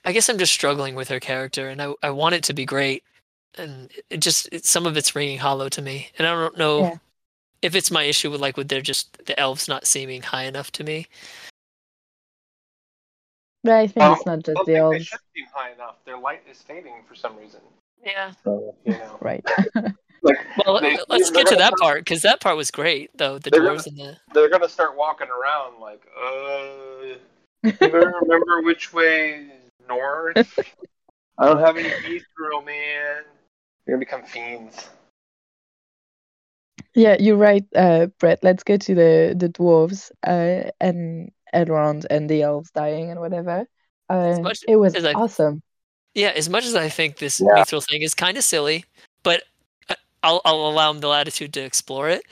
I 0.04 0.12
guess 0.12 0.30
I'm 0.30 0.38
just 0.38 0.54
struggling 0.54 0.94
with 0.94 1.08
her 1.10 1.20
character, 1.22 1.70
and 1.70 1.82
I 1.82 1.94
I 2.04 2.10
want 2.10 2.36
it 2.36 2.44
to 2.44 2.54
be 2.54 2.66
great, 2.66 3.04
and 3.58 3.92
it 4.10 4.18
just 4.18 4.50
it, 4.52 4.66
some 4.66 4.86
of 4.86 4.98
it's 4.98 5.16
ringing 5.16 5.38
hollow 5.40 5.70
to 5.70 5.82
me, 5.82 6.10
and 6.18 6.28
I 6.28 6.32
don't 6.34 6.58
know 6.58 6.80
Yeah. 6.80 6.96
if 7.62 7.76
it's 7.76 7.92
my 7.92 8.04
issue 8.04 8.32
with 8.32 8.42
like 8.42 8.58
with 8.58 8.68
they're 8.68 8.82
just 8.82 9.26
the 9.26 9.40
elves 9.40 9.68
not 9.68 9.86
seeming 9.88 10.22
high 10.22 10.44
enough 10.44 10.72
to 10.74 10.84
me. 10.84 11.08
But 13.64 13.74
I 13.74 13.88
think 13.88 14.04
Um, 14.06 14.14
it's 14.14 14.26
not 14.26 14.36
just 14.44 14.46
the 14.46 14.54
think 14.56 14.66
they 14.68 14.76
elves, 14.76 15.06
should 15.06 15.20
seem 15.36 15.46
high 15.54 15.72
enough. 15.72 15.96
Their 16.06 16.18
light 16.20 16.44
is 16.50 16.62
fading 16.62 17.04
for 17.08 17.16
some 17.16 17.36
reason. 17.38 17.62
Yeah. 18.06 18.32
So 18.44 18.76
you 18.86 18.94
know, 18.94 19.18
right? 19.22 19.44
like 20.22 20.38
Well, 20.66 20.80
They- 20.82 20.98
let's 21.10 21.32
get 21.32 21.48
to 21.48 21.56
that 21.56 21.74
start- 21.76 21.80
part 21.82 22.00
because 22.02 22.22
that 22.22 22.42
part 22.42 22.58
was 22.58 22.70
great, 22.72 23.10
though. 23.18 23.40
The 23.40 23.50
They're 23.50 23.62
dwarves 23.62 23.88
and 23.88 23.98
the 23.98 24.18
they're 24.34 24.50
gonna 24.50 24.70
start 24.70 24.96
walking 24.96 25.28
around 25.30 25.80
like, 25.80 26.02
uh, 26.16 27.16
anybody 27.64 28.06
remember 28.22 28.62
which 28.62 28.94
way 28.94 29.48
is 29.52 29.72
north? 29.90 30.60
I 31.40 31.46
don't 31.48 31.60
have 31.60 31.78
any 31.78 31.90
mithril, 31.90 32.64
man. 32.64 33.24
They're 33.86 33.96
gonna 33.96 34.00
become 34.06 34.24
fiends. 34.24 34.90
yeah, 36.94 37.18
you're 37.20 37.38
right, 37.38 37.66
uh, 37.76 38.08
Brett. 38.20 38.40
Let's 38.44 38.64
go 38.64 38.78
to 38.78 38.96
the 38.96 39.36
the 39.38 39.50
dwarves 39.50 40.12
uh, 40.26 40.70
and 40.80 41.32
Elrond 41.54 42.06
and 42.10 42.30
the 42.30 42.42
elves 42.42 42.72
dying 42.72 43.12
and 43.12 43.20
whatever. 43.20 43.66
Uh, 44.10 44.40
much 44.42 44.60
it 44.68 44.76
was 44.78 44.96
I- 45.04 45.14
awesome. 45.14 45.62
yeah. 46.14 46.30
As 46.36 46.50
much 46.50 46.66
as 46.66 46.76
I 46.76 46.90
think 46.90 47.18
this 47.18 47.40
Yeah. 47.40 47.62
mithril 47.64 47.86
thing 47.86 48.02
is 48.02 48.14
kind 48.14 48.38
of 48.38 48.44
silly, 48.44 48.86
but 49.24 49.44
I- 49.90 49.96
I'll 50.24 50.42
I'll 50.46 50.68
allow 50.68 50.92
them 50.92 51.02
the 51.02 51.08
latitude 51.08 51.54
to 51.54 51.62
explore 51.62 52.10
it. 52.10 52.24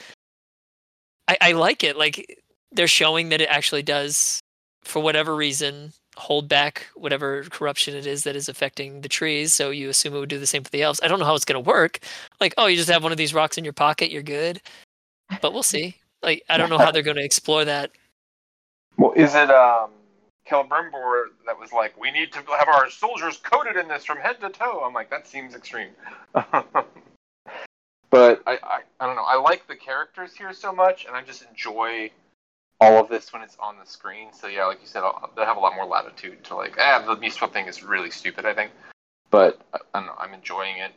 I, 1.27 1.37
I 1.41 1.51
like 1.53 1.83
it. 1.83 1.97
Like 1.97 2.41
they're 2.71 2.87
showing 2.87 3.29
that 3.29 3.41
it 3.41 3.49
actually 3.49 3.83
does, 3.83 4.39
for 4.83 5.01
whatever 5.01 5.35
reason, 5.35 5.93
hold 6.15 6.47
back 6.47 6.87
whatever 6.95 7.43
corruption 7.45 7.95
it 7.95 8.05
is 8.05 8.23
that 8.23 8.35
is 8.35 8.49
affecting 8.49 9.01
the 9.01 9.09
trees. 9.09 9.53
So 9.53 9.69
you 9.69 9.89
assume 9.89 10.15
it 10.15 10.19
would 10.19 10.29
do 10.29 10.39
the 10.39 10.47
same 10.47 10.63
for 10.63 10.69
the 10.69 10.83
elves. 10.83 10.99
I 11.03 11.07
don't 11.07 11.19
know 11.19 11.25
how 11.25 11.35
it's 11.35 11.45
going 11.45 11.61
to 11.61 11.69
work. 11.69 11.99
Like, 12.39 12.53
oh, 12.57 12.67
you 12.67 12.77
just 12.77 12.89
have 12.89 13.03
one 13.03 13.11
of 13.11 13.17
these 13.17 13.33
rocks 13.33 13.57
in 13.57 13.63
your 13.63 13.73
pocket, 13.73 14.11
you're 14.11 14.23
good. 14.23 14.61
But 15.41 15.53
we'll 15.53 15.63
see. 15.63 15.95
Like, 16.21 16.43
I 16.49 16.57
don't 16.57 16.69
know 16.69 16.77
how 16.77 16.91
they're 16.91 17.01
going 17.01 17.17
to 17.17 17.23
explore 17.23 17.65
that. 17.65 17.91
Well, 18.97 19.13
is 19.13 19.35
it 19.35 19.49
um 19.49 19.89
Celebrimbor 20.49 21.25
that 21.45 21.57
was 21.57 21.71
like, 21.71 21.99
we 21.99 22.11
need 22.11 22.31
to 22.33 22.39
have 22.57 22.67
our 22.67 22.89
soldiers 22.89 23.37
coated 23.37 23.77
in 23.77 23.87
this 23.87 24.05
from 24.05 24.17
head 24.17 24.39
to 24.41 24.49
toe? 24.49 24.83
I'm 24.85 24.93
like, 24.93 25.09
that 25.09 25.27
seems 25.27 25.55
extreme. 25.55 25.89
but 26.33 26.83
I, 28.11 28.33
I, 28.45 28.79
I 28.99 29.05
don't 29.05 29.15
know. 29.15 29.25
I 29.25 29.35
like 29.35 29.67
the 29.67 29.75
characters 29.75 30.35
here 30.35 30.53
so 30.53 30.71
much, 30.71 31.05
and 31.05 31.15
I 31.15 31.23
just 31.23 31.43
enjoy 31.49 32.11
all 32.81 32.99
of 32.99 33.09
this 33.09 33.31
when 33.31 33.41
it's 33.41 33.57
on 33.59 33.77
the 33.77 33.85
screen. 33.85 34.33
So 34.33 34.47
yeah, 34.47 34.65
like 34.65 34.81
you 34.81 34.87
said, 34.87 35.03
they 35.35 35.43
have 35.43 35.57
a 35.57 35.59
lot 35.59 35.75
more 35.75 35.85
latitude 35.85 36.43
to 36.45 36.55
like, 36.55 36.75
ah, 36.79 37.03
the 37.05 37.15
Beast 37.15 37.39
thing 37.39 37.67
is 37.67 37.83
really 37.83 38.11
stupid. 38.11 38.45
I 38.45 38.53
think, 38.53 38.71
but 39.29 39.61
I, 39.73 39.77
I 39.93 39.99
don't 39.99 40.07
know. 40.07 40.15
I'm 40.17 40.33
enjoying 40.33 40.77
it. 40.77 40.91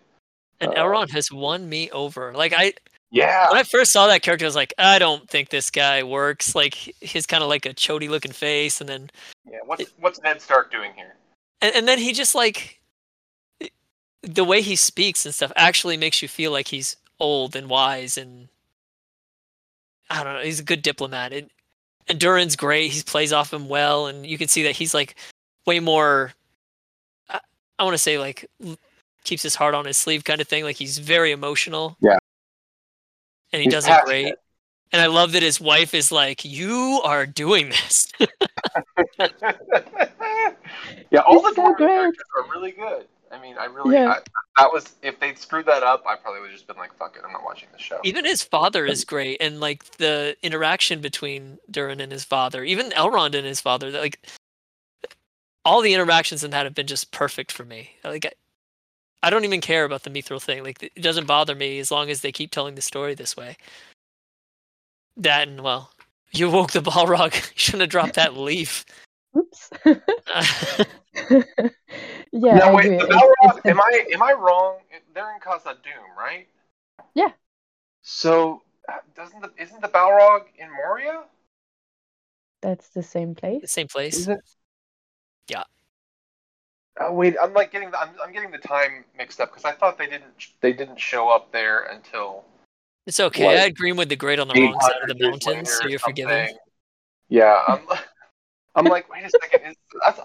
And 0.61 0.73
Uh, 0.73 0.75
Elrond 0.83 1.11
has 1.11 1.31
won 1.31 1.69
me 1.69 1.91
over. 1.91 2.33
Like, 2.33 2.53
I 2.57 2.73
Yeah. 3.11 3.49
when 3.51 3.59
I 3.59 3.63
first 3.63 3.93
saw 3.93 4.07
that 4.07 4.23
character, 4.23 4.47
I 4.47 4.49
was 4.49 4.57
like, 4.57 4.73
I 4.79 4.99
don't 4.99 5.29
think 5.29 5.51
this 5.51 5.71
guy 5.71 6.03
works. 6.03 6.55
Like, 6.55 6.75
he's 6.75 7.27
kind 7.27 7.43
of 7.43 7.49
like 7.49 7.67
a 7.67 7.75
chody 7.75 8.09
looking 8.09 8.33
face, 8.33 8.81
and 8.81 8.89
then 8.89 9.11
Yeah. 9.45 9.59
What's 9.65 9.93
what's 10.01 10.21
Ned 10.23 10.41
Stark 10.41 10.73
doing 10.73 10.93
here? 10.95 11.15
and, 11.63 11.75
and 11.75 11.89
then 11.89 11.99
he 11.99 12.13
just 12.13 12.35
like 12.35 12.81
the 14.23 14.45
way 14.45 14.61
he 14.61 14.75
speaks 14.77 15.25
and 15.25 15.35
stuff 15.35 15.53
actually 15.57 15.97
makes 15.97 16.21
you 16.21 16.27
feel 16.29 16.51
like 16.51 16.69
he's 16.69 16.97
old 17.21 17.55
and 17.55 17.69
wise 17.71 18.19
and 18.19 18.49
I 20.11 20.25
don't 20.25 20.35
know. 20.35 20.43
He's 20.43 20.61
a 20.61 20.65
good 20.65 20.83
diplomat. 20.83 21.33
And, 21.33 21.51
and 22.09 22.21
Durin's 22.21 22.57
great. 22.57 22.93
He 22.93 23.03
plays 23.03 23.33
off 23.33 23.53
him 23.53 23.69
well, 23.69 24.07
and 24.07 24.27
you 24.27 24.39
can 24.39 24.49
see 24.49 24.63
that 24.65 24.77
he's 24.77 24.95
like 24.95 25.17
way 25.67 25.81
more. 25.81 26.33
I, 27.29 27.41
I 27.79 27.85
want 27.85 27.95
to 27.95 27.99
say 27.99 28.19
like 28.19 28.47
keeps 29.25 29.43
his 29.43 29.55
heart 29.55 29.75
on 29.75 29.85
his 29.85 29.97
sleeve 29.97 30.25
kind 30.25 30.41
of 30.41 30.49
thing. 30.49 30.65
Like 30.65 30.77
he's 30.77 30.99
very 30.99 31.33
emotional. 31.33 31.97
Yeah. 32.01 32.19
And 33.53 33.61
he 33.61 33.65
He's 33.65 33.73
does 33.73 33.89
it 33.89 34.05
great. 34.05 34.35
And 34.93 35.03
I 35.03 35.07
love 35.07 35.33
that 35.33 35.43
his 35.43 35.61
wife 35.61 35.95
is 35.95 36.13
like, 36.13 36.45
"You 36.45 37.01
are 37.05 37.27
doing 37.27 37.71
this." 37.71 38.07
yeah, 39.19 39.29
all 41.27 41.45
It's 41.47 41.57
the 41.57 41.63
so 41.63 41.75
great. 41.75 41.89
characters 41.89 42.25
are 42.37 42.45
really 42.55 42.71
good. 42.73 43.07
I 43.37 43.41
mean, 43.43 43.57
I 43.59 43.67
really 43.67 43.95
Yeah. 43.95 44.09
I, 44.09 44.19
that 44.57 44.73
was 44.73 44.95
if 45.03 45.21
they'd 45.21 45.39
screwed 45.39 45.67
that 45.67 45.83
up, 45.83 46.05
I 46.07 46.17
probably 46.17 46.41
would 46.41 46.51
have 46.51 46.57
just 46.57 46.67
been 46.67 46.77
like, 46.77 46.97
"Fuck 46.97 47.17
it, 47.17 47.23
I'm 47.25 47.33
not 47.33 47.45
watching 47.45 47.69
the 47.73 47.79
show." 47.79 48.01
Even 48.05 48.25
his 48.25 48.43
father 48.43 48.87
is 48.87 49.05
great, 49.05 49.39
and 49.41 49.61
like 49.61 49.85
the 49.97 50.37
interaction 50.43 51.01
between 51.01 51.59
Durin 51.71 52.01
and 52.01 52.11
his 52.11 52.25
father, 52.25 52.65
even 52.65 52.91
Elrond 52.91 53.35
and 53.35 53.47
his 53.47 53.61
father, 53.61 53.91
like 53.91 54.27
all 55.65 55.83
the 55.83 55.93
interactions 55.93 56.43
in 56.43 56.51
that 56.53 56.65
have 56.65 56.75
been 56.75 56.87
just 56.87 57.11
perfect 57.11 57.53
for 57.53 57.65
me. 57.65 57.91
Like 58.03 58.25
I, 58.25 58.31
I 59.27 59.31
don't 59.31 59.45
even 59.45 59.61
care 59.61 59.85
about 59.85 60.05
the 60.05 60.11
Mithril 60.11 60.43
thing. 60.43 60.63
Like 60.63 60.83
it 60.83 61.03
doesn't 61.03 61.27
bother 61.27 61.55
me 61.55 61.79
as 61.79 61.91
long 61.91 62.09
as 62.09 62.23
they 62.23 62.33
keep 62.33 62.51
telling 62.51 62.75
the 62.75 62.83
story 62.83 63.15
this 63.15 63.37
way. 63.37 63.57
That 65.19 65.49
and 65.49 65.61
well, 65.61 65.91
you 66.33 66.51
woke 66.51 66.73
the 66.73 66.81
Balrog. 66.81 67.35
you 67.35 67.53
shouldn't 67.57 67.83
have 67.83 67.91
dropped 67.91 68.15
that 68.15 68.37
leaf. 68.37 68.87
Oops. 69.37 69.71
Yeah, 72.33 72.57
now 72.57 72.71
I 72.71 72.75
wait, 72.75 72.85
agree. 72.87 72.99
the 72.99 73.05
Balrog. 73.07 73.57
it's 73.57 73.67
am 73.67 73.81
I 73.81 74.05
am 74.13 74.23
I 74.23 74.33
wrong? 74.33 74.79
They're 75.15 75.33
in 75.33 75.41
Khazad-dûm, 75.41 76.17
right? 76.19 76.47
Yeah. 77.15 77.31
So 78.03 78.63
uh, 78.89 78.99
doesn't 79.15 79.41
the 79.41 79.51
isn't 79.59 79.81
the 79.81 79.89
Balrog 79.89 80.43
in 80.59 80.69
Moria? 80.71 81.23
that's 82.61 82.89
the 82.89 83.03
same 83.03 83.35
place. 83.35 83.63
the 83.63 83.69
same 83.69 83.87
place. 83.87 84.17
Is 84.17 84.29
it? 84.29 84.41
Yeah. 85.49 85.63
Oh 87.01 87.13
wait, 87.13 87.37
I'm 87.41 87.55
like 87.55 87.73
getting 87.73 87.91
the, 87.91 88.01
I'm, 88.01 88.11
I'm 88.23 88.33
getting 88.33 88.51
the 88.51 88.59
time 88.59 89.05
mixed 89.17 89.41
up 89.41 89.51
because 89.51 89.65
I 89.65 89.73
thought 89.73 89.97
they 89.97 90.07
didn't 90.07 90.49
they 90.61 90.73
didn't 90.73 91.01
show 91.01 91.29
up 91.29 91.53
there 91.53 91.85
until 91.85 92.45
It's 93.07 93.21
okay. 93.21 93.47
Like, 93.47 93.57
I 93.57 93.61
had 93.61 93.77
Greenwood 93.77 94.09
the 94.09 94.17
Great 94.17 94.41
on 94.41 94.49
the 94.49 94.61
wrong 94.61 94.79
side 94.81 95.03
of 95.03 95.09
the 95.09 95.27
800 95.27 95.31
mountains, 95.31 95.73
so 95.73 95.89
you're 95.89 95.99
forgiven. 95.99 96.49
Yeah, 97.29 97.63
I'm, 97.67 97.81
I'm 98.77 98.85
like, 98.85 99.11
wait 99.11 99.25
a 99.25 99.31
second, 99.31 99.75
that's 100.05 100.21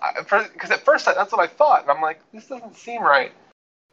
because 0.54 0.72
at 0.72 0.84
first 0.84 1.08
I, 1.08 1.14
that's 1.14 1.32
what 1.32 1.42
I 1.42 1.48
thought, 1.48 1.82
and 1.84 1.92
I'm 1.92 2.02
like, 2.02 2.20
this 2.34 2.48
doesn't 2.48 2.76
seem 2.76 3.02
right. 3.02 3.32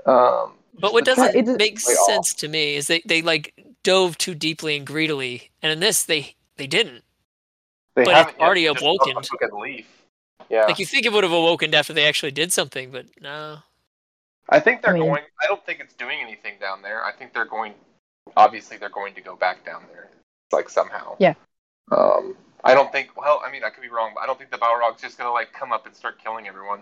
Um, 0.04 0.52
But 0.78 0.92
what 0.92 1.04
doesn't 1.04 1.34
it 1.34 1.48
is- 1.48 1.56
make 1.56 1.78
way 1.86 1.94
off. 1.94 2.06
sense 2.06 2.34
to 2.34 2.48
me 2.48 2.74
is 2.74 2.86
they, 2.88 3.00
they 3.06 3.22
like 3.22 3.54
dove 3.84 4.18
too 4.18 4.34
deeply 4.34 4.76
and 4.76 4.86
greedily, 4.86 5.50
and 5.62 5.72
in 5.72 5.80
this 5.80 6.02
they 6.04 6.34
they 6.56 6.66
didn't. 6.66 7.02
they 7.94 8.04
but 8.04 8.14
haven't 8.14 8.34
it's 8.34 8.40
already 8.42 8.66
they 8.66 8.72
just 8.72 8.82
awoken. 8.84 9.14
took 9.22 9.40
a 9.42 9.56
leaf. 9.56 9.86
Yeah, 10.50 10.64
Like 10.64 10.78
you 10.78 10.86
think 10.86 11.04
it 11.06 11.12
would 11.12 11.24
have 11.24 11.32
awokened 11.32 11.74
after 11.74 11.92
they 11.92 12.06
actually 12.06 12.32
did 12.32 12.52
something, 12.52 12.90
but 12.90 13.06
no. 13.20 13.58
I 14.48 14.60
think 14.60 14.82
they're 14.82 14.96
I 14.96 14.98
mean- 14.98 15.08
going. 15.08 15.22
I 15.42 15.46
don't 15.46 15.64
think 15.66 15.78
it's 15.80 15.94
doing 15.94 16.18
anything 16.22 16.54
down 16.60 16.80
there. 16.82 17.04
I 17.04 17.12
think 17.12 17.32
they're 17.34 17.44
going. 17.44 17.74
Obviously, 18.36 18.76
they're 18.76 18.88
going 18.88 19.14
to 19.14 19.20
go 19.20 19.36
back 19.36 19.64
down 19.64 19.82
there, 19.92 20.08
like 20.52 20.68
somehow. 20.68 21.16
Yeah. 21.18 21.34
Um, 21.92 22.36
I 22.64 22.74
don't 22.74 22.90
think. 22.92 23.16
Well, 23.16 23.40
I 23.44 23.50
mean, 23.50 23.64
I 23.64 23.70
could 23.70 23.82
be 23.82 23.88
wrong, 23.88 24.12
but 24.14 24.22
I 24.22 24.26
don't 24.26 24.38
think 24.38 24.50
the 24.50 24.58
Balrog's 24.58 25.00
just 25.00 25.18
gonna 25.18 25.32
like 25.32 25.52
come 25.52 25.72
up 25.72 25.86
and 25.86 25.94
start 25.94 26.18
killing 26.22 26.48
everyone. 26.48 26.80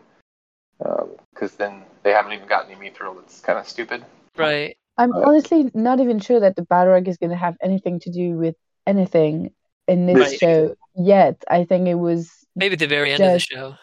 Because 1.34 1.54
then 1.56 1.82
they 2.02 2.12
haven't 2.12 2.32
even 2.32 2.46
gotten 2.48 2.72
any 2.72 2.90
mithril. 2.90 3.18
It's 3.20 3.40
kind 3.40 3.58
of 3.58 3.68
stupid. 3.68 4.04
Right. 4.36 4.76
I'm 4.98 5.12
Uh, 5.12 5.20
honestly 5.26 5.70
not 5.74 6.00
even 6.00 6.18
sure 6.20 6.40
that 6.40 6.56
the 6.56 6.62
Balrog 6.62 7.06
is 7.08 7.18
going 7.18 7.30
to 7.30 7.36
have 7.36 7.56
anything 7.62 8.00
to 8.00 8.10
do 8.10 8.36
with 8.36 8.54
anything 8.86 9.52
in 9.86 10.06
this 10.06 10.18
Right. 10.18 10.38
show 10.38 10.74
yet. 10.96 11.42
I 11.50 11.64
think 11.64 11.88
it 11.88 11.94
was 11.94 12.30
Maybe 12.54 12.74
at 12.74 12.78
the 12.78 12.86
very 12.86 13.12
end 13.12 13.24
of 13.24 13.32
the 13.32 13.38
show. 13.40 13.76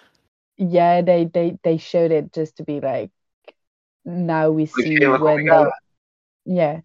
yeah 0.58 1.02
they 1.02 1.26
they 1.26 1.58
they 1.64 1.78
showed 1.78 2.12
it 2.12 2.34
just 2.34 2.58
to 2.58 2.64
be 2.64 2.80
like 2.80 3.12
now 4.06 4.50
we 4.52 4.66
Like, 4.66 4.86
see 4.86 4.96
hey, 5.00 5.08
when 5.08 5.36
we 5.36 5.52
yeah 6.46 6.82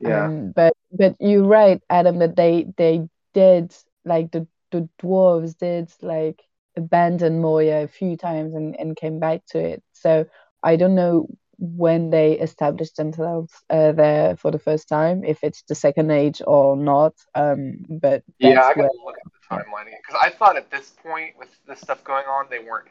Yeah. 0.00 0.26
Um, 0.26 0.52
but 0.52 0.74
but 0.92 1.16
you're 1.20 1.44
right, 1.44 1.80
Adam, 1.90 2.18
that 2.18 2.36
they 2.36 2.66
they 2.76 3.08
did 3.34 3.74
like 4.04 4.30
the 4.30 4.46
the 4.70 4.88
dwarves 5.02 5.56
did 5.58 5.92
like 6.00 6.42
abandon 6.76 7.40
Moria 7.40 7.82
a 7.82 7.88
few 7.88 8.16
times 8.16 8.54
and, 8.54 8.78
and 8.78 8.96
came 8.96 9.18
back 9.18 9.44
to 9.50 9.58
it. 9.58 9.82
So 9.92 10.26
I 10.62 10.76
don't 10.76 10.94
know 10.94 11.26
when 11.58 12.08
they 12.10 12.32
established 12.38 12.96
themselves 12.96 13.52
uh, 13.68 13.92
there 13.92 14.36
for 14.36 14.50
the 14.50 14.58
first 14.58 14.88
time, 14.88 15.24
if 15.24 15.42
it's 15.42 15.62
the 15.62 15.74
second 15.74 16.10
age 16.10 16.40
or 16.46 16.76
not. 16.76 17.14
Um, 17.34 17.84
but 17.88 18.22
yeah, 18.38 18.62
I 18.62 18.74
gotta 18.74 18.80
where- 18.80 18.90
look 19.04 19.16
at 19.18 19.32
the 19.32 19.56
timeline 19.56 19.86
because 19.86 20.20
I 20.20 20.30
thought 20.30 20.56
at 20.56 20.70
this 20.70 20.90
point 21.02 21.36
with 21.38 21.48
this 21.66 21.80
stuff 21.80 22.02
going 22.04 22.26
on, 22.26 22.46
they 22.48 22.60
weren't 22.60 22.88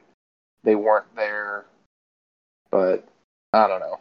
they 0.63 0.75
weren't 0.75 1.15
there. 1.15 1.65
But 2.69 3.07
I 3.53 3.67
don't 3.67 3.79
know. 3.79 3.99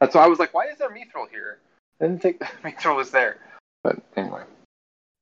That's 0.00 0.14
why 0.14 0.24
I 0.24 0.26
was 0.26 0.38
like, 0.38 0.52
why 0.52 0.66
is 0.66 0.76
there 0.78 0.90
mithril 0.90 1.30
here? 1.30 1.58
I 2.00 2.06
didn't 2.06 2.20
think 2.20 2.40
mithril 2.62 2.96
was 2.96 3.10
there. 3.10 3.38
But 3.82 4.02
anyway. 4.16 4.42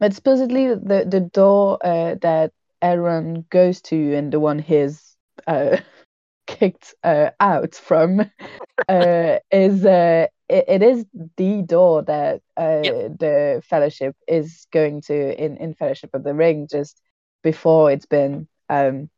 But 0.01 0.15
supposedly 0.15 0.69
the 0.69 1.07
the 1.09 1.21
door 1.21 1.79
uh, 1.85 2.17
that 2.21 2.53
Durin 2.83 3.47
goes 3.51 3.81
to 3.83 4.15
and 4.15 4.33
the 4.33 4.41
one 4.41 4.59
he's 4.59 5.17
uh, 5.47 5.79
kicked 6.47 6.95
uh, 7.03 7.31
out 7.41 7.75
from 7.75 8.21
uh, 8.89 9.39
is 9.51 9.85
uh, 9.85 10.27
it, 10.49 10.65
it 10.69 10.83
is 10.83 11.07
the 11.37 11.63
door 11.63 12.03
that 12.03 12.43
uh, 12.57 13.09
the 13.19 13.63
Fellowship 13.65 14.17
is 14.29 14.67
going 14.73 15.01
to 15.03 15.43
in 15.43 15.57
in 15.57 15.75
Fellowship 15.75 16.11
of 16.15 16.25
the 16.25 16.35
Ring 16.35 16.69
just 16.71 17.01
before 17.43 17.91
it's 17.91 18.07
been 18.07 18.49
um, 18.69 19.09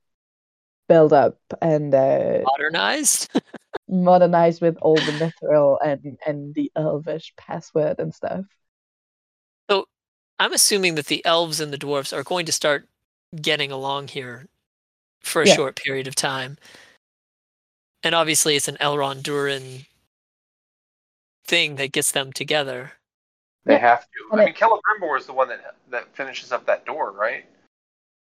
built 0.88 1.12
up 1.12 1.38
and 1.60 1.94
uh, 1.94 2.40
Modernized. 2.44 3.30
modernized 3.88 4.60
with 4.60 4.76
all 4.82 4.96
the 4.96 5.12
mithril 5.12 5.78
and 5.84 6.18
and 6.26 6.54
the 6.54 6.70
Elvish 6.76 7.32
password 7.36 7.98
and 7.98 8.14
stuff. 8.14 8.44
I'm 10.38 10.52
assuming 10.52 10.94
that 10.96 11.06
the 11.06 11.24
elves 11.24 11.60
and 11.60 11.72
the 11.72 11.78
dwarves 11.78 12.12
are 12.12 12.22
going 12.22 12.46
to 12.46 12.52
start 12.52 12.88
getting 13.40 13.72
along 13.72 14.08
here 14.08 14.46
for 15.20 15.42
a 15.42 15.46
Yeah. 15.46 15.54
short 15.54 15.76
period 15.76 16.06
of 16.06 16.14
time. 16.14 16.58
And 18.02 18.14
obviously, 18.14 18.54
it's 18.56 18.68
an 18.68 18.76
Elrond 18.80 19.22
Durin 19.22 19.86
thing 21.46 21.76
that 21.76 21.92
gets 21.92 22.10
them 22.12 22.32
together. 22.32 22.92
They 23.64 23.74
Yeah. 23.74 23.78
have 23.80 24.04
to. 24.04 24.28
I 24.32 24.42
it- 24.42 24.44
mean, 24.46 24.54
Celebrimbor 24.54 25.18
is 25.18 25.26
the 25.26 25.32
one 25.32 25.48
that 25.48 25.74
that 25.88 26.14
finishes 26.14 26.52
up 26.52 26.66
that 26.66 26.84
door, 26.84 27.12
right? 27.12 27.46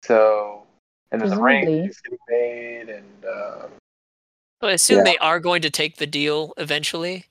So, 0.05 0.67
and 1.11 1.21
then 1.21 1.31
the 1.31 1.41
ring 1.41 1.65
Presumably. 1.65 1.89
is 1.91 2.01
getting 2.01 2.19
made, 2.29 2.89
and 2.91 3.25
uh, 3.25 3.69
So 4.61 4.69
I 4.69 4.73
assume 4.75 4.99
Yeah. 4.99 5.05
they 5.05 5.19
are 5.19 5.41
going 5.41 5.63
to 5.63 5.71
take 5.71 5.97
the 5.97 6.07
deal 6.07 6.55
eventually, 6.57 7.27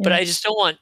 but 0.00 0.12
I 0.12 0.24
just 0.24 0.42
don't 0.42 0.56
want. 0.58 0.80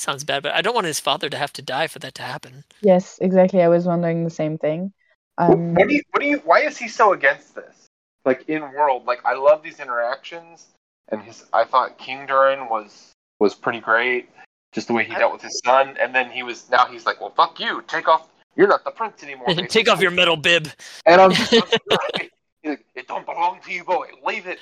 Sounds 0.00 0.24
bad, 0.24 0.42
but 0.42 0.54
I 0.54 0.62
don't 0.62 0.74
want 0.74 0.86
his 0.86 0.98
father 0.98 1.28
to 1.28 1.36
have 1.36 1.52
to 1.52 1.60
die 1.60 1.86
for 1.86 1.98
that 1.98 2.14
to 2.14 2.22
happen. 2.22 2.64
Yes, 2.80 3.18
exactly. 3.20 3.60
I 3.60 3.68
was 3.68 3.84
wondering 3.84 4.24
the 4.24 4.30
same 4.30 4.56
thing. 4.56 4.94
Um, 5.36 5.74
what 5.74 5.88
do 5.88 5.94
you? 5.94 6.02
What 6.12 6.20
do 6.20 6.26
you? 6.26 6.38
Why 6.38 6.60
is 6.60 6.78
he 6.78 6.88
so 6.88 7.12
against 7.12 7.54
this? 7.54 7.86
Like 8.24 8.48
in 8.48 8.62
world, 8.62 9.04
like 9.04 9.20
I 9.26 9.34
love 9.34 9.62
these 9.62 9.78
interactions, 9.78 10.68
and 11.10 11.20
his. 11.20 11.44
I 11.52 11.64
thought 11.64 11.98
King 11.98 12.24
Durin 12.24 12.70
was 12.70 13.12
was 13.40 13.54
pretty 13.54 13.80
great, 13.80 14.30
just 14.72 14.86
the 14.86 14.94
way 14.94 15.04
he 15.04 15.14
I- 15.14 15.18
dealt 15.18 15.34
with 15.34 15.42
his 15.42 15.60
son, 15.62 15.98
and 16.00 16.14
then 16.14 16.30
he 16.30 16.42
was 16.42 16.70
now 16.70 16.86
he's 16.86 17.04
like, 17.04 17.20
well, 17.20 17.34
fuck 17.36 17.60
you, 17.60 17.84
take 17.86 18.08
off. 18.08 18.26
You're 18.56 18.68
not 18.68 18.84
the 18.84 18.90
prince 18.92 19.22
anymore. 19.22 19.48
Take 19.68 19.88
off 19.88 20.00
your 20.00 20.10
metal 20.10 20.36
bib. 20.36 20.68
And 21.06 21.20
I'm 21.20 21.30
just 21.32 21.52
like, 22.12 22.32
like, 22.64 22.84
it 22.94 23.06
don't 23.06 23.24
belong 23.24 23.60
to 23.64 23.72
you, 23.72 23.84
boy. 23.84 24.08
Leave 24.26 24.46
it. 24.46 24.58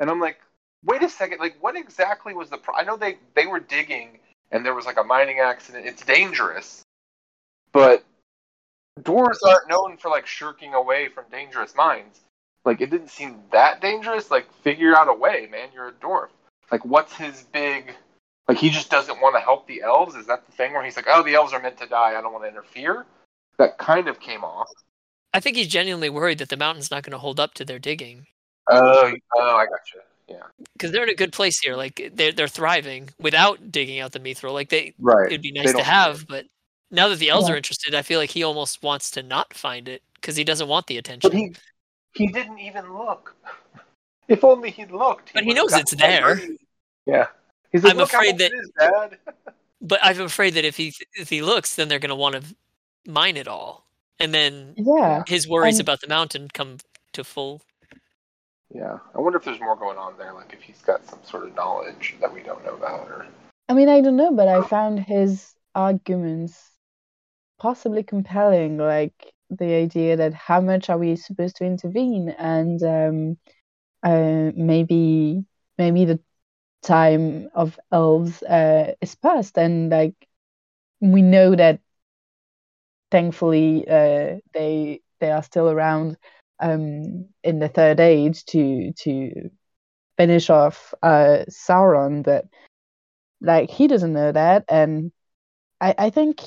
And 0.00 0.10
I'm 0.10 0.20
like, 0.20 0.38
wait 0.84 1.02
a 1.02 1.08
second. 1.08 1.38
Like, 1.38 1.56
what 1.60 1.76
exactly 1.76 2.34
was 2.34 2.50
the? 2.50 2.58
Pro- 2.58 2.74
I 2.74 2.82
know 2.82 2.96
they 2.96 3.18
they 3.34 3.46
were 3.46 3.58
digging, 3.58 4.18
and 4.52 4.64
there 4.64 4.74
was 4.74 4.86
like 4.86 4.98
a 4.98 5.04
mining 5.04 5.40
accident. 5.40 5.86
It's 5.86 6.04
dangerous, 6.04 6.82
but 7.72 8.04
dwarves 9.00 9.38
aren't 9.44 9.68
known 9.68 9.96
for 9.96 10.08
like 10.10 10.26
shirking 10.26 10.74
away 10.74 11.08
from 11.08 11.24
dangerous 11.30 11.74
mines. 11.74 12.20
Like, 12.64 12.80
it 12.80 12.90
didn't 12.90 13.10
seem 13.10 13.40
that 13.50 13.80
dangerous. 13.80 14.30
Like, 14.30 14.46
figure 14.62 14.96
out 14.96 15.08
a 15.08 15.12
way, 15.12 15.48
man. 15.50 15.70
You're 15.74 15.88
a 15.88 15.92
dwarf. 15.92 16.28
Like, 16.70 16.84
what's 16.84 17.12
his 17.16 17.42
big? 17.52 17.92
Like, 18.46 18.56
he 18.56 18.70
just 18.70 18.88
doesn't 18.88 19.20
want 19.20 19.34
to 19.34 19.40
help 19.40 19.66
the 19.66 19.82
elves. 19.82 20.14
Is 20.14 20.26
that 20.26 20.46
the 20.46 20.52
thing 20.52 20.72
where 20.72 20.84
he's 20.84 20.94
like, 20.94 21.06
oh, 21.08 21.24
the 21.24 21.34
elves 21.34 21.52
are 21.52 21.60
meant 21.60 21.78
to 21.78 21.86
die. 21.86 22.16
I 22.16 22.20
don't 22.20 22.32
want 22.32 22.44
to 22.44 22.48
interfere. 22.48 23.04
That 23.58 23.78
kind 23.78 24.06
of 24.06 24.20
came 24.20 24.44
off. 24.44 24.68
I 25.34 25.40
think 25.40 25.56
he's 25.56 25.66
genuinely 25.66 26.08
worried 26.08 26.38
that 26.38 26.50
the 26.50 26.56
mountain's 26.56 26.90
not 26.90 27.02
going 27.02 27.12
to 27.12 27.18
hold 27.18 27.40
up 27.40 27.54
to 27.54 27.64
their 27.64 27.80
digging 27.80 28.26
Oh, 28.70 29.12
oh, 29.36 29.56
I 29.56 29.64
gotcha. 29.64 30.04
Yeah. 30.32 30.42
because 30.72 30.90
they're 30.92 31.02
in 31.04 31.08
a 31.10 31.14
good 31.14 31.32
place 31.32 31.58
here. 31.60 31.76
Like 31.76 32.10
they're 32.14 32.32
they're 32.32 32.48
thriving 32.48 33.10
without 33.20 33.70
digging 33.70 34.00
out 34.00 34.12
the 34.12 34.20
mithril. 34.20 34.52
Like 34.52 34.68
they, 34.70 34.94
Right. 34.98 35.26
it'd 35.26 35.42
be 35.42 35.52
nice 35.52 35.72
to 35.74 35.82
have, 35.82 36.26
but 36.26 36.46
now 36.90 37.08
that 37.08 37.18
the 37.18 37.30
elves 37.30 37.48
Yeah. 37.48 37.54
are 37.54 37.56
interested, 37.56 37.94
I 37.94 38.02
feel 38.02 38.18
like 38.18 38.30
he 38.30 38.42
almost 38.42 38.82
wants 38.82 39.10
to 39.12 39.22
not 39.22 39.54
find 39.54 39.88
it 39.88 40.02
because 40.14 40.36
he 40.36 40.44
doesn't 40.44 40.68
want 40.68 40.86
the 40.86 40.98
attention. 40.98 41.30
But 41.30 41.36
he 41.38 41.54
he 42.14 42.26
didn't 42.28 42.58
even 42.58 42.92
look. 42.96 43.34
If 44.28 44.44
only 44.44 44.70
he'd 44.70 44.92
looked. 44.92 45.32
But 45.34 45.44
he 45.44 45.52
knows 45.52 45.72
it's 45.74 45.94
there. 45.96 46.36
money. 46.36 46.56
Yeah. 47.06 47.26
He's 47.72 47.82
like, 47.82 47.92
I'm 47.94 48.00
afraid 48.00 48.38
much 48.38 48.50
that- 48.78 49.18
Dad. 49.26 49.34
But 49.84 49.98
I'm 50.02 50.20
afraid 50.20 50.54
that 50.54 50.64
if 50.64 50.76
he 50.76 50.94
if 51.14 51.28
he 51.28 51.42
looks, 51.42 51.74
then 51.74 51.88
they're 51.88 51.98
going 51.98 52.10
to 52.10 52.14
want 52.14 52.36
to 52.36 52.42
mine 53.04 53.36
it 53.36 53.48
all, 53.48 53.84
and 54.20 54.32
then 54.32 54.74
yeah, 54.76 55.24
his 55.26 55.48
worries 55.48 55.80
And- 55.80 55.86
about 55.88 56.00
the 56.00 56.06
mountain 56.08 56.48
come 56.54 56.78
to 57.14 57.24
full. 57.24 57.62
Yeah. 58.74 58.98
I 59.14 59.20
wonder 59.20 59.38
if 59.38 59.44
there's 59.44 59.60
more 59.60 59.76
going 59.76 59.98
on 59.98 60.16
there, 60.16 60.32
like 60.32 60.52
if 60.52 60.62
he's 60.62 60.80
got 60.80 61.04
some 61.06 61.18
sort 61.22 61.44
of 61.46 61.54
knowledge 61.54 62.16
that 62.20 62.32
we 62.32 62.42
don't 62.42 62.64
know 62.64 62.74
about 62.74 63.08
or 63.08 63.26
I 63.68 63.74
mean, 63.74 63.88
I 63.88 64.00
don't 64.00 64.16
know, 64.16 64.32
but 64.32 64.48
I 64.48 64.62
found 64.62 65.00
his 65.00 65.54
arguments 65.74 66.72
possibly 67.58 68.02
compelling, 68.02 68.76
like 68.76 69.32
the 69.50 69.74
idea 69.74 70.16
that 70.16 70.34
how 70.34 70.60
much 70.60 70.90
are 70.90 70.98
we 70.98 71.16
supposed 71.16 71.56
to 71.56 71.64
intervene, 71.64 72.28
and 72.30 72.82
um, 72.82 73.38
uh, 74.02 74.50
maybe 74.54 75.44
maybe 75.78 76.04
the 76.04 76.20
time 76.82 77.48
of 77.54 77.78
elves 77.92 78.42
uh, 78.42 78.94
is 79.00 79.14
past, 79.14 79.56
and 79.56 79.90
like 79.90 80.14
we 81.00 81.22
know 81.22 81.54
that 81.54 81.80
thankfully 83.10 83.86
uh, 83.88 84.38
they 84.52 85.00
they 85.20 85.30
are 85.30 85.42
still 85.42 85.70
around 85.70 86.16
um, 86.62 87.26
in 87.44 87.60
the 87.60 87.68
third 87.68 88.00
age 88.00 88.44
to 88.46 88.92
to 89.04 89.50
finish 90.18 90.50
off 90.50 90.94
uh, 91.02 91.44
Sauron, 91.50 92.22
but 92.24 92.46
like 93.40 93.70
he 93.70 93.88
doesn't 93.88 94.12
know 94.12 94.32
that. 94.32 94.64
And 94.68 95.12
i 95.80 95.94
i 95.98 96.10
think 96.10 96.40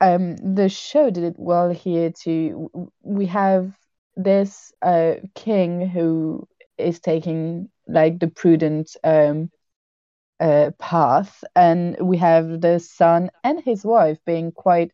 um 0.00 0.36
the 0.36 0.68
show 0.68 1.10
did 1.10 1.24
it 1.24 1.34
well 1.38 1.70
here 1.70 2.12
to 2.24 2.70
we 3.02 3.26
have 3.26 3.72
this 4.16 4.72
uh 4.82 5.14
king 5.34 5.88
who 5.88 6.46
is 6.78 7.00
taking 7.00 7.68
like 7.88 8.18
the 8.20 8.28
prudent 8.28 8.96
um 9.04 9.50
uh 10.40 10.70
path. 10.78 11.44
And 11.56 11.96
we 12.00 12.18
have 12.18 12.60
the 12.60 12.78
son 12.80 13.30
and 13.44 13.60
his 13.62 13.84
wife 13.84 14.18
being 14.26 14.52
quite 14.52 14.92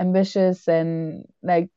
ambitious 0.00 0.68
and 0.68 1.26
like 1.42 1.70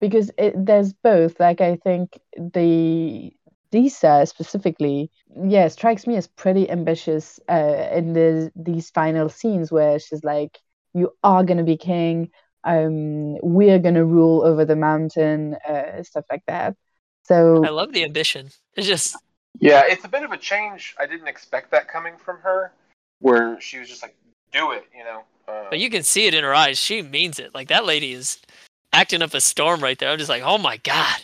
because 0.00 0.30
it, 0.38 0.54
there's 0.66 0.92
both 0.92 1.38
like 1.40 1.60
i 1.60 1.76
think 1.76 2.18
the 2.36 3.32
Disa 3.70 4.24
specifically, 4.26 5.10
yeah, 5.44 5.68
strikes 5.68 6.06
me 6.06 6.16
as 6.16 6.26
pretty 6.26 6.70
ambitious 6.70 7.40
uh, 7.48 7.88
in 7.92 8.12
the 8.12 8.52
these 8.54 8.90
final 8.90 9.28
scenes 9.28 9.72
where 9.72 9.98
she's 9.98 10.24
like, 10.24 10.58
"You 10.94 11.12
are 11.22 11.42
gonna 11.44 11.64
be 11.64 11.76
king. 11.76 12.30
Um, 12.64 13.34
we're 13.42 13.78
gonna 13.78 14.04
rule 14.04 14.42
over 14.44 14.64
the 14.64 14.76
mountain," 14.76 15.56
uh, 15.68 16.02
stuff 16.04 16.24
like 16.30 16.44
that. 16.46 16.76
So 17.24 17.64
I 17.64 17.70
love 17.70 17.92
the 17.92 18.04
ambition. 18.04 18.50
It's 18.76 18.86
just 18.86 19.16
Yeah, 19.58 19.84
it's 19.86 20.04
a 20.04 20.08
bit 20.08 20.22
of 20.22 20.32
a 20.32 20.38
change. 20.38 20.94
I 20.98 21.06
didn't 21.06 21.28
expect 21.28 21.70
that 21.72 21.88
coming 21.88 22.16
from 22.16 22.38
her, 22.40 22.72
where 23.18 23.60
she 23.60 23.78
was 23.78 23.88
just 23.88 24.02
like, 24.02 24.16
"Do 24.52 24.72
it," 24.72 24.84
you 24.96 25.02
know. 25.02 25.24
Uh, 25.48 25.70
But 25.70 25.80
you 25.80 25.90
can 25.90 26.02
see 26.02 26.26
it 26.26 26.34
in 26.34 26.44
her 26.44 26.54
eyes. 26.54 26.78
She 26.78 27.02
means 27.02 27.38
it. 27.38 27.54
Like 27.54 27.68
that 27.68 27.84
lady 27.84 28.12
is 28.12 28.38
acting 28.96 29.20
up 29.20 29.34
a 29.34 29.40
storm 29.40 29.80
right 29.80 29.98
there. 29.98 30.10
I'm 30.10 30.18
just 30.18 30.30
like, 30.30 30.42
oh 30.42 30.58
my 30.58 30.78
god. 30.78 31.20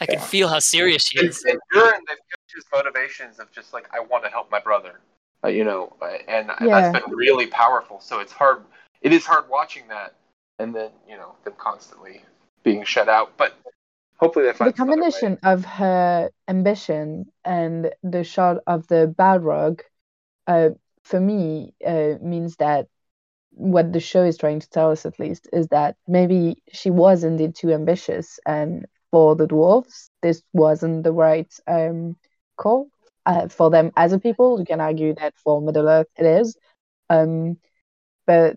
I 0.00 0.06
can 0.06 0.18
Yeah. 0.18 0.24
feel 0.24 0.48
how 0.48 0.58
serious 0.58 1.04
she 1.04 1.18
and, 1.18 1.28
is. 1.28 1.44
and 1.44 1.58
Durin, 1.72 2.00
they've 2.08 2.18
kept 2.30 2.52
his 2.54 2.64
motivations 2.72 3.38
of 3.40 3.50
just 3.50 3.72
like, 3.72 3.86
"I 3.92 4.00
want 4.00 4.22
to 4.24 4.30
help 4.30 4.48
my 4.50 4.60
brother," 4.60 5.00
uh, 5.44 5.48
you 5.48 5.64
know, 5.64 5.96
uh, 6.00 6.18
and 6.28 6.52
Yeah. 6.60 6.92
that's 6.92 7.04
been 7.04 7.12
really 7.16 7.46
powerful. 7.48 8.00
So 8.00 8.20
it's 8.20 8.32
hard. 8.32 8.62
It 9.02 9.12
is 9.12 9.24
hard 9.26 9.48
watching 9.48 9.88
that, 9.88 10.14
and 10.60 10.74
then 10.74 10.90
you 11.08 11.16
know 11.16 11.34
them 11.44 11.54
constantly 11.58 12.22
being 12.62 12.84
shut 12.84 13.08
out. 13.08 13.36
But 13.36 13.54
hopefully 14.18 14.44
they 14.44 14.52
the 14.52 14.58
find 14.58 14.76
some 14.76 14.88
other 14.88 15.02
way. 15.02 15.10
combination 15.10 15.38
of 15.42 15.64
her 15.64 16.30
ambition 16.46 17.32
and 17.44 17.92
the 18.04 18.22
shot 18.22 18.58
of 18.68 18.86
the 18.86 19.12
Balrog, 19.18 19.80
uh, 20.46 20.70
for 21.02 21.18
me, 21.18 21.74
uh, 21.84 22.14
means 22.22 22.54
that 22.56 22.86
what 23.58 23.92
the 23.92 24.00
show 24.00 24.24
is 24.24 24.38
trying 24.38 24.60
to 24.60 24.70
tell 24.70 24.90
us, 24.92 25.06
at 25.06 25.18
least, 25.20 25.48
is 25.52 25.68
that 25.68 25.96
maybe 26.06 26.62
she 26.72 26.90
was 26.90 27.24
indeed 27.24 27.54
too 27.56 27.72
ambitious, 27.72 28.40
and 28.46 28.86
for 29.10 29.36
the 29.36 29.46
dwarves, 29.48 30.10
this 30.22 30.42
wasn't 30.52 31.04
the 31.04 31.12
right 31.12 31.52
um, 31.66 32.16
call. 32.56 32.88
Uh, 33.26 33.48
for 33.48 33.70
them 33.70 33.92
as 33.96 34.12
a 34.12 34.18
people, 34.18 34.58
you 34.60 34.66
can 34.66 34.80
argue 34.80 35.14
that 35.14 35.34
for 35.44 35.60
Middle 35.60 35.88
Earth 35.88 36.08
it 36.18 36.26
is, 36.26 36.56
um, 37.10 37.58
but 38.26 38.56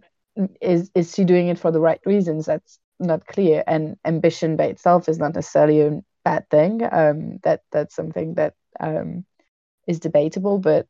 is 0.61 0.91
is 0.95 1.13
she 1.13 1.25
doing 1.25 1.47
it 1.49 1.59
for 1.59 1.71
the 1.71 1.81
right 1.81 2.01
reasons? 2.05 2.45
That's 2.45 2.79
not 2.99 3.25
clear. 3.27 3.63
And 3.67 3.97
ambition 4.05 4.55
by 4.57 4.65
itself 4.65 5.09
is 5.09 5.19
not 5.19 5.35
necessarily 5.35 5.81
a 5.81 6.01
bad 6.23 6.49
thing. 6.49 6.81
Um, 6.91 7.39
that 7.43 7.61
that's 7.71 7.95
something 7.95 8.35
that 8.35 8.53
um, 8.79 9.25
is 9.87 9.99
debatable, 9.99 10.59
but 10.59 10.87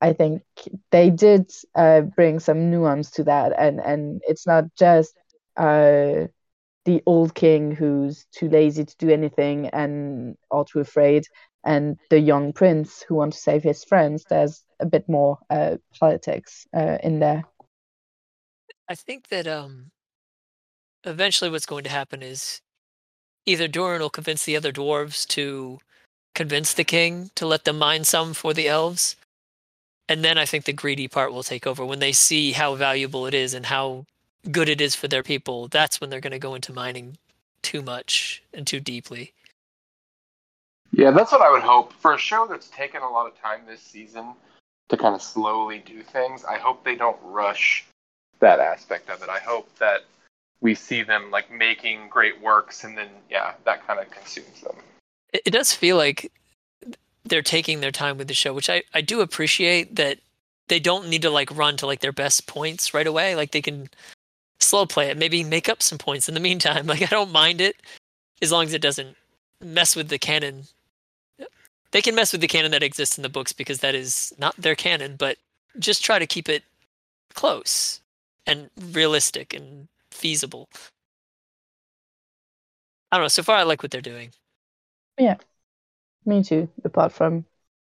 I 0.00 0.12
think 0.12 0.42
they 0.90 1.10
did 1.10 1.50
uh, 1.74 2.02
bring 2.02 2.38
some 2.40 2.70
nuance 2.70 3.10
to 3.12 3.24
that, 3.24 3.52
and 3.58 3.80
and 3.80 4.20
it's 4.26 4.46
not 4.46 4.64
just 4.78 5.16
uh, 5.56 6.26
the 6.84 7.02
old 7.06 7.34
king 7.34 7.72
who's 7.72 8.26
too 8.32 8.48
lazy 8.48 8.84
to 8.84 8.96
do 8.98 9.10
anything 9.10 9.68
and 9.68 10.36
or 10.50 10.64
too 10.64 10.80
afraid, 10.80 11.24
and 11.64 11.98
the 12.10 12.20
young 12.20 12.52
prince 12.52 13.02
who 13.02 13.14
wants 13.14 13.38
to 13.38 13.42
save 13.42 13.62
his 13.62 13.84
friends. 13.84 14.24
There's 14.28 14.62
a 14.80 14.86
bit 14.86 15.08
more 15.08 15.38
uh, 15.48 15.76
politics 15.98 16.66
uh, 16.76 16.98
in 17.02 17.18
there. 17.20 17.44
I 18.88 18.94
think 18.94 19.28
that 19.28 19.46
um 19.46 19.90
eventually 21.04 21.50
what's 21.50 21.66
going 21.66 21.84
to 21.84 21.90
happen 21.90 22.22
is 22.22 22.60
either 23.46 23.68
Durin 23.68 24.00
will 24.00 24.10
convince 24.10 24.44
the 24.44 24.56
other 24.56 24.72
dwarves 24.72 25.26
to 25.28 25.78
convince 26.34 26.74
the 26.74 26.84
king 26.84 27.30
to 27.34 27.46
let 27.46 27.64
them 27.64 27.78
mine 27.78 28.04
some 28.04 28.34
for 28.34 28.52
the 28.52 28.68
elves. 28.68 29.16
And 30.08 30.24
then 30.24 30.38
I 30.38 30.44
think 30.44 30.64
the 30.64 30.72
greedy 30.72 31.08
part 31.08 31.32
will 31.32 31.42
take 31.42 31.66
over 31.66 31.84
when 31.84 31.98
they 31.98 32.12
see 32.12 32.52
how 32.52 32.74
valuable 32.74 33.26
it 33.26 33.34
is 33.34 33.54
and 33.54 33.66
how 33.66 34.06
good 34.50 34.68
it 34.68 34.80
is 34.80 34.94
for 34.94 35.08
their 35.08 35.22
people. 35.22 35.68
That's 35.68 36.00
when 36.00 36.10
they're 36.10 36.20
going 36.20 36.32
to 36.32 36.38
go 36.38 36.54
into 36.54 36.72
mining 36.72 37.18
too 37.62 37.82
much 37.82 38.42
and 38.54 38.66
too 38.66 38.78
deeply. 38.78 39.32
Yeah, 40.92 41.10
that's 41.10 41.32
what 41.32 41.42
I 41.42 41.50
would 41.50 41.62
hope 41.62 41.92
for 41.92 42.14
a 42.14 42.18
show 42.18 42.46
that's 42.48 42.68
taken 42.68 43.02
a 43.02 43.10
lot 43.10 43.26
of 43.26 43.38
time 43.40 43.62
this 43.66 43.80
season 43.80 44.34
to 44.88 44.96
kind 44.96 45.14
of 45.14 45.22
slowly 45.22 45.82
do 45.84 46.02
things. 46.02 46.44
I 46.44 46.58
hope 46.58 46.84
they 46.84 46.94
don't 46.94 47.18
rush 47.22 47.84
that 48.38 48.60
aspect 48.60 49.10
of 49.10 49.22
it. 49.22 49.28
I 49.28 49.40
hope 49.40 49.68
that 49.78 50.02
we 50.60 50.74
see 50.74 51.02
them 51.02 51.30
like 51.30 51.50
making 51.50 52.08
great 52.08 52.40
works, 52.40 52.84
and 52.84 52.96
then 52.96 53.08
yeah, 53.28 53.54
that 53.64 53.86
kind 53.86 54.00
of 54.00 54.10
consumes 54.10 54.60
them. 54.60 54.76
It, 55.32 55.42
it 55.46 55.50
does 55.50 55.72
feel 55.72 55.96
like 55.96 56.32
they're 57.28 57.42
taking 57.42 57.80
their 57.80 57.92
time 57.92 58.18
with 58.18 58.28
the 58.28 58.34
show, 58.34 58.52
which 58.52 58.70
I 58.70 58.82
I 58.94 59.00
do 59.00 59.20
appreciate 59.20 59.96
that 59.96 60.18
they 60.68 60.80
don't 60.80 61.08
need 61.08 61.22
to 61.22 61.30
like 61.30 61.56
run 61.56 61.76
to 61.78 61.86
like 61.86 62.00
their 62.00 62.12
best 62.12 62.46
points 62.46 62.94
right 62.94 63.06
away. 63.06 63.34
Like 63.36 63.52
they 63.52 63.62
can 63.62 63.88
slow 64.60 64.86
play 64.86 65.10
it, 65.10 65.16
maybe 65.16 65.44
make 65.44 65.68
up 65.68 65.82
some 65.82 65.98
points 65.98 66.28
in 66.28 66.34
the 66.34 66.40
meantime. 66.48 66.86
Like 66.86 67.02
I 67.02 67.06
don't 67.06 67.32
mind 67.32 67.60
it 67.60 67.76
as 68.42 68.52
long 68.52 68.64
as 68.64 68.74
it 68.74 68.82
doesn't 68.82 69.16
mess 69.60 69.96
with 69.96 70.08
the 70.08 70.18
canon. 70.18 70.64
They 71.92 72.02
can 72.02 72.14
mess 72.14 72.32
with 72.32 72.40
the 72.40 72.48
canon 72.48 72.72
that 72.72 72.82
exists 72.82 73.16
in 73.16 73.22
the 73.22 73.28
books 73.28 73.52
because 73.52 73.78
that 73.80 73.94
is 73.94 74.34
not 74.38 74.56
their 74.56 74.74
canon, 74.74 75.16
but 75.16 75.38
just 75.78 76.04
try 76.04 76.18
to 76.18 76.26
keep 76.26 76.48
it 76.48 76.62
close 77.34 78.00
and 78.46 78.70
realistic 78.92 79.54
and 79.54 79.88
feasible. 80.10 80.68
I 83.10 83.16
don't 83.16 83.24
know. 83.24 83.28
So 83.28 83.42
far, 83.42 83.56
I 83.56 83.62
like 83.62 83.82
what 83.82 83.92
they're 83.92 84.00
doing. 84.00 84.30
Me 86.26 86.42
too, 86.42 86.68
apart 86.84 87.12
from 87.12 87.44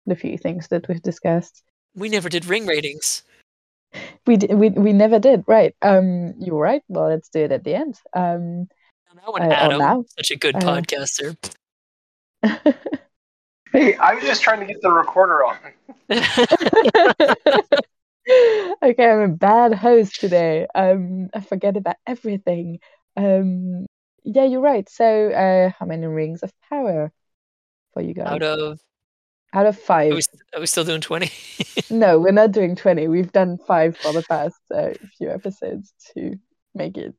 the 0.06 0.14
few 0.14 0.38
things 0.38 0.68
that 0.68 0.86
we've 0.88 1.02
discussed. 1.02 1.62
We 1.94 2.08
never 2.08 2.28
did 2.28 2.44
ring 2.44 2.66
ratings. 2.66 3.22
We, 4.26 4.36
d- 4.36 4.54
we 4.54 4.68
we 4.70 4.92
never 4.92 5.18
did, 5.18 5.44
right? 5.46 5.74
Um, 5.80 6.34
you're 6.38 6.58
right. 6.60 6.82
Well, 6.88 7.08
let's 7.08 7.28
do 7.30 7.40
it 7.40 7.52
at 7.52 7.64
the 7.64 7.74
end. 7.74 7.98
Um, 8.12 8.68
That 9.14 9.32
one, 9.32 9.42
Uh, 9.42 9.54
Adam, 9.54 9.78
now. 9.78 10.04
such 10.16 10.30
a 10.30 10.36
good 10.36 10.56
Uh, 10.56 10.60
podcaster. 10.60 11.36
Hey, 13.72 13.94
I 13.96 14.14
was 14.14 14.22
just 14.24 14.42
trying 14.42 14.60
to 14.60 14.66
get 14.66 14.80
the 14.80 14.90
recorder 14.90 15.44
on. 15.44 15.56
okay, 18.82 19.10
I'm 19.10 19.20
a 19.20 19.28
bad 19.28 19.74
host 19.74 20.20
today. 20.20 20.66
Um, 20.74 21.28
I 21.34 21.40
forget 21.40 21.76
about 21.76 21.96
everything. 22.06 22.78
Um, 23.16 23.86
yeah, 24.24 24.44
you're 24.44 24.60
right. 24.60 24.88
So, 24.88 25.30
uh, 25.30 25.70
how 25.78 25.84
many 25.86 26.06
rings 26.06 26.42
of 26.42 26.52
power 26.70 27.12
for 27.96 28.02
you 28.02 28.14
guys? 28.14 28.38
Out 28.38 28.42
of 28.42 28.78
Out 29.54 29.66
of 29.66 29.78
are 30.10 30.12
five. 30.12 30.12
we, 30.14 30.20
are 30.54 30.60
we 30.60 30.66
still 30.66 30.84
doing 30.84 31.00
twenty? 31.00 31.30
No, 31.90 32.18
we're 32.18 32.32
not 32.32 32.52
doing 32.52 32.74
20. 32.74 33.06
We've 33.08 33.30
done 33.32 33.58
five 33.58 33.96
for 33.96 34.12
the 34.12 34.22
past 34.22 34.60
uh, 34.74 34.90
few 35.18 35.30
episodes 35.30 35.92
to 36.14 36.36
make 36.74 36.96
it 36.98 37.14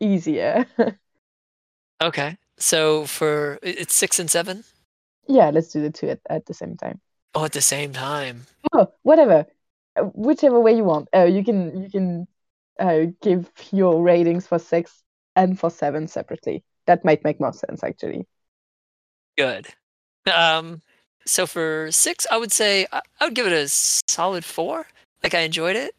easier. 0.00 0.66
okay, 2.02 2.36
so 2.58 3.06
for 3.06 3.58
it's 3.62 3.94
six 3.94 4.18
and 4.18 4.30
seven. 4.30 4.64
yeah, 5.28 5.50
let's 5.50 5.72
do 5.72 5.80
the 5.82 5.90
two 5.90 6.08
at, 6.10 6.20
at 6.28 6.46
the 6.46 6.54
same 6.54 6.76
time. 6.76 7.00
Oh, 7.34 7.44
at 7.44 7.52
the 7.52 7.60
same 7.62 7.92
time. 7.92 8.46
Oh, 8.72 8.88
whatever. 9.02 9.46
Uh, 9.96 10.02
Whichever 10.14 10.60
way 10.60 10.76
you 10.76 10.84
want. 10.84 11.08
Uh, 11.14 11.24
you 11.24 11.44
can 11.44 11.82
you 11.82 11.90
can 11.90 12.26
uh, 12.78 13.06
give 13.22 13.50
your 13.72 14.02
ratings 14.02 14.46
for 14.46 14.58
six 14.58 15.02
and 15.34 15.58
for 15.58 15.70
seven 15.70 16.06
separately. 16.08 16.64
That 16.86 17.04
might 17.04 17.24
make 17.24 17.40
more 17.40 17.52
sense 17.52 17.82
actually. 17.82 18.26
Good. 19.38 19.68
Um, 20.32 20.82
so 21.24 21.46
for 21.46 21.90
six, 21.90 22.26
I 22.30 22.36
would 22.36 22.52
say 22.52 22.86
I, 22.92 23.00
I 23.20 23.24
would 23.24 23.34
give 23.34 23.46
it 23.46 23.52
a 23.52 23.68
solid 23.68 24.44
four. 24.44 24.86
Like 25.22 25.34
I 25.34 25.40
enjoyed 25.40 25.76
it, 25.76 25.94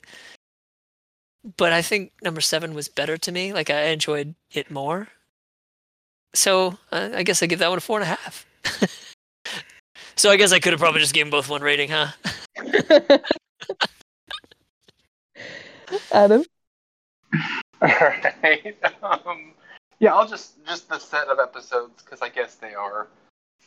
but 1.57 1.73
I 1.73 1.81
think 1.81 2.11
number 2.21 2.41
seven 2.41 2.73
was 2.73 2.87
better 2.87 3.17
to 3.17 3.31
me. 3.31 3.53
Like 3.53 3.69
I 3.69 3.87
enjoyed 3.87 4.35
it 4.51 4.71
more. 4.71 5.07
So 6.33 6.77
uh, 6.91 7.09
I 7.15 7.23
guess 7.23 7.41
I 7.41 7.45
give 7.47 7.59
that 7.59 7.69
one 7.69 7.77
a 7.77 7.81
four 7.81 7.99
and 7.99 8.03
a 8.03 8.15
half. 8.15 8.45
so 10.15 10.29
I 10.29 10.37
guess 10.37 10.51
I 10.51 10.59
could 10.59 10.73
have 10.73 10.79
probably 10.79 11.01
just 11.01 11.13
given 11.13 11.31
both 11.31 11.49
one 11.49 11.61
rating, 11.61 11.89
huh? 11.89 12.07
Adam, 16.11 16.43
Alright. 17.81 18.77
Um, 19.03 19.53
yeah, 19.99 20.13
I'll 20.13 20.27
just 20.27 20.63
just 20.65 20.89
the 20.89 20.99
set 20.99 21.27
of 21.27 21.39
episodes 21.39 22.03
because 22.03 22.21
I 22.21 22.29
guess 22.29 22.55
they 22.55 22.73
are 22.73 23.07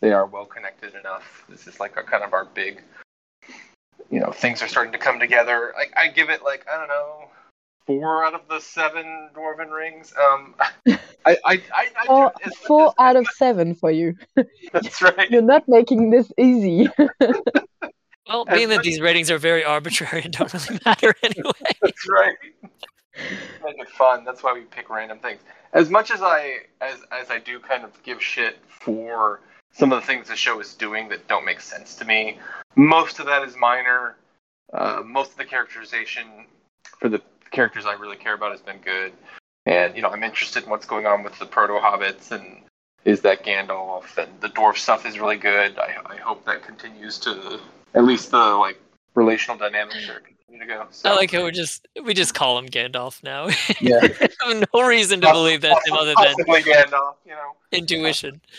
they 0.01 0.13
are 0.13 0.27
well 0.27 0.47
connected 0.47 0.95
enough. 0.95 1.45
This 1.49 1.67
is 1.67 1.81
like 1.81 1.97
a 1.97 2.03
kind 2.03 2.25
of 2.25 2.33
our 2.33 2.45
big, 2.47 2.83
you 4.11 4.21
know, 4.21 4.33
things 4.33 4.63
are 4.63 4.69
starting 4.69 4.93
to 4.93 4.99
come 4.99 5.21
together. 5.21 5.73
Like 5.77 5.93
I 5.97 6.09
give 6.09 6.31
it 6.31 6.43
like 6.43 6.67
I 6.73 6.79
don't 6.79 6.89
know, 6.89 7.29
four 7.87 8.25
out 8.25 8.35
of 8.35 8.43
the 8.49 8.61
seven 8.61 9.31
dwarven 9.35 9.71
rings. 9.71 10.13
Um, 10.21 10.55
I 10.89 10.99
I 11.27 11.37
I, 11.45 11.63
I 11.97 12.07
four, 12.07 12.33
as- 12.45 12.57
four 12.57 12.87
as- 12.89 12.95
out 12.99 13.17
of 13.17 13.27
seven 13.35 13.75
for 13.75 13.91
you. 13.91 14.17
That's 14.73 15.01
right. 15.03 15.31
You're 15.31 15.43
not 15.43 15.69
making 15.69 16.11
this 16.11 16.33
easy. 16.39 16.89
Well, 18.29 18.45
being 18.45 18.69
that 18.69 18.85
these 18.85 19.01
ratings 19.01 19.29
are 19.29 19.39
very 19.39 19.65
arbitrary 19.65 20.23
and 20.23 20.33
don't 20.33 20.53
really 20.55 20.79
matter 20.87 21.13
anyway. 21.25 21.51
That's 21.83 22.09
right. 22.09 22.37
Make 23.65 23.79
it 23.81 23.89
fun. 23.89 24.25
That's 24.25 24.45
why 24.45 24.53
we 24.53 24.61
pick 24.61 24.89
random 24.89 25.19
things. 25.19 25.41
As 25.73 25.91
much 25.91 26.13
as 26.13 26.23
I 26.23 26.59
as 26.81 27.01
as 27.11 27.29
I 27.31 27.41
do 27.41 27.59
kind 27.59 27.83
of 27.83 28.01
give 28.05 28.23
shit 28.23 28.59
for 28.69 29.41
some 29.73 29.93
of 29.93 30.01
the 30.01 30.07
things 30.07 30.29
the 30.29 30.37
show 30.37 30.61
is 30.61 30.75
doing 30.75 31.09
that 31.09 31.29
don't 31.29 31.45
make 31.45 31.61
sense 31.61 31.95
to 31.97 32.05
me, 32.05 32.39
most 32.77 33.19
of 33.19 33.27
that 33.27 33.43
is 33.43 33.57
minor. 33.57 34.17
Uh, 34.73 35.03
most 35.05 35.33
of 35.33 35.37
the 35.37 35.45
characterization 35.45 36.47
for 36.99 37.09
the 37.09 37.21
characters 37.51 37.87
I 37.87 37.95
really 37.95 38.17
care 38.17 38.35
about 38.35 38.53
has 38.53 38.61
been 38.61 38.79
good, 38.79 39.13
and 39.67 39.97
you 39.97 40.03
know 40.03 40.09
I'm 40.09 40.23
interested 40.23 40.65
in 40.65 40.71
what's 40.71 40.87
going 40.87 41.07
on 41.07 41.25
with 41.25 41.39
the 41.39 41.47
proto 41.47 41.75
hobbits 41.75 42.31
and 42.31 42.63
is 43.05 43.23
that 43.23 43.45
Gandalf 43.45 44.19
and 44.19 44.31
the 44.41 44.49
dwarf 44.49 44.77
stuff 44.77 45.07
is 45.07 45.19
really 45.19 45.39
good. 45.39 45.79
I, 45.79 45.97
I 46.05 46.17
hope 46.17 46.45
that 46.45 46.63
continues 46.63 47.19
to 47.21 47.61
at 47.95 48.05
least 48.05 48.31
the 48.31 48.39
like 48.39 48.79
relational 49.15 49.57
dynamics 49.57 50.09
are 50.09 50.21
continue 50.21 50.61
to 50.61 50.67
go. 50.67 50.87
So. 50.91 51.11
I 51.11 51.17
like 51.17 51.31
how 51.31 51.45
we 51.45 51.51
just 51.51 51.87
we 52.05 52.15
just 52.15 52.35
call 52.35 52.59
him 52.59 52.69
Gandalf 52.69 53.23
now. 53.23 53.49
Yeah. 53.81 54.01
No 54.75 54.87
reason 54.87 55.21
to 55.21 55.31
believe 55.31 55.61
that's 55.61 55.87
him 55.87 55.95
other 55.95 56.15
than 56.17 56.35
Possibly 56.35 56.63
Gandalf, 56.63 57.15
you 57.25 57.33
know. 57.33 57.53
intuition. 57.73 58.41
Yeah, 58.43 58.51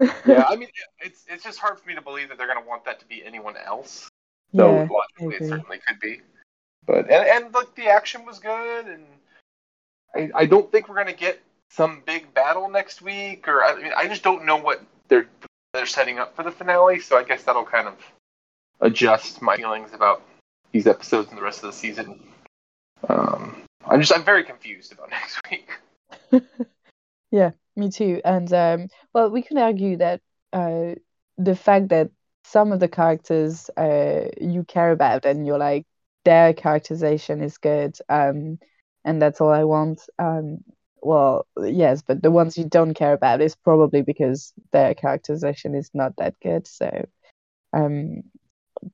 I 0.00 0.56
mean, 0.56 0.68
it's 1.00 1.24
it's 1.28 1.44
just 1.44 1.58
hard 1.58 1.78
for 1.78 1.88
me 1.88 1.94
to 1.94 2.02
believe 2.02 2.28
that 2.28 2.38
they're 2.38 2.46
going 2.46 2.62
to 2.62 2.68
want 2.68 2.84
that 2.84 3.00
to 3.00 3.06
be 3.06 3.24
anyone 3.24 3.56
else. 3.56 4.08
So 4.54 4.74
yeah, 4.74 4.88
logically, 4.90 5.46
it 5.46 5.48
certainly 5.48 5.78
could 5.86 6.00
be. 6.00 6.20
But 6.86 7.10
and 7.10 7.44
and 7.44 7.54
look, 7.54 7.74
the 7.74 7.88
action 7.88 8.24
was 8.24 8.38
good, 8.38 8.86
and 8.86 9.04
I 10.14 10.30
I 10.34 10.46
don't 10.46 10.70
think 10.70 10.88
we're 10.88 10.94
going 10.94 11.08
to 11.08 11.12
get 11.12 11.40
some 11.70 12.02
big 12.06 12.32
battle 12.34 12.68
next 12.68 13.02
week, 13.02 13.46
or 13.48 13.62
I 13.62 13.80
mean, 13.80 13.92
I 13.96 14.08
just 14.08 14.22
don't 14.22 14.44
know 14.44 14.56
what 14.56 14.82
they're 15.08 15.28
they're 15.74 15.86
setting 15.86 16.18
up 16.18 16.34
for 16.34 16.42
the 16.42 16.50
finale. 16.50 17.00
So 17.00 17.18
I 17.18 17.24
guess 17.24 17.42
that'll 17.44 17.64
kind 17.64 17.88
of 17.88 17.94
adjust 18.80 19.42
my 19.42 19.56
feelings 19.56 19.92
about 19.92 20.22
these 20.72 20.86
episodes 20.86 21.28
and 21.30 21.38
the 21.38 21.42
rest 21.42 21.62
of 21.62 21.70
the 21.70 21.76
season. 21.76 22.20
Um, 23.08 23.62
I'm 23.86 24.00
just 24.00 24.14
I'm 24.14 24.24
very 24.24 24.44
confused 24.44 24.92
about 24.92 25.10
next 25.10 25.40
week. 25.50 25.68
Me 27.78 27.90
too. 27.90 28.20
And 28.24 28.52
um, 28.52 28.88
well, 29.14 29.30
we 29.30 29.42
can 29.42 29.58
argue 29.58 29.96
that 29.98 30.20
uh, 30.52 30.96
the 31.38 31.56
fact 31.56 31.88
that 31.90 32.10
some 32.44 32.72
of 32.72 32.80
the 32.80 32.88
characters 32.88 33.70
uh, 33.78 34.28
you 34.40 34.64
care 34.64 34.92
about 34.92 35.24
and 35.26 35.46
you're 35.46 35.58
like 35.58 35.86
their 36.24 36.52
characterization 36.54 37.42
is 37.42 37.58
good, 37.58 37.96
um, 38.10 38.58
and 39.04 39.22
that's 39.22 39.40
all 39.40 39.50
I 39.50 39.64
want. 39.64 40.02
Um, 40.18 40.58
well, 41.02 41.46
yes, 41.58 42.02
but 42.02 42.22
the 42.22 42.32
ones 42.32 42.58
you 42.58 42.64
don't 42.66 42.94
care 42.94 43.14
about 43.14 43.40
is 43.40 43.56
probably 43.56 44.02
because 44.02 44.52
their 44.72 44.94
characterization 44.94 45.74
is 45.74 45.90
not 45.94 46.16
that 46.18 46.34
good. 46.42 46.66
So 46.66 47.06
um, 47.74 48.22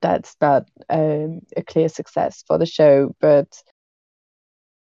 that's 0.02 0.36
not 0.40 0.68
um, 0.90 1.40
a 1.56 1.62
clear 1.64 1.88
success 1.88 2.44
for 2.46 2.58
the 2.58 2.66
show. 2.66 3.14
But 3.20 3.62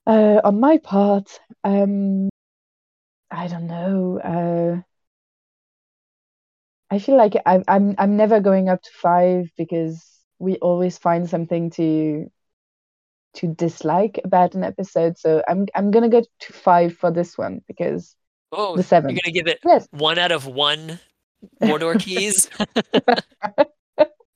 uh, 0.08 0.42
on 0.44 0.60
my 0.60 0.78
part, 0.80 1.40
um, 1.64 2.31
I 3.32 3.48
don't 3.48 3.68
know. 3.68 4.20
Uh, 4.20 4.82
I 6.94 7.00
feel 7.00 7.16
like 7.18 7.36
I, 7.46 7.64
I'm 7.68 7.96
I'm 7.98 8.18
never 8.18 8.40
going 8.42 8.68
up 8.70 8.82
to 8.82 8.90
five 8.94 9.50
because 9.58 10.06
we 10.40 10.58
always 10.58 10.98
find 10.98 11.30
something 11.30 11.70
to 11.72 12.30
to 13.36 13.48
dislike 13.48 14.20
about 14.26 14.56
an 14.56 14.64
episode. 14.64 15.18
So 15.18 15.42
I'm 15.48 15.68
I'm 15.74 15.92
gonna 15.92 16.10
go 16.10 16.22
to 16.22 16.54
five 16.54 16.98
for 16.98 17.12
this 17.12 17.38
one 17.38 17.62
because 17.68 18.16
Oh, 18.52 18.76
the 18.76 18.84
seven. 18.84 19.12
you're 19.12 19.22
gonna 19.24 19.34
give 19.34 19.48
it 19.48 19.60
Yes. 19.66 19.88
one 19.92 20.20
out 20.20 20.34
of 20.34 20.46
one 20.46 21.00
Mordor 21.62 21.98
keys. 21.98 22.50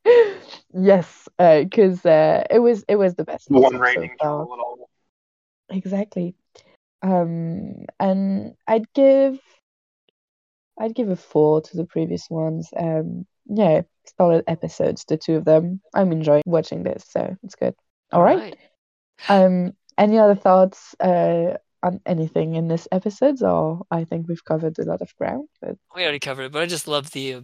yes, 0.74 1.28
because 1.38 2.06
uh, 2.06 2.44
it 2.50 2.60
was 2.60 2.86
it 2.88 2.96
was 2.96 3.16
the 3.16 3.26
best. 3.26 3.50
One 3.50 3.64
episode 3.74 3.78
so 3.78 3.82
rating 3.82 4.10
to 4.12 4.16
far. 4.26 4.38
rule 4.46 4.54
it 4.54 4.60
all. 4.60 4.90
Exactly. 5.70 6.36
Um, 7.06 7.86
and 8.00 8.56
I'd 8.68 8.92
give 8.94 9.40
I'd 10.80 10.96
give 10.96 11.10
a 11.10 11.16
four 11.16 11.62
to 11.62 11.78
the 11.78 11.86
previous 11.86 12.28
ones. 12.30 12.70
Um, 12.76 13.28
yeah, 13.46 13.82
solid 14.18 14.44
episodes, 14.48 15.06
the 15.06 15.18
two 15.18 15.36
of 15.36 15.46
them. 15.46 15.82
I'm 15.94 16.12
enjoying 16.12 16.42
watching 16.46 16.84
this, 16.84 17.06
so 17.08 17.38
it's 17.44 17.56
good. 17.56 17.76
All 18.12 18.24
right. 18.24 18.58
Um, 19.30 19.74
any 19.98 20.18
other 20.18 20.36
thoughts 20.36 20.96
uh 21.00 21.58
on 21.84 22.02
anything 22.08 22.56
in 22.56 22.68
this 22.68 22.88
episode? 22.92 23.42
Or 23.44 23.86
I 23.92 24.04
think 24.04 24.28
we've 24.28 24.44
covered 24.44 24.80
a 24.80 24.86
lot 24.86 25.02
of 25.02 25.16
ground. 25.16 25.48
But 25.62 25.78
We 25.96 26.02
already 26.04 26.20
covered 26.20 26.46
it, 26.46 26.52
but 26.52 26.64
I 26.64 26.66
just 26.66 26.88
love 26.88 27.12
the 27.12 27.36
uh, 27.36 27.42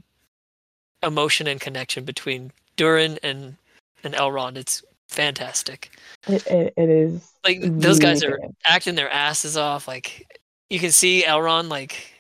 emotion 1.04 1.46
and 1.46 1.62
connection 1.62 2.04
between 2.04 2.52
Durin 2.78 3.20
and 3.22 3.58
and 4.04 4.16
Elrond. 4.16 4.58
It's 4.58 4.84
fantastic. 5.12 5.92
it, 6.28 6.46
it, 6.48 6.74
it 6.78 6.90
is 6.90 7.30
Like 7.44 7.60
those 7.62 8.00
guys 8.00 8.24
are 8.24 8.40
acting 8.66 8.96
their 8.96 9.10
asses 9.10 9.58
off. 9.58 9.88
Like 9.88 10.40
you 10.70 10.80
can 10.80 10.92
see 10.92 11.24
Elrond 11.28 11.70
like 11.70 12.12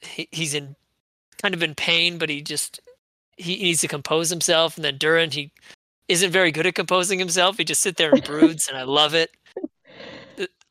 he, 0.00 0.28
he's 0.30 0.54
in 0.54 0.76
kind 1.42 1.54
of 1.54 1.62
in 1.62 1.74
pain, 1.74 2.18
but 2.18 2.28
he 2.28 2.40
just 2.42 2.80
he 3.36 3.56
needs 3.56 3.80
to 3.80 3.88
compose 3.88 4.30
himself. 4.30 4.76
And 4.76 4.84
then 4.84 4.96
Durin, 4.96 5.30
he 5.30 5.52
isn't 6.08 6.30
very 6.30 6.50
good 6.52 6.66
at 6.66 6.74
composing 6.74 7.18
himself. 7.18 7.56
He 7.56 7.64
just 7.64 7.82
sit 7.82 7.96
there 7.96 8.12
and 8.12 8.24
broods, 8.24 8.68
and 8.68 8.76
I 8.76 8.82
love 8.82 9.14
it. 9.14 9.30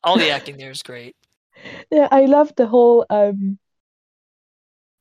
All 0.04 0.18
the 0.18 0.30
acting 0.30 0.56
there 0.56 0.70
is 0.70 0.82
great. 0.82 1.16
Yeah, 1.90 2.08
I 2.10 2.26
love 2.26 2.52
the 2.56 2.66
whole 2.66 3.04
um 3.10 3.58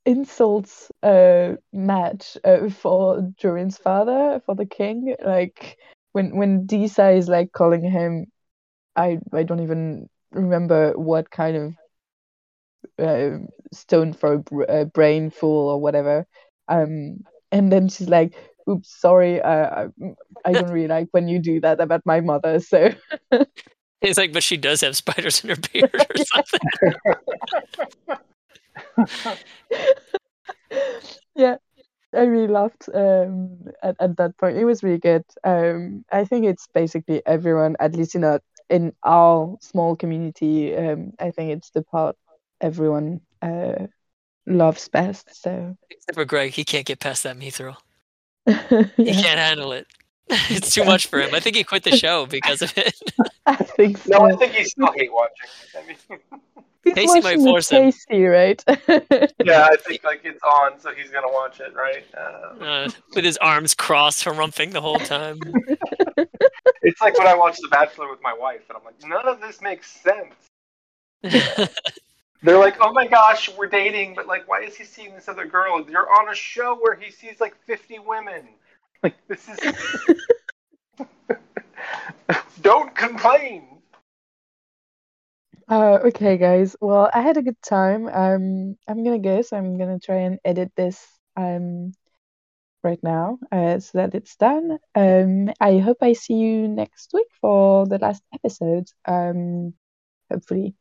insults 0.06 0.90
uh 1.04 1.56
match 1.74 2.38
uh, 2.44 2.70
for 2.70 3.34
Durin's 3.40 3.78
father, 3.78 4.42
for 4.46 4.56
the 4.56 4.66
king. 4.66 5.16
Like 5.24 5.78
when 6.18 6.36
when 6.36 6.66
Disa 6.66 7.12
is 7.12 7.30
like 7.30 7.52
calling 7.52 7.84
him, 7.84 8.26
I 8.96 9.20
I 9.32 9.44
don't 9.44 9.62
even 9.62 10.10
remember 10.32 10.94
what 10.98 11.30
kind 11.30 11.78
of 12.98 13.06
uh, 13.08 13.38
stone 13.72 14.14
for 14.14 14.34
a 14.34 14.40
br- 14.40 14.86
brain 14.92 15.30
fool 15.30 15.70
or 15.70 15.80
whatever. 15.80 16.26
Um, 16.68 17.22
and 17.52 17.72
then 17.72 17.88
she's 17.88 18.10
like, 18.10 18.34
"Oops, 18.68 18.90
sorry, 18.90 19.40
uh, 19.40 19.90
I 19.94 20.14
I 20.44 20.54
don't 20.54 20.72
really 20.74 20.88
like 20.88 21.10
when 21.12 21.28
you 21.28 21.38
do 21.38 21.62
that 21.62 21.80
about 21.80 22.02
my 22.04 22.20
mother." 22.20 22.60
So 22.60 22.90
It's 24.02 24.18
like, 24.18 24.34
but 24.34 24.44
she 24.44 24.58
does 24.58 24.82
have 24.82 24.98
spiders 24.98 25.44
in 25.44 25.50
her 25.52 25.56
beard 25.56 25.90
or 25.94 26.18
something. 26.34 26.60
yeah, 31.36 31.58
I 32.18 32.24
really 32.24 32.48
laughed 32.48 32.90
um, 32.94 33.66
at 33.84 33.96
at 34.00 34.18
that 34.18 34.38
point. 34.38 34.58
It 34.58 34.66
was 34.66 34.84
really 34.84 35.00
good. 35.00 35.24
Um, 35.44 36.06
I 36.12 36.26
think 36.26 36.46
it's 36.46 36.68
basically 36.74 37.22
everyone, 37.26 37.76
at 37.80 37.96
least 37.96 38.16
in 38.16 38.24
a 38.24 38.42
in 38.70 38.94
our 39.04 39.58
small 39.62 39.96
community. 39.96 40.76
Um, 40.76 41.14
I 41.20 41.32
think 41.32 41.52
it's 41.52 41.72
the 41.72 41.84
part 41.84 42.18
everyone 42.62 43.22
uh, 43.42 43.88
loves 44.48 44.90
best. 44.90 45.42
So 45.42 45.78
Except 45.90 46.16
for 46.16 46.26
Greg, 46.26 46.54
he 46.54 46.64
can't 46.64 46.86
get 46.86 47.00
past 47.00 47.24
that 47.24 47.38
mithril. 47.38 47.78
He 49.04 49.14
yeah, 49.14 49.16
can't 49.16 49.40
handle 49.40 49.72
it. 49.72 49.88
It's 50.50 50.74
too 50.74 50.84
much 50.84 51.08
for 51.08 51.20
him. 51.20 51.34
I 51.34 51.40
think 51.40 51.56
he 51.56 51.64
quit 51.64 51.84
the 51.84 51.96
show 51.98 52.26
because 52.26 52.62
of 52.62 52.78
it. 52.78 52.96
I 53.46 53.56
think 53.56 53.98
so. 53.98 54.10
No, 54.20 54.26
I 54.26 54.36
think 54.36 54.58
you 54.58 54.66
still 54.66 54.92
hate 54.94 55.12
watching. 55.14 55.50
I 55.78 55.88
mean, 55.88 56.20
He's 56.84 56.94
Casey 56.94 57.08
might 57.22 57.24
watching 57.24 57.40
with 57.44 57.48
force 57.50 57.70
him. 57.70 57.84
Casey, 57.92 58.24
right? 58.26 58.64
yeah, 59.44 59.68
I 59.70 59.76
think 59.78 60.04
like 60.06 60.22
it's 60.24 60.42
on, 60.44 60.80
so 60.80 60.94
he's 60.94 61.10
gonna 61.10 61.32
watch 61.32 61.60
it, 61.60 61.74
right? 61.76 62.06
Uh, 62.16 62.64
Uh, 62.64 62.90
with 63.14 63.26
his 63.26 63.38
arms 63.38 63.74
crossed, 63.74 64.24
harumping 64.24 64.72
the 64.72 64.80
whole 64.82 65.00
time. 65.00 65.38
it's 66.82 67.02
like 67.02 67.18
when 67.18 67.28
I 67.28 67.36
watch 67.36 67.58
The 67.62 67.68
Bachelor 67.70 68.10
with 68.10 68.22
my 68.22 68.34
wife, 68.34 68.62
and 68.70 68.78
I'm 68.78 68.86
like, 68.86 68.96
none 69.06 69.28
of 69.28 69.42
this 69.42 69.62
makes 69.62 69.92
sense. 69.92 70.34
They're 72.44 72.60
like, 72.60 72.78
oh 72.80 72.94
my 72.94 73.08
gosh, 73.08 73.50
we're 73.58 73.68
dating, 73.68 74.14
but 74.16 74.28
like, 74.28 74.48
why 74.48 74.62
is 74.62 74.76
he 74.76 74.84
seeing 74.84 75.14
this 75.16 75.28
other 75.28 75.46
girl? 75.46 75.84
You're 75.90 76.10
on 76.10 76.30
a 76.30 76.36
show 76.36 76.76
where 76.80 76.96
he 76.96 77.12
sees 77.12 77.42
like 77.42 77.56
50 77.66 78.00
women. 78.00 78.48
Like, 79.04 79.16
this 79.28 79.48
is. 79.48 79.60
Don't 82.62 82.96
complain. 82.96 83.64
Uh, 85.70 86.00
okay, 86.06 86.38
guys. 86.38 86.76
Well, 86.80 87.10
I 87.14 87.22
had 87.22 87.38
a 87.38 87.42
good 87.42 87.62
time. 87.62 88.08
Um, 88.08 88.78
I'm 88.88 89.04
gonna 89.04 89.20
guess. 89.20 89.52
I'm 89.54 89.78
gonna 89.78 90.00
try 90.00 90.18
and 90.18 90.40
edit 90.46 90.72
this 90.76 91.06
um 91.36 91.92
right 92.84 93.00
now, 93.04 93.38
uh, 93.52 93.80
so 93.80 93.98
that 93.98 94.16
it's 94.16 94.36
done. 94.38 94.78
Um, 94.96 95.52
I 95.60 95.80
hope 95.80 95.98
I 96.02 96.14
see 96.14 96.36
you 96.36 96.68
next 96.68 97.12
week 97.14 97.28
for 97.42 97.86
the 97.86 97.98
last 97.98 98.24
episode. 98.34 98.88
Um, 99.06 99.74
hopefully. 100.32 100.74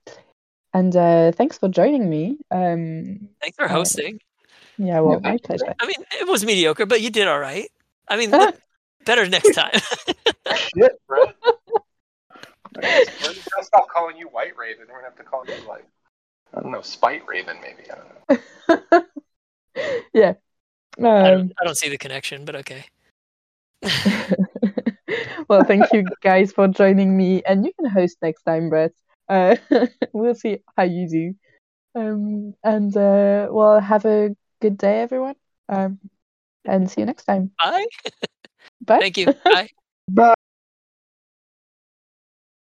And 0.72 0.94
uh, 0.94 1.32
thanks 1.32 1.58
for 1.58 1.68
joining 1.68 2.08
me. 2.08 2.38
Um, 2.50 3.30
Thanks 3.40 3.56
for 3.56 3.66
hosting. 3.66 4.20
yeah, 4.76 5.00
well, 5.00 5.14
Yeah, 5.24 5.30
my 5.30 5.38
pleasure. 5.42 5.74
I 5.80 5.86
mean, 5.86 6.04
it 6.20 6.28
was 6.28 6.44
mediocre, 6.44 6.84
but 6.84 7.00
you 7.00 7.08
did 7.10 7.26
all 7.26 7.38
right. 7.40 7.68
I 8.08 8.16
mean, 8.16 8.30
better 9.04 9.28
next 9.28 9.54
time. 9.54 9.72
Shit, 10.76 11.00
bro. 11.06 11.24
We're 12.76 12.82
gonna 12.82 13.62
stop 13.62 13.88
calling 13.88 14.16
you 14.16 14.26
White 14.28 14.56
Raven. 14.56 14.86
We're 14.88 14.96
gonna 15.00 15.04
have 15.08 15.16
to 15.16 15.22
call 15.22 15.44
you 15.46 15.54
like, 15.68 15.86
I 16.54 16.60
don't 16.60 16.72
know, 16.72 16.82
Spite 16.82 17.22
Raven, 17.26 17.56
maybe. 17.62 17.88
I 17.90 17.94
don't 17.96 18.90
know. 18.92 19.02
yeah. 20.12 20.34
I, 20.98 21.02
Um, 21.02 21.24
don't, 21.24 21.52
I 21.60 21.64
don't 21.64 21.76
see 21.76 21.88
the 21.88 21.98
connection, 21.98 22.44
but 22.44 22.56
okay. 22.56 22.84
well, 25.48 25.64
thank 25.64 25.92
you 25.92 26.04
guys 26.22 26.52
for 26.52 26.68
joining 26.68 27.16
me, 27.16 27.42
and 27.44 27.64
you 27.64 27.72
can 27.78 27.88
host 27.88 28.18
next 28.22 28.42
time, 28.42 28.68
Brett. 28.68 28.92
Uh, 29.28 29.56
we'll 30.12 30.34
see 30.34 30.58
how 30.76 30.84
you 30.84 31.08
do. 31.08 31.34
Um, 32.00 32.54
and 32.62 32.94
uh, 32.96 33.48
well, 33.50 33.80
have 33.80 34.04
a 34.04 34.36
good 34.60 34.76
day, 34.76 35.00
everyone. 35.00 35.36
Um, 35.68 35.98
and 36.68 36.90
see 36.90 37.00
you 37.00 37.06
next 37.06 37.24
time. 37.24 37.50
Bye. 37.58 37.86
Bye. 38.84 38.98
Thank 39.00 39.18
you. 39.18 39.26
Bye. 39.44 39.68
Bye. 40.08 40.34